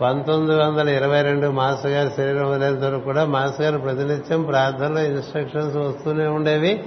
[0.00, 5.76] పంతొమ్మిది వందల ఇరవై రెండు మాస్టర్ గారి శరీరం వదిలేంత వరకు కూడా మాస్టర్ గారు ప్రతినిత్యం ప్రార్థనలో ఇన్స్ట్రక్షన్స్
[5.76, 6.84] వస్తూనే ఉండేవి.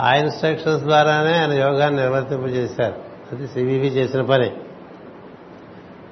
[0.00, 2.94] ఆ ఇన్స్ట్రక్షన్స్ ద్వారానే ఆయన యోగాన్ని నిర్వర్తింపజేశారు.
[3.32, 4.52] అది సివివి చేసిన పని.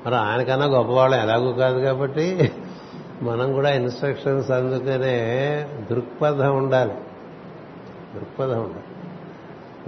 [0.07, 2.53] మరి ఆయనకన్నా గొప్పవాళ్ళం ఎలాగూ కాదు కాబట్టి
[3.23, 6.95] మనం కూడా ఇన్స్ట్రక్షన్స్ అందుకనే దృక్పథం ఉండాలి.
[8.17, 8.97] దృక్పథం ఉండాలి.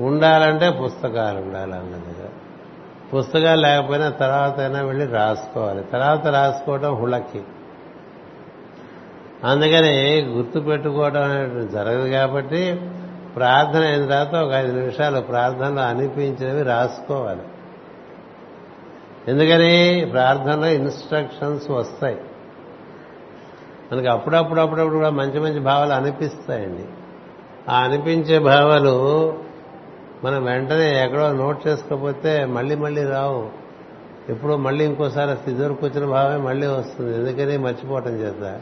[0.06, 2.28] ఉండాలంటే పుస్తకాలు ఉండాలి అన్నదిగా
[3.14, 5.84] పుస్తకాలు లేకపోయినా తర్వాత అయినా వెళ్ళి రాసుకోవాలి.
[5.84, 7.42] తర్వాత రాసుకోవడం హుళక్కి
[9.44, 12.90] అందుకని గుర్తు పెట్టుకోవడం అనేది జరగదు కాబట్టి
[13.36, 17.42] ప్రార్థన అయిన తర్వాత ఒక ఐదు నిమిషాలు ప్రార్థనలో అనిపించినవి రాసుకోవాలి.
[19.28, 20.06] ఎందుకని?
[20.12, 22.20] ప్రార్థనలో ఇన్స్ట్రక్షన్స్ వస్తాయి.
[23.92, 26.84] మనకి అప్పుడప్పుడు అప్పుడప్పుడు కూడా మంచి మంచి భావాలు అనిపిస్తాయండి.
[27.68, 29.32] ఆ అనిపించే భావాలు
[30.24, 33.68] మనం వెంటనే ఎక్కడో నోట్ చేసుకోకపోతే మళ్ళీ మళ్ళీ రావు.
[34.28, 37.16] ఎప్పుడో మళ్ళీ ఇంకోసారి ఇదివరకు వచ్చిన భావమే మళ్ళీ వస్తుంది.
[37.16, 38.60] ఎందుకని మర్చిపోవటం చేత.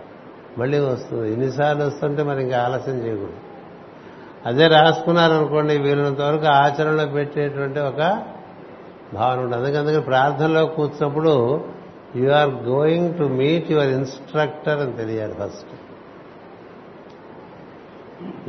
[0.59, 1.33] మళ్ళీ వస్తుంది.
[1.33, 3.33] ఇన్నిసార్లు వస్తుంటే మరి ఇంకా ఆలస్యం చేయకూడదు.
[4.47, 8.23] అదే రాసుకున్నారనుకోండి వీలున్నంత వరకు ఆచరణలో పెట్టేటువంటి ఒక
[9.15, 9.63] భావన ఉంటుంది.
[9.63, 11.65] అందుకే అందుకని ప్రార్థనలో కూర్చున్నప్పుడు
[12.17, 15.69] you are going to meet your instructor అని తెలియాలి ఫస్ట్.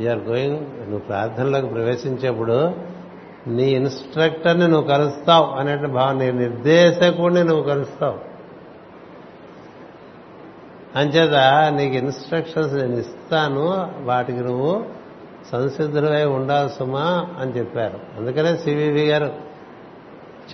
[0.08, 2.88] ఆర్ గోయింగ్ నువ్వు ప్రార్థనలోకి ప్రవేశించేప్పుడు
[3.48, 8.28] నీ ఇన్స్ట్రక్టర్ని నువ్వు కలుస్తావు అనే భావన నీ నిర్దేశకుడిని నువ్వు కలుస్తావు.
[10.98, 11.34] అంచేత
[11.72, 14.84] నీకు ఇన్స్ట్రక్షన్స్ నేను ఇస్తాను వాటికి నువ్వు
[15.52, 17.98] సంసిద్ధులై ఉండాలి సుమా అని చెప్పారు.
[18.18, 19.48] అందుకనే సివివి గారు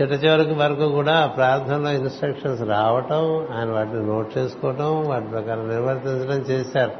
[0.01, 6.93] చిట్ట చివరికి వరకు కూడా ప్రార్థనలో ఇన్స్ట్రక్షన్స్ రావటం ఆయన వాటిని నోట్ చేసుకోవటం వాటి ప్రకారం నిర్వర్తించడం చేశారు.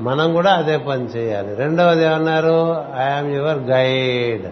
[0.00, 1.54] మనం కూడా అదే పని చేయాలి.
[1.54, 2.84] రెండవది ఏమన్నారు?
[2.96, 4.46] I am your guide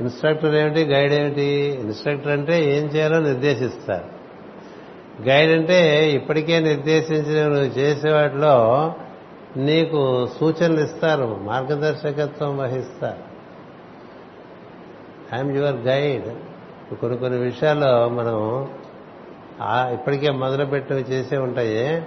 [0.00, 0.84] instructor ఏమిటి?
[0.84, 1.78] గైడ్ ఏమిటి?
[1.80, 4.22] ఇన్స్ట్రక్టర్ అంటే ఏం చేయాలో నిర్దేశిస్తారు.
[5.22, 8.92] గైడ్ అంటే ఇప్పటికే నిర్దేశించిన నువ్వు చేసే వాటిలో
[9.56, 13.32] నీకు సూచనలు ఇస్తారు మార్గదర్శకత్వం వహిస్తారు.
[15.34, 16.28] I am your guide.
[16.94, 18.68] కొన్ని కొన్ని విషయాల్లో మనం
[19.92, 22.02] ఇప్పటికే మొదలుపెట్టి చేసే ఉంటాయి.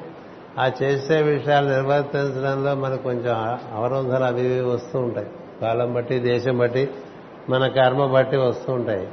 [0.60, 5.28] ఆ చేసే విషయాలు నిర్వర్తించడంలో మనకు కొంచెం అవరోధాలు అవి ఇవి వస్తూ ఉంటాయి.
[5.62, 6.90] కాలం బట్టి దేశం బట్టి.
[7.50, 9.08] మన కర్మ బట్టి వస్తూ ఉంటాయి.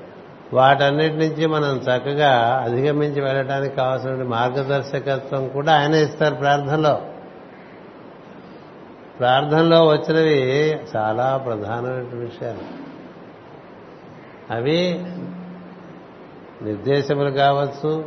[0.53, 7.01] వాటన్నిటి నుంచి మనం చక్కగా అధిగమించి వెళ్ళడానికి కావాల్సిన మార్గదర్శకత్వం కూడా ఆయన ఇస్తారు ప్రార్థనలో.
[9.19, 12.83] ప్రార్థనలో వచ్చినవి చాలా ప్రధానమైన విషయాలు.
[14.53, 15.07] అవి
[16.63, 18.05] నిర్దేశములు కావచ్చు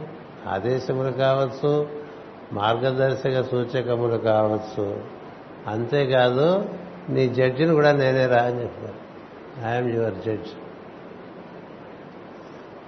[0.47, 1.87] ఆదేశములు కావచ్చు
[2.53, 5.03] మార్గదర్శక సూచకములు కావచ్చు.
[5.67, 6.65] అంతేకాదు
[7.09, 9.04] నీ జడ్జిని కూడా నేనే రా అని చెప్పారు
[9.63, 10.49] ఐఎమ్ యువర్ జడ్జ్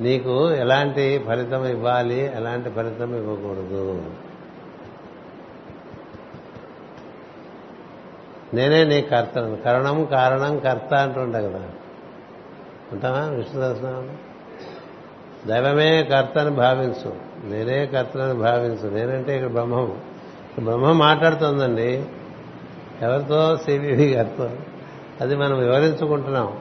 [0.02, 4.04] నీకు ఎలాంటి ఫలితం ఇవ్వాలి ఎలాంటి ఫలితం ఇవ్వకూడదు.
[8.54, 9.58] నేనే నీ కర్త.
[9.66, 11.70] కరణం కారణం కర్త అంటుంటా కదా.
[12.92, 14.28] ఉంటావా విష్ణు
[15.48, 17.16] దైవమే కర్తని భావించు.
[17.44, 18.90] నేనే కర్తనని భావించు.
[18.90, 20.02] నేనంటే ఇక్కడ బ్రహ్మం
[20.64, 22.06] బ్రహ్మం మాట్లాడుతుందండి.
[23.02, 23.58] ఎవరితో?
[23.58, 24.50] సివివి గారితో.
[25.22, 26.60] అది మనం వివరించుకుంటున్నాం.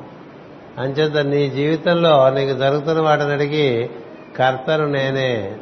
[0.79, 3.91] అంచేత నీ జీవితంలో నీకు జరుగుతున్న వాటిని అడిగి
[4.37, 5.57] కర్తను నేనే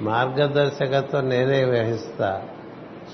[0.00, 2.42] మార్గదర్శకత్వం నేనే వహిస్తా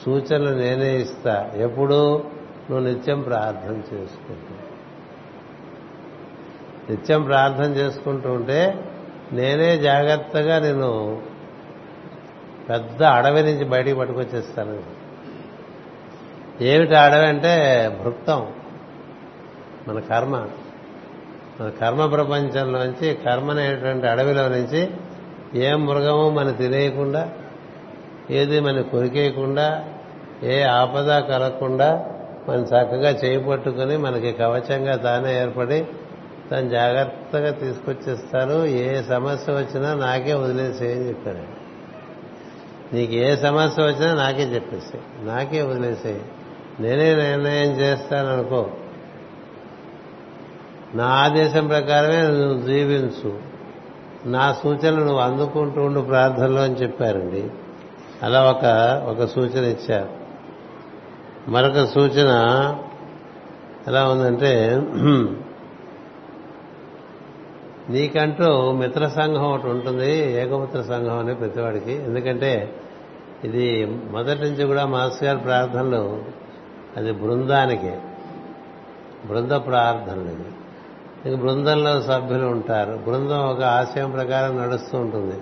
[0.05, 2.25] సూచనలు నేనే ఇస్తా ఎప్పుడు
[2.71, 4.55] నువ్వు నిత్యం ప్రార్థన చేసుకుంటా.
[6.91, 8.85] నిత్యం ప్రార్థన చేసుకుంటూ ఉంటే
[9.33, 11.23] నేనే జాగ్రత్తగా నేను
[12.69, 14.83] పెద్ద అడవి నుంచి బయటికి పట్టుకొచ్చేస్తాను.
[16.61, 18.47] ఏమిటి అడవి అంటే భృక్తం
[19.89, 20.47] మన కర్మ.
[21.61, 24.91] మన కర్మ ప్రపంచంలోంచి కర్మ అనేటువంటి అడవిలో నుంచి
[25.55, 27.33] ఏ మృగము మన తినేయకుండా
[28.31, 29.85] ఏది మన కొరికేయకుండా
[30.43, 32.07] ఏ ఆపద కలగకుండా
[32.49, 35.87] మనం చక్కగా చేపట్టుకుని మనకి కవచంగా తానే ఏర్పడి
[36.51, 41.67] తను జాగ్రత్తగా తీసుకొచ్చేస్తారు ఏ సమస్య వచ్చినా నాకే వదిలేసేయని చెప్పాడు.
[42.95, 46.23] నీకు ఏ సమస్య వచ్చినా నాకే చెప్పేసి నాకే వదిలేసేయి.
[46.81, 48.71] నేనే నిర్ణయం చేస్తాననుకో
[50.97, 53.39] నా ఆదేశం ప్రకారమే నువ్వు జీవించు.
[54.27, 57.51] నా సూచనలు నువ్వు అందుకుంటూ ఉండు ప్రార్థనలో అని చెప్పారండి.
[58.23, 58.65] అలా ఒక
[59.09, 60.09] ఒక సూచన ఇచ్చారు.
[61.51, 62.31] మరొక సూచన
[63.89, 64.75] ఎలా ఉందంటే
[67.91, 71.93] నీకంటూ మిత్ర సంఘం ఒకటి ఉంటుంది ఏకమిత్ర సంఘం అని ప్రతివాడికి.
[71.93, 72.75] ఎందుకంటే
[73.45, 76.25] ఇది మొదటి నుంచి కూడా మాస్ గారి ప్రార్థనలు
[76.97, 77.93] అది బృందానికి.
[79.27, 80.45] బృంద ప్రార్థనలు ఇది.
[81.27, 82.93] ఇంక బృందంలో సభ్యులు ఉంటారు.
[82.93, 85.35] బృందం ఒక ఆశయం ప్రకారం నడుస్తూ ఉంటుంది.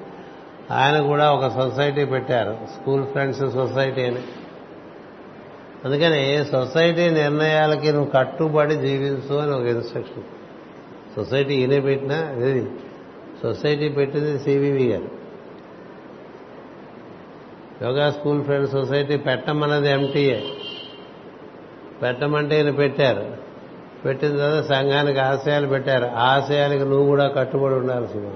[0.71, 2.59] ఆయన కూడా ఒక సొసైటీ పెట్టారు.
[2.73, 4.23] స్కూల్ ఫ్రెండ్స్ సొసైటీ అని.
[5.85, 10.23] అందుకని సొసైటీ నిర్ణయాలకి నువ్వు కట్టుబడి జీవించు అని ఒక ఇన్స్ట్రక్షన్.
[11.17, 12.71] సొసైటీ ఈయన పెట్టినా ఇది
[13.43, 15.09] సొసైటీ పెట్టింది సివివి గారు.
[17.85, 20.41] యోగా స్కూల్ ఫ్రెండ్స్ సొసైటీ పెట్టమన్నది ఎంటీఏ.
[22.03, 23.44] పెట్టమంటే ఈయన పెట్టారు.
[24.05, 26.05] పెట్టిన తర్వాత సంఘానికి ఆశయాలు పెట్టారు.
[26.05, 28.31] ఆశయాలకు నువ్వు కూడా కట్టుబడి ఉండాల్సింది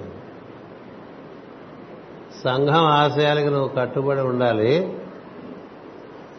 [2.45, 4.97] సంఘం ఆశయాలకు నువ్వు కట్టుబడి ఉండాలి.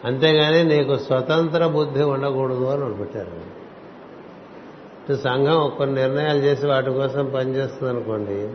[0.05, 3.59] అంతేగాని నీకు స్వతంత్ర బుద్ధి ఉండకూడదు అని పెట్టారు.
[5.15, 8.49] సంఘం కొన్ని నిర్ణయాలు చేసి వాటి కోసం పనిచేస్తుంది అనుకోండి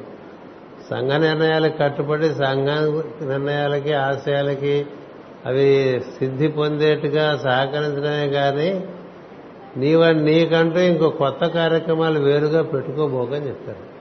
[0.91, 2.69] సంఘ నిర్ణయాలకు కట్టుబడి సంఘ
[3.29, 4.87] నిర్ణయాలకి ఆశయాలకి
[5.47, 8.85] అవి సిద్ధి పొందేట్టుగా సహకరించడమే కానీ
[9.77, 13.95] నీవ నీకంటూ ఇంకో కొత్త కార్యక్రమాలు వేరుగా పెట్టుకోబోకని చెప్తారు.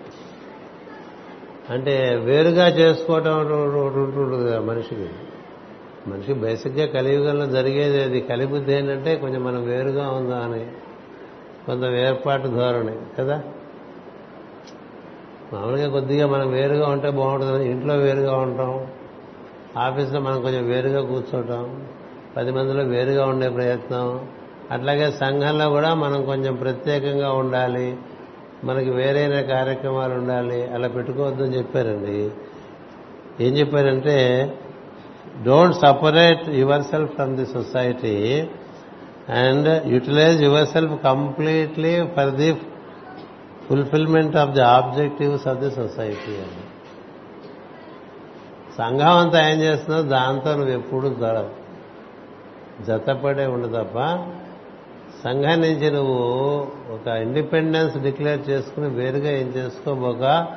[1.73, 5.09] అంటే వేరుగా చేసుకోవటం ఉంటుంది కదా మనిషికి.
[6.07, 8.21] మనిషి బేసిక్గా కలియుగంలో జరిగేది అది.
[8.21, 10.65] కలిబుద్ధి ఏంటంటే కొంచెం మనం వేరుగా ఉందా అని.
[11.65, 13.43] కొంత వేర్పాటు ధోరణి కదా?
[15.53, 18.87] మామూలుగా కొద్దిగా మనం వేరుగా ఉంటే బాగుంటుంది ఇంట్లో వేరుగా ఉంటాం.
[19.77, 21.87] ఆఫీస్లో మనం కొంచెం వేరుగా కూర్చోవటం
[22.37, 24.27] పది మందిలో వేరుగా ఉండే ప్రయత్నం.
[24.71, 27.97] అట్లాగే సంఘంలో కూడా మనం కొంచెం ప్రత్యేకంగా ఉండాలి.
[28.63, 30.67] మనకి వేరైన కార్యక్రమాలు ఉండాలి.
[30.67, 32.31] అలా పెట్టుకోవద్దని చెప్పారండి.
[33.45, 34.47] ఏం చెప్పారంటే
[35.43, 36.49] don't separate
[36.81, 38.47] yourself from the society
[39.29, 42.53] and utilize yourself completely for the
[43.69, 46.63] fulfilment of the objectives of the society అని
[48.77, 51.15] సంఘం అంతా ఏం చేస్తున్నావు దాంతో నువ్వు ఎప్పుడు
[52.87, 53.97] జతపడే ఉండు తప్ప
[55.23, 56.13] సంఘం నుంచి నువ్వు
[56.93, 60.47] ఒక ఇండిపెండెన్స్ డిక్లేర్ చేసుకుని వేరుగా ఏం చేసుకోబోక?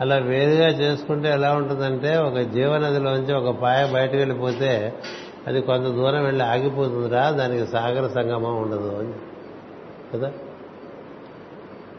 [0.00, 4.94] అలా వేరుగా చేసుకుంటే ఎలా ఉంటుందంటే ఒక జీవనదిలోంచి ఒక పాయ బయటకు వెళ్ళిపోతే
[5.46, 9.12] అది కొంత దూరం వెళ్ళి ఆగిపోతుందిరా దానికి సాగర సంగమం ఉండదు అని
[10.14, 10.32] కదా?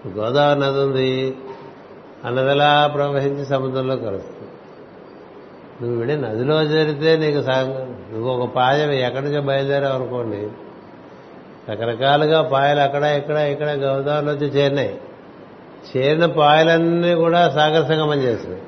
[0.07, 1.37] గోదావరి నది ఉంది
[2.25, 4.49] అన్నదలా ప్రవహించి సముద్రంలో కలుస్తుంది.
[5.81, 7.37] నువ్వు వెళ్ళి నదిలో చేరితే నీకు
[8.13, 10.47] నువ్వు ఒక పాయ ఎక్కడి నుంచో బయలుదేరావు అనుకోండి
[11.69, 15.01] రకరకాలుగా పాయలు అక్కడ ఇక్కడ ఇక్కడ గోదావరిలో వచ్చి చేరినాయి.
[15.97, 18.61] చేరిన పాయలన్నీ కూడా సాగర సంగమం చేసినాయి.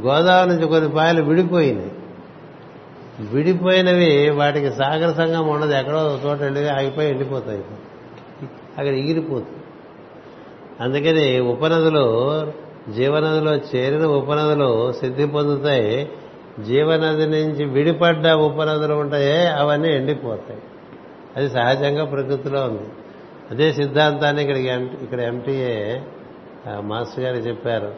[0.00, 1.92] గోదావరి నుంచి కొన్ని పాయలు విడిపోయినాయి.
[3.20, 5.74] విడిపోయినవి వాటికి సాగర సంగమం ఉండదు.
[5.74, 7.58] ఎక్కడో చోట వెళ్ళి ఆగిపోయి ఎండిపోతాయి.
[8.78, 9.58] అక్కడ ఎగిరిపోతుంది
[10.80, 12.52] అందుకని ఉపనదులు
[12.92, 16.10] జీవనదిలో చేరిన ఉపనదులు సిద్ధి పొందుతాయి.
[16.66, 20.60] జీవనది నుంచి విడిపడ్డ ఉపనదులు ఉంటాయే అవన్నీ ఎండిపోతాయి.
[21.38, 22.86] అది సహజంగా ప్రకృతిలో ఉంది.
[23.50, 24.68] అదే సిద్ధాంతాన్ని ఇక్కడికి
[25.04, 25.74] ఇక్కడ ఎంటీఏ
[26.90, 27.90] మాస్టర్ గారు చెప్పారు.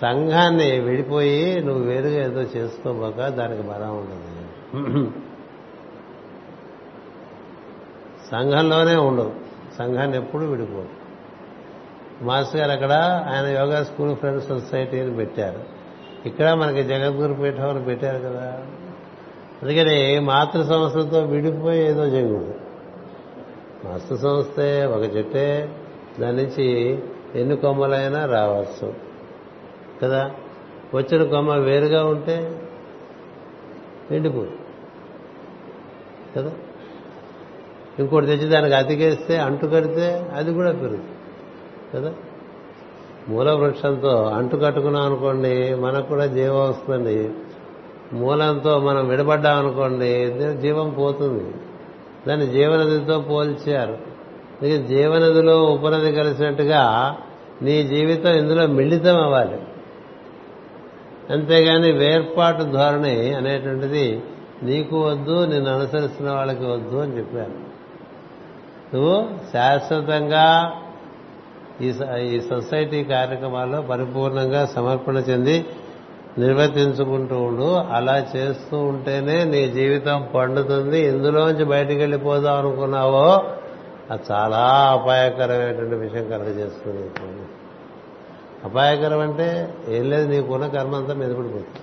[0.00, 4.20] సంఘాన్ని విడిపోయి నువ్వు వేరుగా ఏదో చేసుకోబోక దానికి బలం ఉండదు.
[8.30, 9.32] సంఘంలోనే ఉండవు.
[9.78, 10.82] సంఘాన్ని ఎప్పుడు విడిపో
[12.28, 12.92] మాస్టర్ గారు అక్కడ
[13.32, 15.62] ఆయన యోగా స్కూల్ ఫ్రెండ్స్ సొసైటీని పెట్టారు.
[16.28, 18.46] ఇక్కడ మనకి జగద్గురు పీఠం అని పెట్టారు కదా.
[19.62, 22.54] అందుకని మాతృ సంస్థతో విడిపోయి ఏదో చేయకూడదు.
[23.84, 25.76] మాతృ సంస్థే ఒక చెట్టే
[26.20, 26.98] దాని నుంచి
[27.34, 28.94] ఎన్ని కొమ్మలైనా రావచ్చు.
[30.02, 30.30] కదా?
[30.94, 32.62] వచ్చిన కొమ్మ వేరుగా ఉంటే
[34.10, 34.50] ఎండిపోదు
[36.36, 36.52] కదా?
[37.98, 41.10] ఇంకోటి తెచ్చి దానికి అతికేస్తే అంటు కడితే అది కూడా పెరుగుతుంది
[41.94, 42.14] కదా?
[43.28, 47.30] మూల వృక్షంతో అంటు కట్టుకున్నాం అనుకోండి మనకు కూడా జీవం వస్తుంది.
[48.12, 51.54] మూలంతో మనం విడబడ్డాం అనుకోండి జీవం పోతుంది.
[52.28, 53.98] దాన్ని జీవనదితో పోల్చారు.
[54.86, 57.16] జీవనదిలో ఉపనది కలిసినట్టుగా
[57.62, 59.60] నీ జీవితం ఇందులో మిళితం అవ్వాలి.
[61.30, 64.22] అంతేగాని వేర్పాటు ధోరణి అనేటువంటిది
[64.62, 67.72] నీకు వద్దు నిన్ను అనుసరిస్తున్న వాళ్ళకి వద్దు అని చెప్పారు.
[68.94, 70.72] నువ్వు శాశ్వతంగా
[71.80, 75.64] ఈ ఈ సొసైటీ కార్యక్రమాల్లో పరిపూర్ణంగా సమర్పణ చెంది
[76.38, 77.74] నిర్వర్తించుకుంటూ ఉండు.
[77.74, 81.00] అలా చేస్తూ ఉంటేనే నీ జీవితం పండుతుంది.
[81.00, 83.42] ఇందులోంచి బయటికి వెళ్ళిపోదాం అనుకున్నావో
[84.10, 84.58] అది చాలా
[85.02, 87.10] అపాయకరమైనటువంటి విషయం కలగజేస్తుంది.
[88.64, 91.80] అపాయకరం అంటే ఏం లేదు నీకున్న కర్మ అంతా మీద పడిపోతుంది.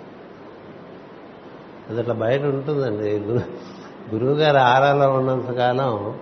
[1.89, 3.09] అది అట్లా బయట ఉంటుందండి.
[3.09, 3.69] గురువు
[4.15, 6.19] గురువుగారు ఆరాలో ఉన్నంతకాలం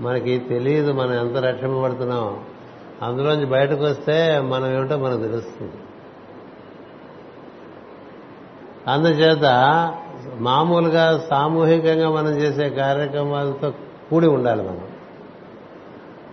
[0.00, 2.40] మనకి తెలియదు మనం ఎంత రక్షింపబడుతున్నాం.
[3.02, 5.72] అందులోంచి బయటకు వస్తే మనం ఏమిటో మనకు తెలుస్తుంది.
[8.88, 9.44] అందుచేత
[10.38, 13.70] మామూలుగా సామూహికంగా మనం చేసే కార్యక్రమాలతో
[14.10, 14.80] కూడి ఉండాలి మనం.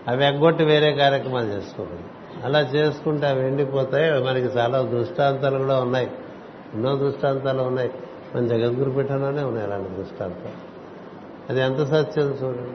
[0.08, 2.04] అవి ఎగ్గొట్టి వేరే కార్యక్రమాలు చేసుకోకూడదు.
[2.46, 6.12] అలా చేసుకుంటే అవి ఎండిపోతాయి మనకి చాలా దృష్టాంతాలు కూడా ఉన్నాయి.
[6.74, 7.92] ఎన్నో దృష్టాంతాలు ఉన్నాయి.
[8.36, 10.70] మన జగద్గురు పీఠంలోనే ఉన్నాయి అలాంటి దృష్టాంతాలు.
[11.50, 12.70] అది ఎంత సత్యం చూడండి.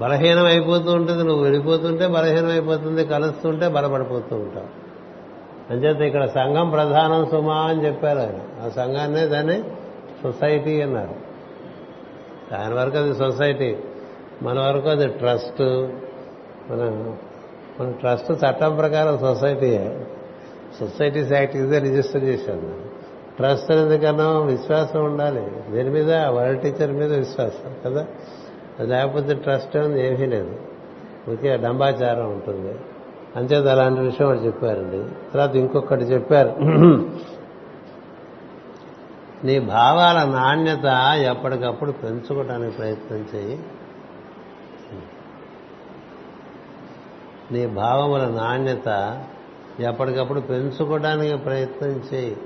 [0.00, 4.85] బలహీనం అయిపోతూ ఉంటుంది నువ్వు వెళ్ళిపోతుంటే బలహీనం అయిపోతుంది కలుస్తుంటే బలపడిపోతూ ఉంటావు.
[5.70, 8.66] అంచేత ఇక్కడ సంఘం ప్రధానం సుమా అని చెప్పారు ఆయన.
[8.66, 9.62] ఆ సంఘాన్నే దాన్ని
[10.22, 11.14] సొసైటీ అన్నారు.
[12.52, 13.76] దాని వరకు అది సొసైటీ.
[14.42, 15.62] మన వరకు అది ట్రస్ట్.
[16.70, 17.14] మన
[17.80, 20.06] మన ట్రస్ట్ చట్టం ప్రకారం సొసైటీయే
[20.80, 22.86] సొసైటీస్ యాక్ట్ ఇదే రిజిస్టర్ చేశాను
[23.36, 25.46] ట్రస్ట్ అనేది కన్నా విశ్వాసం ఉండాలి.
[25.70, 28.06] దీని మీద వరల్డ్ టీచర్ మీద విశ్వాసం కదా?
[28.80, 30.56] లేకపోతే ట్రస్ట్ అనేది ఏమీ లేదు.
[31.28, 32.74] ఊరికే డంబాచారం ఉంటుంది.
[33.36, 35.30] అంచేత అలాంటి విషయం వాడు చెప్పారండి.
[35.32, 36.52] తర్వాత ఇంకొకటి చెప్పారు
[39.44, 40.86] నీ భావాల నాణ్యత
[41.30, 43.58] ఎప్పటికప్పుడు పెంచుకోవడానికి ప్రయత్నం చేయి.
[47.52, 48.88] నీ భావముల నాణ్యత
[49.80, 52.36] ఎప్పటికప్పుడు పెంచుకోవడానికి ప్రయత్నం చేయి.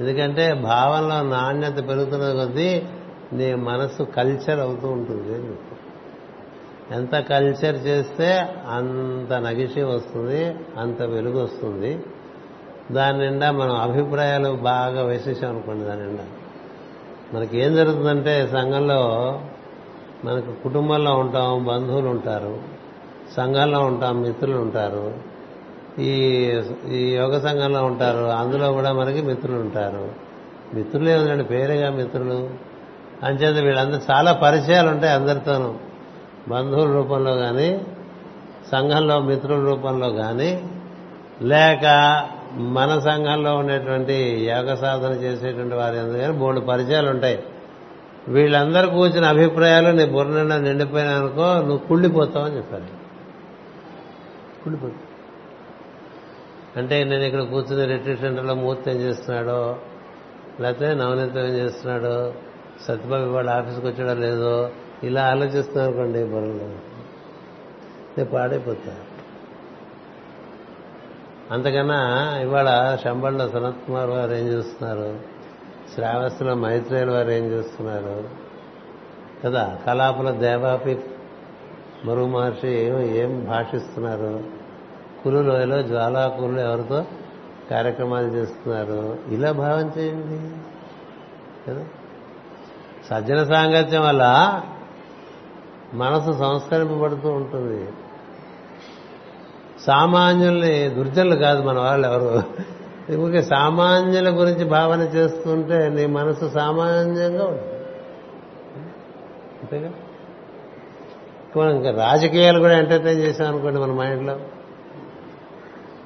[0.00, 2.82] ఎందుకంటే భావంలో నాణ్యత పెరుగుతున్న కొద్దీ
[3.32, 5.56] నీ మనసు కల్చర్ అవుతూ ఉంటుంది
[6.92, 12.02] ఎంత కల్చర్ చేస్తే అంత నగిషి వస్తుంది అంత వెలుగు వస్తుంది.
[12.92, 16.24] దాని నిండా మనం అభిప్రాయాలు బాగా వేసేసాం అనుకోండి దాని నిండా.
[17.34, 19.00] మనకి ఏం జరుగుతుందంటే సంఘంలో
[20.24, 22.58] మనకు కుటుంబంలో ఉంటాం బంధువులు ఉంటారు
[23.36, 25.14] సంఘంలో ఉంటాం మిత్రులు ఉంటారు.
[25.98, 26.10] ఈ
[26.88, 30.08] ఈ యోగ సంఘంలో ఉంటారు అందులో కూడా మనకి మిత్రులు ఉంటారు.
[30.74, 32.50] మిత్రులు ఉందండి పేరేగా మిత్రులు.
[33.22, 35.91] అంచేత వీళ్ళందరూ చాలా పరిచయాలు ఉంటాయి అందరితోనూ.
[36.48, 37.86] బంధువుల రూపంలో కానీ
[38.72, 40.68] సంఘంలో మిత్రుల రూపంలో కానీ
[41.42, 41.84] లేక
[42.54, 44.14] మన సంఘంలో ఉండేటువంటి
[44.48, 47.42] యోగ సాధన చేసేటువంటి వారి అందరూ కానీ మూడు పరిచయాలు ఉంటాయి.
[48.28, 52.82] వీళ్ళందరూ కూర్చున్న అభిప్రాయాలు నీ బుర్ర నిండిపోయినా అనుకో నువ్వు కుళ్ళిపోతావు అని చెప్పారు
[54.64, 55.12] కుళ్ళిపోతావు.
[56.78, 59.76] అంటే నేను ఇక్కడ కూర్చుని రిట్రీట్ సెంటర్లో మూర్తి ఏం చేస్తున్నాడో
[60.60, 62.32] లేకపోతే నవనీతం ఏం చేస్తున్నాడో
[62.82, 64.70] సత్యబాబు వాళ్ళ ఆఫీస్కి వచ్చాడో లేదో
[65.02, 66.18] ఇలా ఆలోచిస్తున్నారు అనుకోండి
[68.18, 68.96] నేను పాడైపోతా.
[71.50, 75.20] అంతకన్నా ఇవాళ శంబళ్ళ సనత్ కుమార్ వారు ఏం చేస్తున్నారు?
[75.94, 78.24] శ్రావస్తుల మైత్రేయుల వారు ఏం చేస్తున్నారు?
[79.46, 80.98] కదా కలాపుల దేవాపి
[82.04, 84.44] మరుగు మహర్షి ఏం ఏం భాషిస్తున్నారు?
[85.24, 87.04] కురులోయలో జ్వాలాకులు ఎవరితో
[87.70, 89.18] కార్యక్రమాలు చేస్తున్నారు?
[89.28, 90.56] ఇలా భావం చేయండి.
[91.70, 91.84] కదా?
[93.10, 94.62] సజ్జన సాంగత్యం వల్ల
[95.94, 97.88] మనసు సంస్కరింపబడుతూ ఉంటుంది.
[99.86, 102.42] సామాన్యుల్ని దుర్జనులు కాదు మన వాళ్ళు ఎవరు.
[103.16, 107.74] ఊరికే సామాన్యుల గురించి భావన చేస్తుంటే నీ మనసు సామాన్యంగా ఉంటుంది.
[109.60, 109.90] అంతేగా?
[111.56, 114.38] మనం ఇంకా రాజకీయాలు కూడా ఎంటర్టైన్ చేసాం అనుకోండి మన మైండ్లో.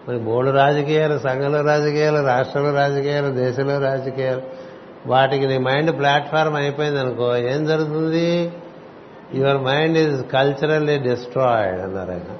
[0.08, 4.42] మరి బోర్డు రాజకీయాలు సంఘంలో రాజకీయాలు రాష్ట్రంలో రాజకీయాలు దేశంలో రాజకీయాలు
[5.06, 8.52] వాటికి నీ మైండ్ ప్లాట్ఫామ్ అయిపోయింది అనుకో ఏం జరుగుతుంది?
[9.34, 12.36] Your mind is culturally destroyed అన్నారు ఆయన.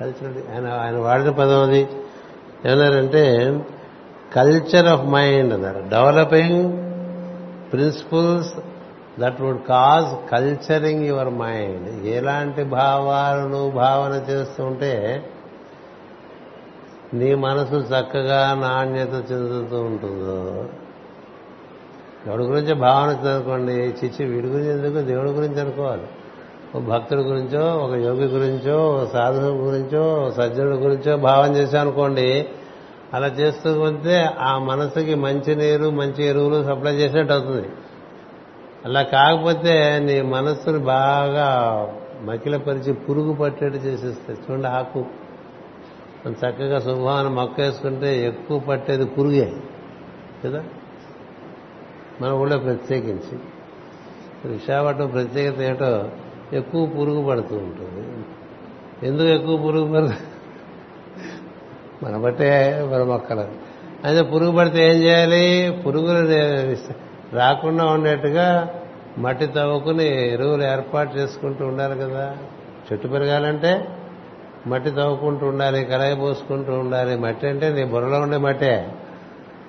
[0.00, 1.88] కల్చరల్ ఆయన ఆయన వాడిన పదం అది.
[2.66, 3.58] ఏమన్నారంటే
[4.34, 5.84] కల్చర్ ఆఫ్ మైండ్ అన్నారు.
[5.88, 6.72] Developing
[7.72, 8.54] principles
[9.20, 15.24] that would cause culturing your mind ఎలాంటి భావాలను భావన చేస్తుంటే
[17.14, 20.64] నీ మనసు చక్కగా నాణ్యత చెందుతూ ఉంటుందో
[22.26, 25.02] ఎవడి గురించి భావన అనుకోండి చిచ్చి వీడి గురించి ఎందుకు?
[25.02, 26.02] దేవుడి గురించి అనుకోవాలి.
[26.74, 32.48] ఒక భక్తుడి గురించో ఒక యోగి గురించో ఓ సాధువు గురించో ఒక సజ్జనుడి గురించో భావన చేశాం అనుకోండి
[33.14, 37.68] అలా చేస్తూ ఉంటే ఆ మనసుకి మంచి నీరు మంచి ఎరువులు సప్లై చేసినట్టు అవుతుంది.
[38.84, 41.88] అలా కాకపోతే నీ మనస్సుని బాగా
[42.22, 44.38] మకిలపరిచి పురుగు పట్టేట్టు చేసేస్తాయి.
[44.38, 44.98] చూడండి ఆకు.
[46.26, 49.52] మనం చక్కగా శుభాన మొక్క వేసుకుంటే ఎక్కువ పట్టేది పురుగే.
[50.44, 50.64] కదా?
[52.20, 53.38] మన ఊళ్ళో ప్రత్యేకించి.
[54.50, 56.08] విశాఖపట్నం ప్రత్యేకత ఏటో
[56.52, 58.24] ఎక్కువ పురుగు పడుతూ ఉంటుంది.
[59.06, 60.16] ఎందుకు ఎక్కువ పురుగు పడుతుంది
[62.02, 63.44] మన బట్టే మన మొక్కలు.
[64.04, 65.82] అయితే పురుగు పడితే ఏం చేయాలి?
[65.86, 66.76] పురుగులు
[67.36, 68.74] రాకుండా ఉండేట్టుగా
[69.18, 72.36] మట్టి తవ్వుకుని ఎరువులు ఏర్పాటు చేసుకుంటూ ఉండాలి కదా.
[72.92, 73.88] చెట్టు పెరగాలంటే
[74.66, 77.16] మట్టి తవ్వుకుంటూ ఉండాలి కడాయి పోసుకుంటూ ఉండాలి.
[77.16, 78.88] మట్టి అంటే నీ బుర్రలో ఉండే మట్టే.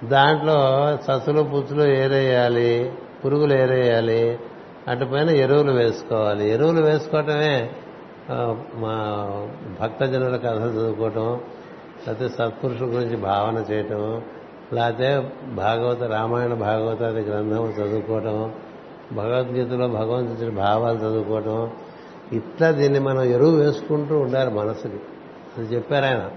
[0.03, 2.93] దాంట్లో ససులు పుచ్చులు ఏరేయాలి
[3.25, 4.39] పురుగులు ఏరేయాలి
[4.87, 6.49] అటుపైన ఎరువులు వేసుకోవాలి.
[6.49, 7.69] ఎరువులు వేసుకోవటమే
[8.75, 8.93] మా
[9.81, 11.39] భక్తజనుల కథలు చదువుకోవటం
[12.07, 14.21] లేకపోతే సత్పురుషుల గురించి భావన చేయటం
[14.73, 18.51] లేకపోతే భాగవత రామాయణ భాగవతాది గ్రంథం చదువుకోవటం
[19.13, 21.69] భగవద్గీతలో భగవంతుడి భావాలు చదువుకోవటం
[22.33, 24.99] ఇట్లా దీన్ని మనం ఎరువు వేసుకుంటూ ఉండాలి మనసుకి.
[25.57, 26.29] అది చెప్పారు ఆయన.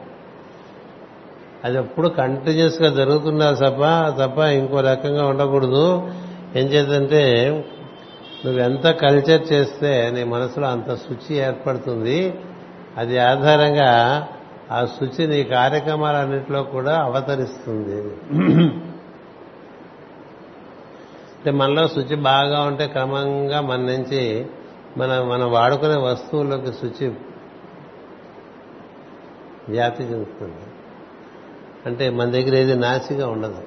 [1.65, 6.13] అది ఎప్పుడు కంటిన్యూస్గా జరుగుతున్నా తప్ప తప్ప ఇంకో రకంగా ఉండకూడదు.
[6.57, 7.23] ఏం చేద్దంటే
[8.47, 12.35] నువ్వెంత కల్చర్ చేస్తే నీ మనసులో అంత శుచి ఏర్పడుతుంది.
[12.97, 14.29] అది ఆధారంగా
[14.73, 18.03] ఆ శుచి నీ కార్యక్రమాలన్నింటిలో కూడా అవతరిస్తుంది.
[21.39, 24.47] అంటే మనలో శుచి బాగా ఉంటే క్రమంగా మన నుంచి
[24.97, 27.13] మన మనం వాడుకునే వస్తువుల్లోకి శుచి
[29.69, 30.78] వ్యాప్తి చెందుతుంది.
[31.89, 33.62] అంటే మన దగ్గర ఏది నాసిగా ఉండదు.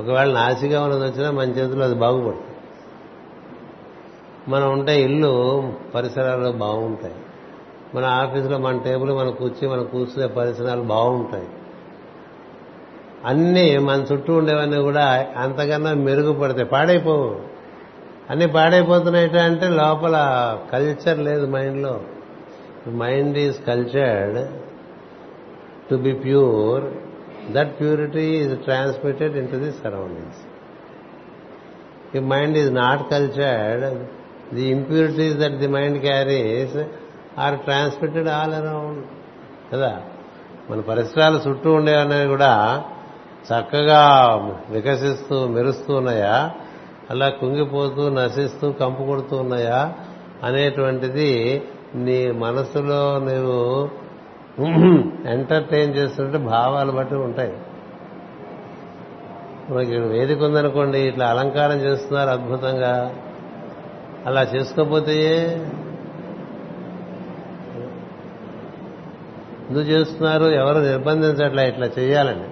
[0.00, 2.56] ఒకవేళ నాసిగా ఉన్నది వచ్చినా మన చేతిలో అది బాగుపడుతుంది
[4.48, 7.14] మనం ఉంటే ఇల్లు పరిసరాలు బాగుంటాయి.
[7.94, 11.48] మన ఆఫీసులో మన టేబుల్ మన కూర్చి మన కూర్చునే పరిసరాలు బాగుంటాయి.
[13.24, 16.64] అన్నీ మన చుట్టూ ఉండేవన్నీ కూడా అంతకన్నా మెరుగుపడతాయి.
[16.64, 17.36] పాడైపోవు.
[18.30, 20.16] అన్నీ పాడైపోతున్నాయి అంటే లోపల
[20.72, 22.00] కల్చర్ లేదు మైండ్లో
[22.88, 24.48] mind is cultured
[25.90, 26.84] to be pure
[27.52, 30.42] that purity is transmitted into the surroundings
[32.16, 33.84] ఈ mind is not cultured
[34.54, 36.76] the impurities that the mind carries
[37.38, 39.04] are transmitted all around
[39.72, 40.00] కదా?
[40.70, 42.84] మన పరిసరాలు చుట్టూ ఉండేవనేవి కూడా
[43.52, 44.34] చక్కగా
[44.70, 46.54] వికసిస్తూ మెరుస్తూ ఉన్నాయా?
[47.10, 49.94] అలా కుంగిపోతూ నశిస్తూ కంపు కొడుతూ ఉన్నాయా?
[50.42, 51.62] అనేటువంటిది
[51.94, 53.90] నీ మనసులో నువ్వు
[55.28, 57.52] ఎంటర్టైన్ చేస్తుంటే భావాలు బట్టి ఉంటాయి.
[59.70, 63.14] మనకి ఇక్కడ వేదిక ఉందనుకోండి ఇట్లా అలంకారం చేస్తున్నారు అద్భుతంగా.
[64.26, 65.46] అలా చేసుకోకపోతే
[69.70, 70.44] ఎందుకు చేస్తున్నారు?
[70.44, 72.48] ఎవరు నిర్బంధించట్లా ఇట్లా చేయాలని.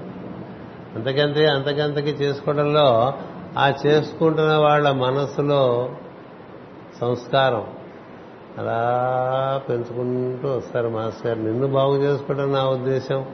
[0.95, 3.15] అంతకంతే అంతకంతకి చేసుకోవడంలో
[3.59, 5.91] ఆ చేసుకుంటున్న వాళ్ళ మనస్సులో
[7.01, 7.67] సంస్కారం.
[8.59, 11.39] అలా పెంచుకుంటూ వస్తారు మాస్టర్ గారు.
[11.39, 13.25] నిన్ను బాగు చేసుకోవడం నా ఉద్దేశం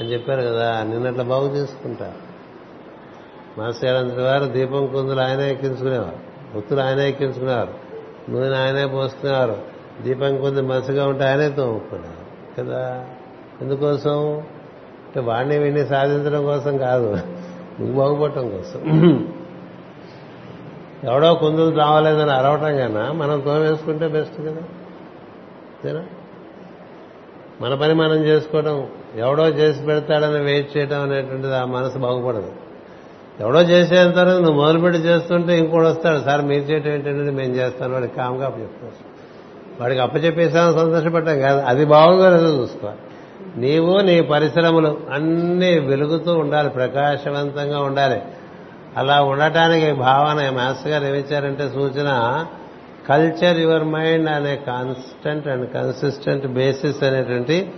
[0.00, 2.12] అని చెప్పారు కదా నిన్నట్లా బాగు చేసుకుంటా.
[3.58, 6.26] మాస్టర్ గారు అంతటి వారు దీపం కుందులు ఆయనే ఎక్కించుకునేవారు.
[6.58, 7.74] ఒత్తులు ఆయనే ఎక్కించుకునేవారు.
[8.30, 9.56] నూనె ఆయనే పోస్తున్నారు
[10.02, 12.26] దీపం కుంది మసిగా ఉంటే ఆయనే తోముకున్నారు
[12.60, 13.06] కదా?
[13.60, 14.36] ఎందుకోసం?
[15.06, 17.12] అంటే వాడిని వీడిని సాధించడం కోసం కాదు.
[17.80, 18.80] నువ్వు బాగుపడటం కోసం.
[21.06, 24.50] ఎవడో కుందులు రావలేదని అరవటం కన్నా మనం తోమేసుకుంటే బెస్ట్ కదా?
[24.50, 26.02] అంతేనా?
[27.60, 32.52] మన పని మనం చేసుకోవడం ఎవడో చేసి పెడతాడని వెయిట్ చేయడం అనేటువంటిది ఆ మనసు బాగుపడదు.
[33.40, 36.24] ఎవడో చేసేంత నువ్వు మొదలుపెట్టి చేస్తుంటే ఇంకోటి వస్తాడు.
[36.24, 39.16] సార్ మీరు చేయటం ఏంటంటే మేము చేస్తాను వాడికి కామ్గా చెప్తాను
[39.80, 41.60] వాడికి అప్పచెప్పేసాను సంతోషపడ్డాం కాదు.
[41.60, 42.98] అది బాగుందో లేదో చూసుకోవాలి
[43.60, 46.70] నీవు నీ పరిశ్రమలు అన్నీ వెలుగుతూ ఉండాలి.
[46.70, 48.22] ప్రకాశవంతంగా ఉండాలి.
[48.96, 52.10] అలా ఉండటానికి భావన మాస్టర్ గారు ఏమిచ్చారంటే సూచన
[53.08, 57.72] కల్చర్ యువర్ మైండ్ అనే కాన్స్టెంట్ అండ్ కన్సిస్టెంట్ బేసిస్ అనేటువంటి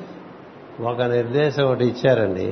[0.80, 2.46] ఒక నిర్దేశం ఒకటి ఇచ్చారండి.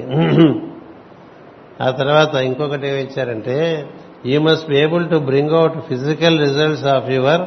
[1.83, 3.87] ఆ తర్వాత ఇంకొకటి ఏమి ఇచ్చారంటే
[4.27, 7.43] you must be able to bring out physical results of your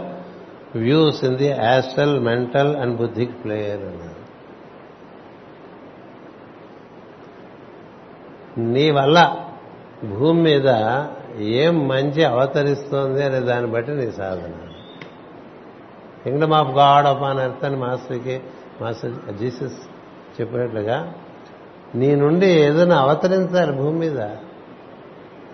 [0.75, 4.17] views in the astral mental and buddhic plane అన్నారు
[8.61, 9.17] నీ వల్ల
[10.03, 10.73] భూమి మీద
[11.37, 14.51] ఏం మంచి అవతరిస్తోంది అనే దాన్ని బట్టి నీ సాధన.
[16.23, 18.41] Kingdom of God of an earth అని మాస్టర్కి
[18.81, 19.77] మాస్టర్ జీసస్
[20.41, 21.13] చెప్పినట్లుగా
[21.95, 24.19] నీ నుండి ఏదైనా అవతరించాలి భూమి మీద.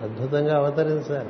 [0.02, 1.28] అద్భుతంగా అవతరించాలి.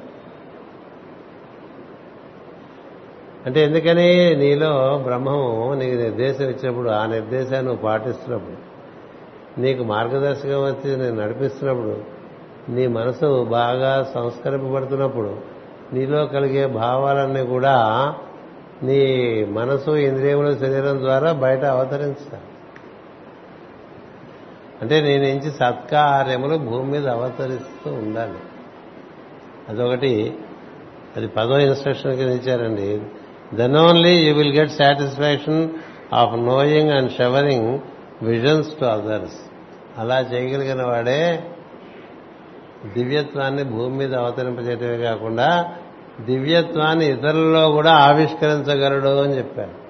[3.47, 8.77] అంటే ఎందుకని నీలో బ్రహ్మము నీకు నిర్దేశం ఇచ్చినప్పుడు ఆ నిర్దేశాన్ని నువ్వు పాటిస్తున్నప్పుడు
[9.61, 12.16] నీకు మార్గదర్శకం వచ్చి నేను నడిపిస్తున్నప్పుడు
[12.69, 15.39] నీ మనసు బాగా సంస్కరింపబడుతున్నప్పుడు
[15.93, 18.15] నీలో కలిగే భావాలన్నీ కూడా
[18.83, 22.43] నీ మనసు ఇంద్రియముల శరీరం ద్వారా బయట అవతరించాలి
[24.83, 28.39] అంటే నీ నుంచి సత్కార్యములు భూమి మీద అవతరిస్తూ ఉండాలి.
[29.69, 30.39] అదొకటి.
[31.17, 33.01] అది పదో ఇన్స్ట్రక్షన్ కింద ఇచ్చారండి.
[33.55, 35.69] Then only you will get satisfaction
[36.13, 37.79] of knowing and showering
[38.23, 39.41] visions to others
[39.99, 41.51] అలా చేయగలిగిన వాడే
[42.95, 45.75] దివ్యత్వాన్ని భూమి మీద అవతరింపజేయటమే కాకుండా
[46.21, 49.87] దివ్యత్వాన్ని ఇతరుల్లో కూడా ఆవిష్కరించగలడు అని చెప్పారు.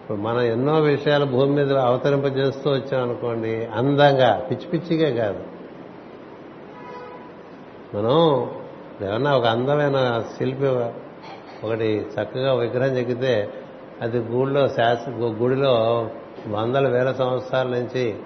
[0.00, 5.40] ఇప్పుడు మనం ఎన్నో విషయాలు భూమి మీద అవతరింపజేస్తూ వచ్చామనుకోండి అందంగా పిచ్చి పిచ్చిగా కాదు.
[7.94, 8.50] మనం
[9.08, 10.66] ఏమన్నా ఒక అందమైన శిల్పి
[11.66, 13.48] ఒకటి చక్కగా విగ్రహం చెక్కితే
[14.02, 16.08] అది గుడిలో శాస్త్ర గుడిలో
[16.48, 18.16] వందల వేల సంవత్సరాల నుంచి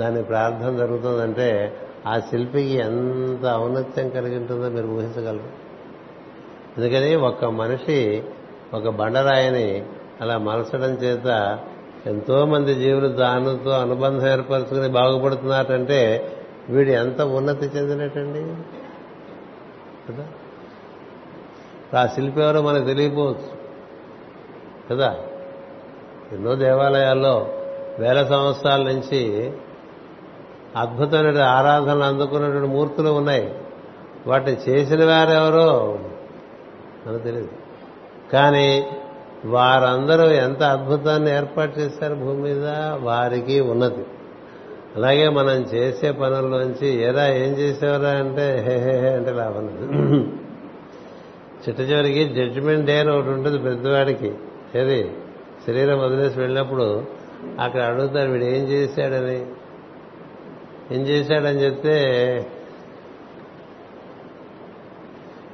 [0.00, 5.62] దాని ప్రార్థన జరుగుతుందంటే ఆ శిల్పికి ఎంత ఔన్నత్యం కలిగి ఉంటుందో మీరు ఊహించగలరు.
[6.76, 8.22] అందుకని ఒక మనిషి
[8.74, 9.84] ఒక బండరాయిని
[10.20, 11.58] అలా మలచడం చేత
[12.06, 16.32] ఎంతో మంది జీవులు దానితో అనుబంధం ఏర్పరచుకుని బాగుపడుతున్నారంటే
[16.68, 18.40] వీడు ఎంత ఉన్నతి చెందినట్టండి
[20.12, 20.28] కదా?
[22.00, 23.62] ఆ శిల్పి ఎవరో మనకు తెలియకపోవచ్చు.
[24.90, 25.16] కదా?
[26.32, 27.48] ఎన్నో దేవాలయాల్లో
[27.98, 29.52] వేల సంవత్సరాల నుంచి
[30.76, 33.54] అద్భుతమైన ఆరాధనలు అందుకున్నటువంటి మూర్తులు ఉన్నాయి.
[34.26, 35.98] వాటిని చేసిన వారెవరో
[37.06, 37.48] మనకు తెలియదు.
[38.32, 38.86] కానీ
[39.44, 42.68] వారందరూ ఎంత అద్భుతాన్ని ఏర్పాటు చేశారు భూమి మీద?
[43.00, 44.06] వారికి ఉన్నది.
[44.96, 49.66] అలాగే మనం చేసే పనుల్లోంచి ఏరా ఏం చేసేవరా అంటే హే హే హే అంటే లాభం
[51.68, 54.34] చిట్ట చివరికి జడ్జిమెంట్ డే అని ఒకటి ఉంటుంది పెద్దవాడికి.
[54.74, 55.10] ఏది?
[55.66, 57.04] శరీరం వదిలేసి వెళ్ళినప్పుడు
[57.60, 59.46] అక్కడ అడుగుతారు వీడు ఏం చేశాడని?
[60.92, 61.96] ఏం చేశాడని చెప్తే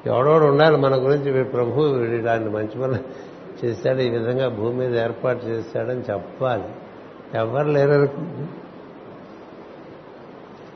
[0.06, 3.28] ఎవడోడు ఉండాలి మన గురించి ప్రభు వీడు ఇలాంటి మంచి పనులు
[3.66, 6.62] చేశాడు ఈ విధంగా భూమి మీద ఏర్పాటు చేశాడని చెప్పాలి.
[7.34, 8.08] ఎవరు లేరు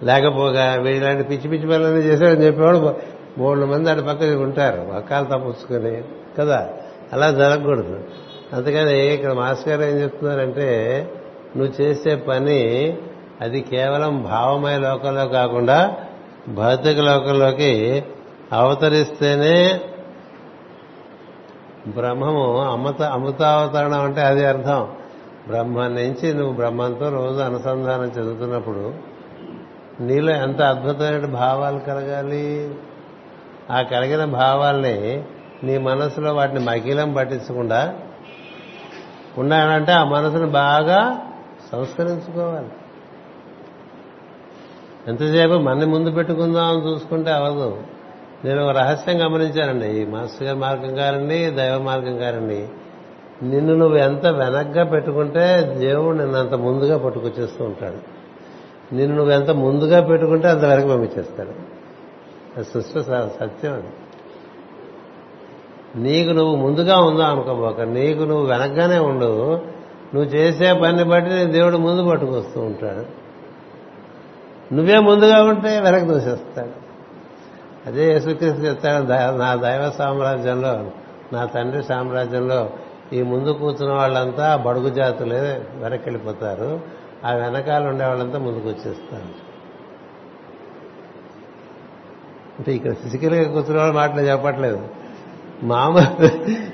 [0.03, 2.95] లేకపోగా వీడు పిచ్చి పిచ్చి పనులన్నీ చేశాడని చెప్పేవాడు
[3.39, 6.05] మూడు మంది అటు పక్కన ఉంటారు అక్కాలు తప్పించుకుని
[6.39, 6.71] కదా?
[7.13, 8.05] అలా జరగకూడదు.
[8.53, 11.11] అందుకని ఇక్కడ మాస్టర్ గారు ఏం చెప్తున్నారంటే
[11.57, 12.97] నువ్వు చేసే పని
[13.43, 15.97] అది కేవలం భావమయ లోకంలో కాకుండా
[16.49, 18.05] భౌతిక లోకంలోకి
[18.53, 19.81] అవతరిస్తేనే
[21.89, 24.89] బ్రహ్మము అమృత అమృతావతరణం అంటే అది అర్థం.
[25.47, 28.95] బ్రహ్మ నుంచి నువ్వు బ్రహ్మంతో రోజు అనుసంధానం చెందుతున్నప్పుడు
[30.01, 32.75] నీలో ఎంత అద్భుతమైన భావాలు కలగాలి?
[33.71, 35.25] ఆ కలిగిన భావాల్ని
[35.65, 37.95] నీ మనసులో వాటిని మకిలం పట్టించకుండా
[39.39, 41.21] ఉండాలంటే ఆ మనసును బాగా
[41.73, 42.69] సంస్కరించుకోవాలి.
[45.09, 47.77] ఎంతసేపు మన ముందు పెట్టుకుందాం చూసుకుంటే అవదు.
[48.45, 50.01] నేను ఒక రహస్యం గమనించానండి.
[50.01, 52.69] ఈ మాస్టర్ గారి మార్గం కారండి దైవ మార్గం కారండి.
[53.43, 57.97] నిన్ను నువ్వు ఎంత వెనక్గా పెట్టుకుంటే దేవుడు నిన్ను అంత ముందుగా పట్టుకొచ్చేస్తూ ఉంటాడు.
[58.95, 61.73] నిన్ను నువ్వు ఎంత ముందుగా పెట్టుకుంటే అంత వెనక పంపించేస్తాడు.
[62.63, 63.89] సృష్టి సత్యం అది.
[65.97, 69.55] నీకు నువ్వు ముందుగా ఉందా అనుకోబోక నీకు నువ్వు వెనక్గానే ఉండు.
[70.15, 73.22] నువ్వు చేసే పని బట్టి దేవుడు ముందు పట్టుకొస్తూ ఉంటాడు.
[74.73, 76.75] నువ్వే ముందుగా ఉంటే వెనక్కి దూసేస్తాడు.
[77.89, 80.75] అదే యేసుక్రీస్తు చెప్తాడు నా దైవ సామ్రాజ్యంలో
[81.33, 82.71] నా తండ్రి సామ్రాజ్యంలో
[83.13, 85.41] ఈ ముందు కూర్చున్న వాళ్ళంతా బడుగు జాతులే
[85.77, 86.81] వెనక్కి వెళ్ళిపోతారు
[87.25, 89.31] ఆ వెనకాల ఉండే వాళ్ళంతా ముందుకు వచ్చేస్తారు.
[92.59, 94.81] అంటే ఇక్కడ ఫిజికల్గా కూర్చున్న వాళ్ళు మాటలు చెప్పట్లేదు.
[95.63, 96.29] మామూలు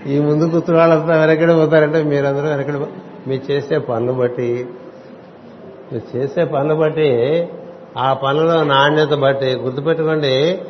[0.09, 2.79] ఈ ముందు కూర్చున్న వాళ్ళంతా వెనకడి పోతారంటే మీరందరూ వెనకడి
[3.29, 4.51] మీరు చేసే పనులు బట్టి
[5.93, 7.09] మీరు చేసే పనులు బట్టి
[7.97, 10.61] ఆ పనిలో నాణ్యత బట్టి గుర్తుపెట్టుకోండి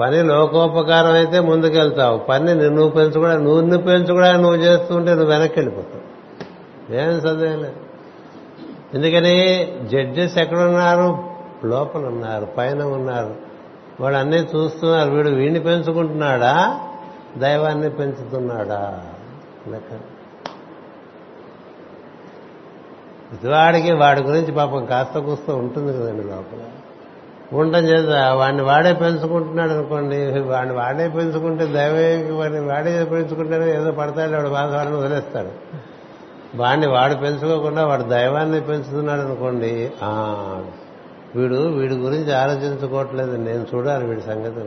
[0.00, 2.18] పని లోకోపకారం అయితే ముందుకెళ్తావు.
[2.18, 6.10] పని నువ్వు పెంచుకోవడా నువ్వు పెంచుకోవడా నువ్వు చేస్తుంటే నువ్వు వెనక్కి వెళ్ళిపోతావు
[6.94, 7.72] ఏం చదివేలేదు
[8.94, 11.18] ఎందుకని జడ్జెస్ ఎక్కడున్నారు?
[11.64, 13.34] లోపల ఉన్నారు పైన ఉన్నారు.
[14.00, 15.10] వాళ్ళు అన్నీ చూస్తున్నారు.
[15.10, 16.80] వీడు వీడిని పెంచుకుంటున్నాడా?
[17.36, 19.04] దైవాన్ని పెంచుతున్నాడా?
[19.68, 20.19] లెక్క.
[23.30, 26.62] ప్రతివాడికి వాడి గురించి పాపం కాస్త కూస్తూ ఉంటుంది కదండి లోపల.
[27.52, 34.32] ఉండటం చేత వాడిని వాడే పెంచుకుంటున్నాడు అనుకోండి వాడిని వాడే పెంచుకుంటే దైవానికి వాడిని వాడే పెంచుకుంటేనే ఏదో పడతాడు
[34.32, 35.52] వాడు బాధవాడిని వదిలేస్తాడు.
[36.56, 39.72] వాడిని వాడు పెంచుకోకుండా వాడు దైవాన్ని పెంచుతున్నాడు అనుకోండి
[41.36, 44.60] వీడు వీడి గురించి ఆలోచించుకోవట్లేదు నేను చూడాలి వీడి సంగతి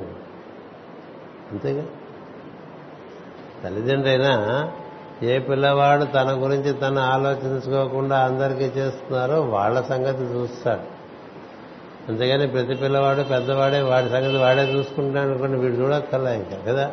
[1.52, 1.84] అంతేగా?
[3.64, 4.32] తల్లిదండ్రి అయినా
[5.24, 10.94] ఏ పిల్లవాడు తన గురించి తను ఆలోచించుకోకుండా అందరికీ చేస్తున్నారో వాళ్ళ సంగతి చూస్తాడు.
[12.10, 16.86] అంతేగాని ప్రతి పిల్లవాడు పెద్దవాడే వాడి సంగతి వాడే చూసుకుంటాడు అనుకోండి వీడు చూడక్కర్లా ఇంకా కదా?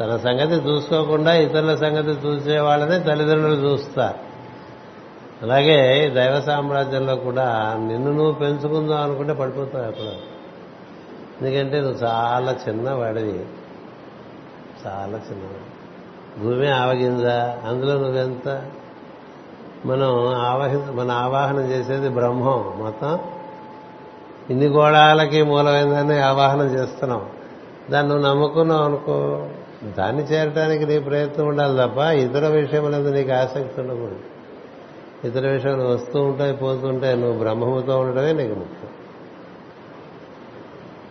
[0.00, 4.18] తన సంగతి చూసుకోకుండా ఇతరుల సంగతి చూసే వాళ్ళనే తల్లిదండ్రులు చూస్తారు.
[5.42, 10.04] అలాగే దైవ సామ్రాజ్యంలో కూడా నిన్ను నువ్వు పెంచుకుందాం అనుకుంటే పడిపోతావు అక్కడ
[11.42, 13.44] ఎందుకంటే నువ్వు చాలా చిన్నవాడివి.
[14.86, 15.79] చాలా చిన్నవాడు
[16.38, 17.58] భూమి ఆవగిందా?
[17.64, 18.62] అందులో నువ్వెంత?
[19.86, 23.18] మనం ఆవాహి మన ఆవాహనం చేసేది బ్రహ్మం మొత్తం.
[24.50, 27.26] ఇన్ని గోళాలకి మూలమైందని ఆవాహనం చేస్తున్నాం.
[27.90, 29.48] దాన్ని నువ్వు నమ్ముకున్నావు అనుకో
[29.98, 34.20] దాన్ని చేరటానికి నీ ప్రయత్నం ఉండాలి తప్ప ఇతర విషయములందు నీకు ఆసక్తి ఉండకూడదు.
[35.24, 38.90] ఇతర విషయాలు వస్తూ ఉంటాయి పోతుంటాయి నువ్వు బ్రహ్మముతో ఉండడమే నీకు ముఖ్యం.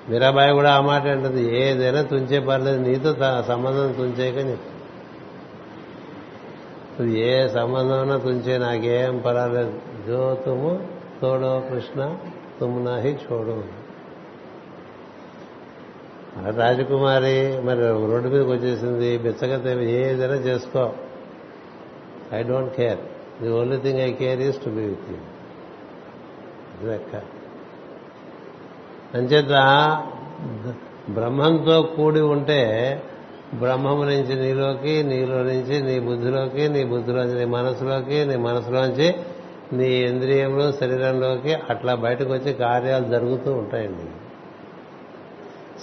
[0.09, 4.78] మీరాబాయి కూడా ఆ మాట అంటుంది ఏదైనా తుంచే పర్లేదు నీతో త- సంబంధం తుంచేయకని చెప్తాను
[6.99, 9.81] నువ్వు ఏ సంబంధమైనా తుంచే నాకేం పర్వాలేదు.
[10.07, 10.87] జో తుము
[11.21, 12.17] తోడో కృష్ణ
[12.61, 13.63] తుమ్ నాహి చూడు.
[16.37, 19.17] ఆ రాజకుమారి మరి రోడ్డు మీదకి వచ్చేసింది.
[19.17, 20.93] బిచ్చగత ఏదైనా చేసుకో.
[22.33, 22.99] I don't care.
[23.41, 25.17] The only thing I care is to be with you.
[26.89, 27.15] లెక్క.
[29.13, 29.51] అంచేత
[31.09, 33.03] బ్రహ్మంతో కూడి ఉంటే
[33.53, 39.15] బ్రహ్మము నుంచి నీలోకి నీలో నుంచి నీ బుద్ధిలోకి నీ బుద్ధిలోంచి నీ మనసులోకి నీ మనసులోంచి
[39.73, 44.11] నీ ఇంద్రియంలో శరీరంలోకి అట్లా బయటకు వచ్చి కార్యాలు జరుగుతూ ఉంటాయండి.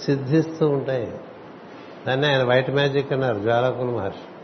[0.05, 1.13] సిద్ధిస్తూ ఉంటాయి.
[2.07, 4.37] దాన్ని ఆయన వైట్ మ్యాజిక్ అన్నారు జ్వాలకుల మహర్షి.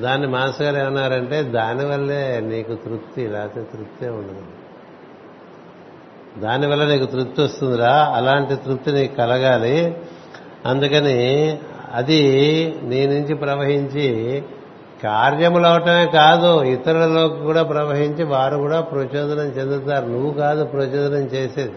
[0.00, 4.42] దాన్ని మాస్ గారు ఏమన్నారంటే దానివల్లే నీకు తృప్తి లేకపోతే తృప్తే ఉండదు.
[6.40, 9.96] దానివల్ల నీకు తృప్తి వస్తుందిరా అలాంటి తృప్తి నీకు కలగాలి.
[10.66, 11.58] అందుకని
[11.92, 12.22] అది
[12.82, 14.42] నీ నుంచి ప్రవహించి
[15.02, 20.06] కార్యములు అవటమే కాదు ఇతరులలోకి కూడా ప్రవహించి వారు కూడా ప్రచోదనం చెందుతారు.
[20.06, 21.72] నువ్వు కాదు ప్రచోదనం చేసేది.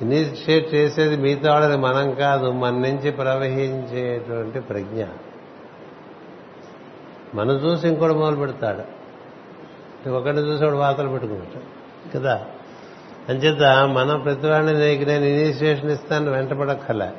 [0.00, 5.04] ఇనిషియేట్ చేసేది మిగతా వాళ్ళని మనం కాదు మన నుంచి ప్రవహించేటువంటి ప్రజ్ఞ.
[7.34, 9.00] మనం చూసి ఇంకోటి మొదలు పెడతాడు
[10.10, 12.18] ఒకటి చూసి వాతలు పెట్టుకుంటాడు.
[12.18, 12.46] కదా?
[13.28, 17.10] అంచేత మనం ప్రతివాడిని నీకు నేను ఇనిషియేషన్ ఇస్తాను వెంటపడక్కర్లే.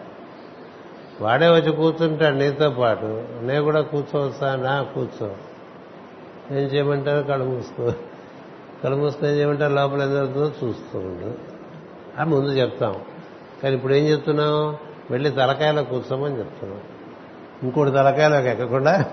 [1.21, 3.23] వాడే వచ్చి కూర్చుంటాడు నీతో పాటు.
[3.41, 5.31] నేను కూడా కూర్చోవచ్చా నా కూర్చో.
[6.51, 7.25] ఏం చేయమంటారు?
[7.25, 7.91] కళ్ళు మూసుకో.
[8.83, 9.73] కళ్ళు మూసుకుని ఏం చేయమంటారు?
[9.73, 11.33] లోపల ఏం జరుగుతుందో చూస్తూ ఉండు.
[12.21, 12.95] అని ముందు చెప్తాం.
[13.63, 14.77] కానీ ఇప్పుడు ఏం చెప్తున్నాం
[15.11, 16.79] వెళ్ళి తలకాయలో కూర్చోమని చెప్తున్నాం.
[17.63, 19.05] ఇంకోటి తలకాయలోకి ఎక్కకుండా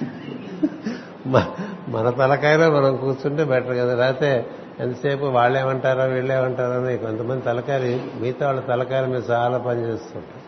[1.26, 1.54] మ-
[1.88, 3.94] మన తలకాయలో మనం కూర్చుంటే బెటర్ కదా.
[3.94, 4.46] లేకపోతే
[4.80, 10.42] ఎంతసేపు వాళ్ళేమంటారో వీళ్ళేమంటారో అని కొంతమంది తలకాయలు మిగతా వాళ్ళ తలకాయల మీద చాలా పనిచేస్తుంటారు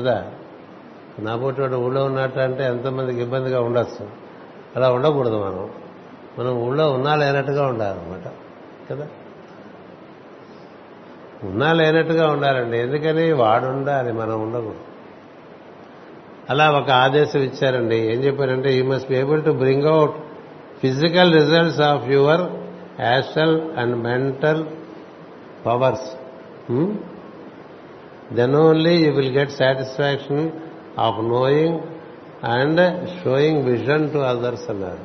[0.00, 0.30] కదా?
[1.18, 4.08] నా పోటీ ఊళ్ళో ఉన్నట్టు అంటే ఎంతమందికి ఇబ్బందిగా ఉండొచ్చు.
[4.76, 5.70] అలా ఉండకూడదు మనం.
[6.38, 8.32] మనం ఊళ్ళో ఉన్నా లేనట్టుగా ఉండాలన్నమాట.
[8.90, 9.08] కదా?
[11.44, 12.78] ఉన్నా లేనట్టుగా ఉండాలండి.
[12.78, 13.32] ఎందుకని?
[13.32, 14.80] వాడు ఉండాలి మనం ఉండకూడదు.
[16.50, 17.96] అలా ఒక ఆదేశం ఇచ్చారండి.
[17.96, 20.14] ఏం చెప్పారంటే you must be able to bring out
[20.82, 22.42] physical results of your
[23.00, 24.64] astral and mental
[25.66, 26.10] powers.
[28.34, 30.50] Then only you will get satisfaction
[30.98, 31.78] of knowing
[32.44, 35.04] and showing vision to others అన్నారు.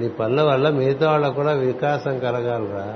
[0.00, 2.88] నీ పనుల వల్ల మిగతా వాళ్ళకు కూడా వికాసం కలగాలరా.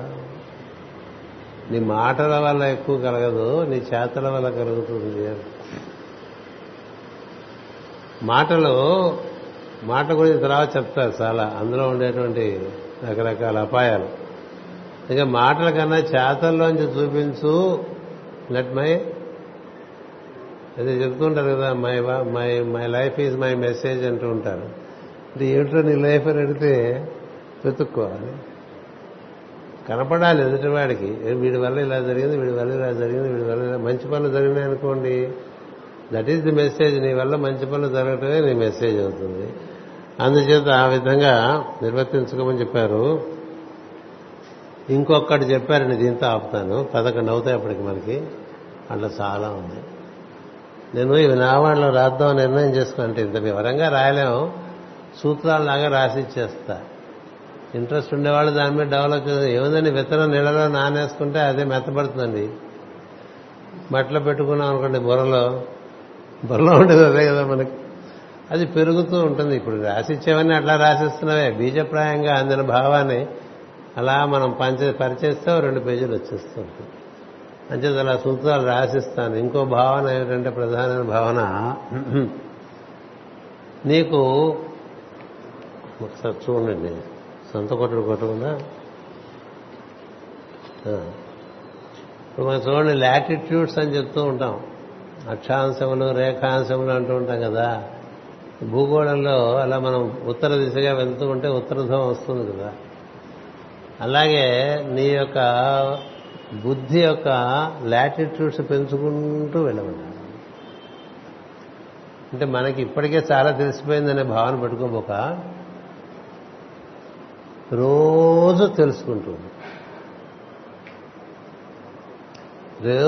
[1.71, 5.37] నీ మాటల వల్ల ఎక్కువ కలగదు నీ చేతల వల్ల కలుగుతుంది.
[8.23, 8.75] మాటలు
[9.85, 11.57] మాట గురించి తర్వాత చెప్తారు చాలా.
[11.61, 12.69] అందులో ఉండేటువంటి
[13.11, 14.09] రకరకాల అపాయాలు.
[15.11, 17.85] ఇంకా మాటల కన్నా చేతల్లోంచి చూపించు
[18.51, 19.01] లెట్ మై
[20.79, 24.85] అది చెప్తుంటారు కదా my my my life is my message అంటూ ఉంటారు.
[25.35, 26.73] అంటే ఏమిటో నీ లైఫ్ అని అడిగితే
[27.65, 28.33] వెతుక్కోవాలి.
[29.89, 34.09] కనపడాలి ఎదుటివాడికి ఏ వీడి వల్ల ఇలా జరిగింది వీడి వల్ల ఇలా జరిగింది వీడి వల్ల ఇలా మంచి
[34.09, 35.29] పనులు జరిగినాయి అనుకోండి
[36.13, 39.53] దట్ ఈస్ ది మెసేజ్ నీ వల్ల మంచి పనులు జరగటమే నీ మెసేజ్ అవుతుంది.
[40.21, 43.23] అందుచేత ఆ విధంగా నిర్వర్తించుకోమని చెప్పారు.
[44.91, 46.85] ఇంకొకటి చెప్పారండి దీంతో ఆపుతాను.
[46.85, 48.25] పదకొండు అవుతాయి అప్పటికి మనకి.
[48.91, 49.81] అట్లా చాలా ఉంది.
[50.95, 54.53] నేను ఇవి నా వాళ్ళు రాద్దాం నిర్ణయం చేసుకుంటే ఇంత వివరంగా రాయలేము.
[55.23, 56.81] సూత్రాలలాగా రాసి ఇచ్చేస్తా.
[57.75, 62.51] ఇంట్రెస్ట్ ఉండేవాళ్ళు దాని మీద డెవలప్ చేస్తారు ఏముందని విత్తనం నీళ్ళలో నానేసుకుంటే అదే మెత్తపడుతుందండి.
[63.93, 65.63] మట్లో పెట్టుకున్నాం అనుకోండి బుర్రలో.
[66.45, 67.71] బుర్రలో ఉండేది అదే కదా మనకి.
[68.55, 69.55] అది పెరుగుతూ ఉంటుంది.
[69.57, 71.47] ఇప్పుడు రాసిచ్చేవన్నీ అట్లా రాసిస్తున్నవే.
[71.51, 73.21] బీజప్రాయంగా అందిన భావాన్ని
[73.97, 76.91] అలా మనం పంచ పరిచేస్తే రెండు పేజీలు వచ్చేస్తూ ఉంటుంది
[77.71, 79.35] అంచేది అలా సూత్రాలు రాసిస్తాను.
[79.35, 81.41] ఇంకో భావన ఏమిటంటే ప్రధానమైన భావన
[83.87, 84.21] నీకు
[86.03, 86.95] ఒకసారి చూడండి.
[87.53, 88.53] సొంత కొట్టుడు కొట్టకుండా.
[92.29, 94.55] ఇప్పుడు మనం చూడండి లాటిట్యూడ్స్ అని చెప్తూ ఉంటాం.
[95.31, 97.69] అక్షాంశములు రేఖాంశములు అంటూ ఉంటాం కదా.
[98.63, 102.73] భూగోళంలో అలా మనం ఉత్తర దిశగా వెళ్తూ ఉంటే ఉత్తర ధ్రువం వస్తుంది కదా.
[104.01, 105.39] అలాగే నీ యొక్క
[106.65, 107.29] బుద్ధి యొక్క
[107.85, 110.15] లాటిట్యూడ్స్ పెంచుకుంటూ వెళ్ళమన్నారు
[112.33, 115.11] అంటే మనకి ఇప్పటికే చాలా తెలిసిపోయిందనే భావన పెట్టుకోబోక
[117.73, 119.39] రోజు తెలుసుకుంటుంది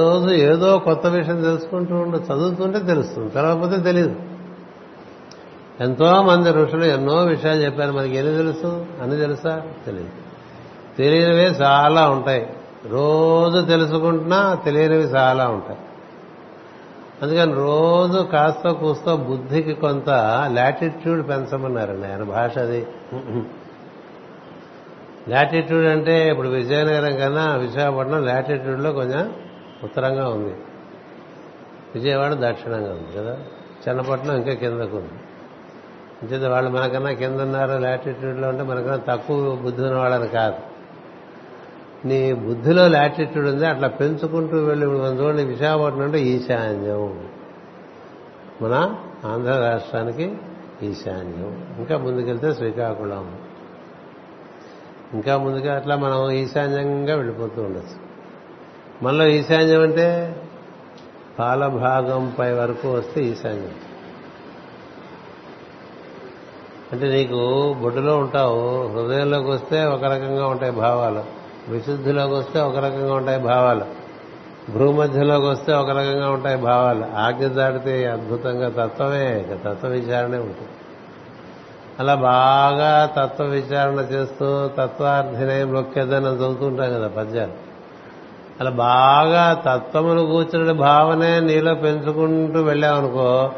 [0.00, 4.35] రోజు ఏదో కొత్త విషయం తెలుసుకుంటూ ఉండు చదువుతుంటే తెలుస్తుంది తెలవకపోతే తెలియదు.
[5.80, 7.92] ఎంతో మంది ఋషులు ఎన్నో విషయాలు చెప్పారు.
[7.92, 8.86] మనకి ఎన్ని తెలుసు?
[9.02, 9.62] అన్ని తెలుసా?
[9.86, 10.08] తెలియదు
[10.98, 12.50] తెలియనివే చాలా ఉంటాయి.
[12.86, 15.78] రోజు తెలుసుకుంటున్నా తెలియనివి చాలా ఉంటాయి.
[17.22, 20.10] అందుకని రోజు కాస్త కూస్తో బుద్ధికి కొంత
[20.52, 22.86] లాటిట్యూడ్ పెంచమన్నారండి ఆయన భాష అది.
[25.28, 29.32] లాటిట్యూడ్ అంటే ఇప్పుడు విజయనగరం కన్నా విశాఖపట్నం లాటిట్యూడ్లో కొంచెం
[29.84, 30.54] ఉత్తరంగా ఉంది.
[31.94, 33.38] విజయవాడ దక్షిణంగా ఉంది కదా?
[33.88, 35.10] చిన్నపట్నం ఇంకా కిందకు ఉంది.
[36.22, 40.54] అంచేత వాళ్ళు మనకన్నా కింద ఉన్నారు లాటిట్యూడ్లో ఉంటే మనకన్నా తక్కువ బుద్ధి ఉన్న వాళ్ళని కాదు.
[42.04, 47.28] నీ బుద్ధిలో లాటిట్యూడ్ ఉంది అట్లా పెంచుకుంటూ వెళ్ళి మన చూడండి విశాఖపట్నం అంటే ఈశాన్యం.
[48.62, 48.94] మన
[49.24, 50.34] ఆంధ్ర రాష్ట్రానికి
[50.82, 51.66] ఈశాన్యం.
[51.78, 53.36] ఇంకా ముందుకెళ్తే శ్రీకాకుళం.
[55.14, 58.06] ఇంకా ముందుగా అట్లా మనం ఈశాన్యంగా వెళ్ళిపోతూ ఉండొచ్చు.
[59.02, 60.36] మనలో ఈశాన్యం అంటే
[61.38, 63.85] పాల భాగంపై వరకు వస్తే ఈశాన్యం.
[66.92, 71.22] అంటే నీకు బొడ్డులో ఉంటావు హృదయంలోకి వస్తే ఒక రకంగా ఉంటాయి భావాలు.
[71.68, 74.06] విశుద్ధిలోకి వస్తే ఒక రకంగా ఉంటాయి భావాలు.
[74.78, 77.04] భూమధ్యలోకి వస్తే ఒక రకంగా ఉంటాయి భావాలు.
[77.16, 80.68] ఆజ్ఞ దాటితే అద్భుతంగా తత్వమే తత్వ విచారణే ఉంటుంది.
[82.00, 87.52] అలా బాగా తత్వ విచారణ చేస్తూ తత్వార్థినే మొక్కేదని చదువుతుంటాం కదా పద్యాలు.
[88.60, 93.50] అలా బాగా తత్వమును కూర్చున్న భావనే నీలో పెంచుకుంటూ వెళ్ళావనుకో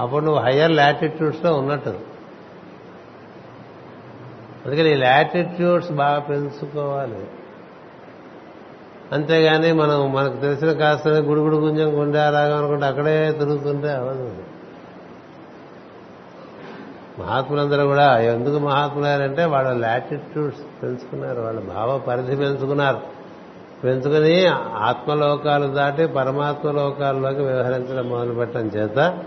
[0.00, 2.11] అప్పుడు నువ్వు హయ్యర్ లాటిట్యూడ్స్లో ఉన్నట్టు.
[4.66, 7.26] అందుకని ఈ లాటిట్యూడ్స్ బాగా పెంచుకోవాలి.
[9.12, 14.32] అంతేగాని మనం మనకు తెలిసిన కాస్త గుడుగుడు గుంజం గుండారాగం అనుకుంటే అక్కడే తిరుగుతుంటే అవదు
[17.18, 23.00] మహాత్ములందరూ కూడా ఎందుకు మహాత్ములారంటే వాళ్ళ లాటిట్యూడ్స్ పెంచుకున్నారు వాళ్ళ భావ పరిధి పెంచుకున్నారు.
[23.84, 24.46] పెంచుకుని
[24.78, 29.18] ఆత్మలోకాలు దాటి పరమాత్మ లోకాల్లోకి వ్యవహరించడం మొదలుపెట్టడం చేత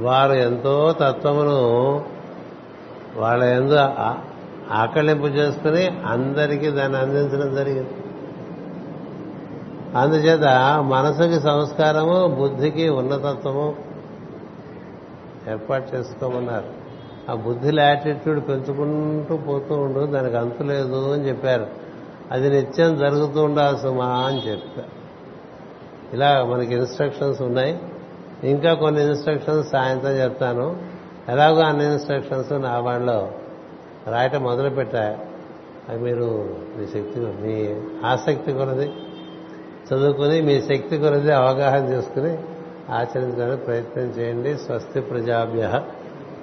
[0.00, 1.60] వారు ఎంతో తత్వమును
[3.16, 3.78] వాళ్ళ ఎందు
[4.70, 7.90] ఆకళింపు చేసుకుని అందరికీ దాన్ని అందించడం జరిగింది.
[9.96, 10.44] అందుచేత
[10.78, 13.74] మనసుకి సంస్కారము బుద్ధికి ఉన్నతత్వము
[15.50, 16.84] ఏర్పాటు చేసుకోమన్నారు.
[17.30, 21.66] ఆ బుద్ధి యాటిట్యూడ్ పెంచుకుంటూ పోతూ ఉండు దానికి అంతు లేదు అని చెప్పారు.
[22.30, 25.04] అది నిత్యం జరుగుతూ ఉండాలి సుమా అని చెప్పారు.
[26.14, 27.82] ఇలా మనకి ఇన్స్ట్రక్షన్స్ ఉన్నాయి.
[28.44, 30.76] ఇంకా కొన్ని ఇన్స్ట్రక్షన్స్ సాయంత్రం చెప్తాను.
[31.28, 33.30] ఎలాగో అన్ని ఇన్స్ట్రక్షన్స్ నా వాళ్ళలో
[34.06, 35.18] రాయటం మొదలుపెట్టా
[35.88, 36.48] అది మీరు
[36.78, 38.92] మీ శక్తి మీ ఆసక్తి కొనది
[39.94, 42.38] చదువుకుని మీ శక్తి కొనది అవగాహన చేసుకుని
[42.90, 44.56] ఆచరించడానికి ప్రయత్నం చేయండి.
[44.56, 45.82] స్వస్తి ప్రజాభ్య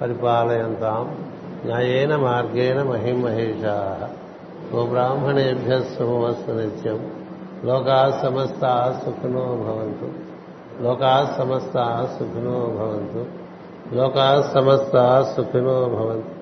[0.00, 1.30] పరిపాలయంతాం.
[1.64, 4.08] న్యాయేన మార్గేణ మహిమహేషా.
[4.74, 7.12] ఓ బ్రాహ్మణేభ్య శుభమస్తు నిత్యం.
[7.64, 10.10] లోకా సమస్త సుఖినో భవంతు.
[10.82, 13.26] లోకా సమస్త సుఖినో భవంతు.
[13.94, 16.41] లోకా సమస్త సుఖినో భవంతు.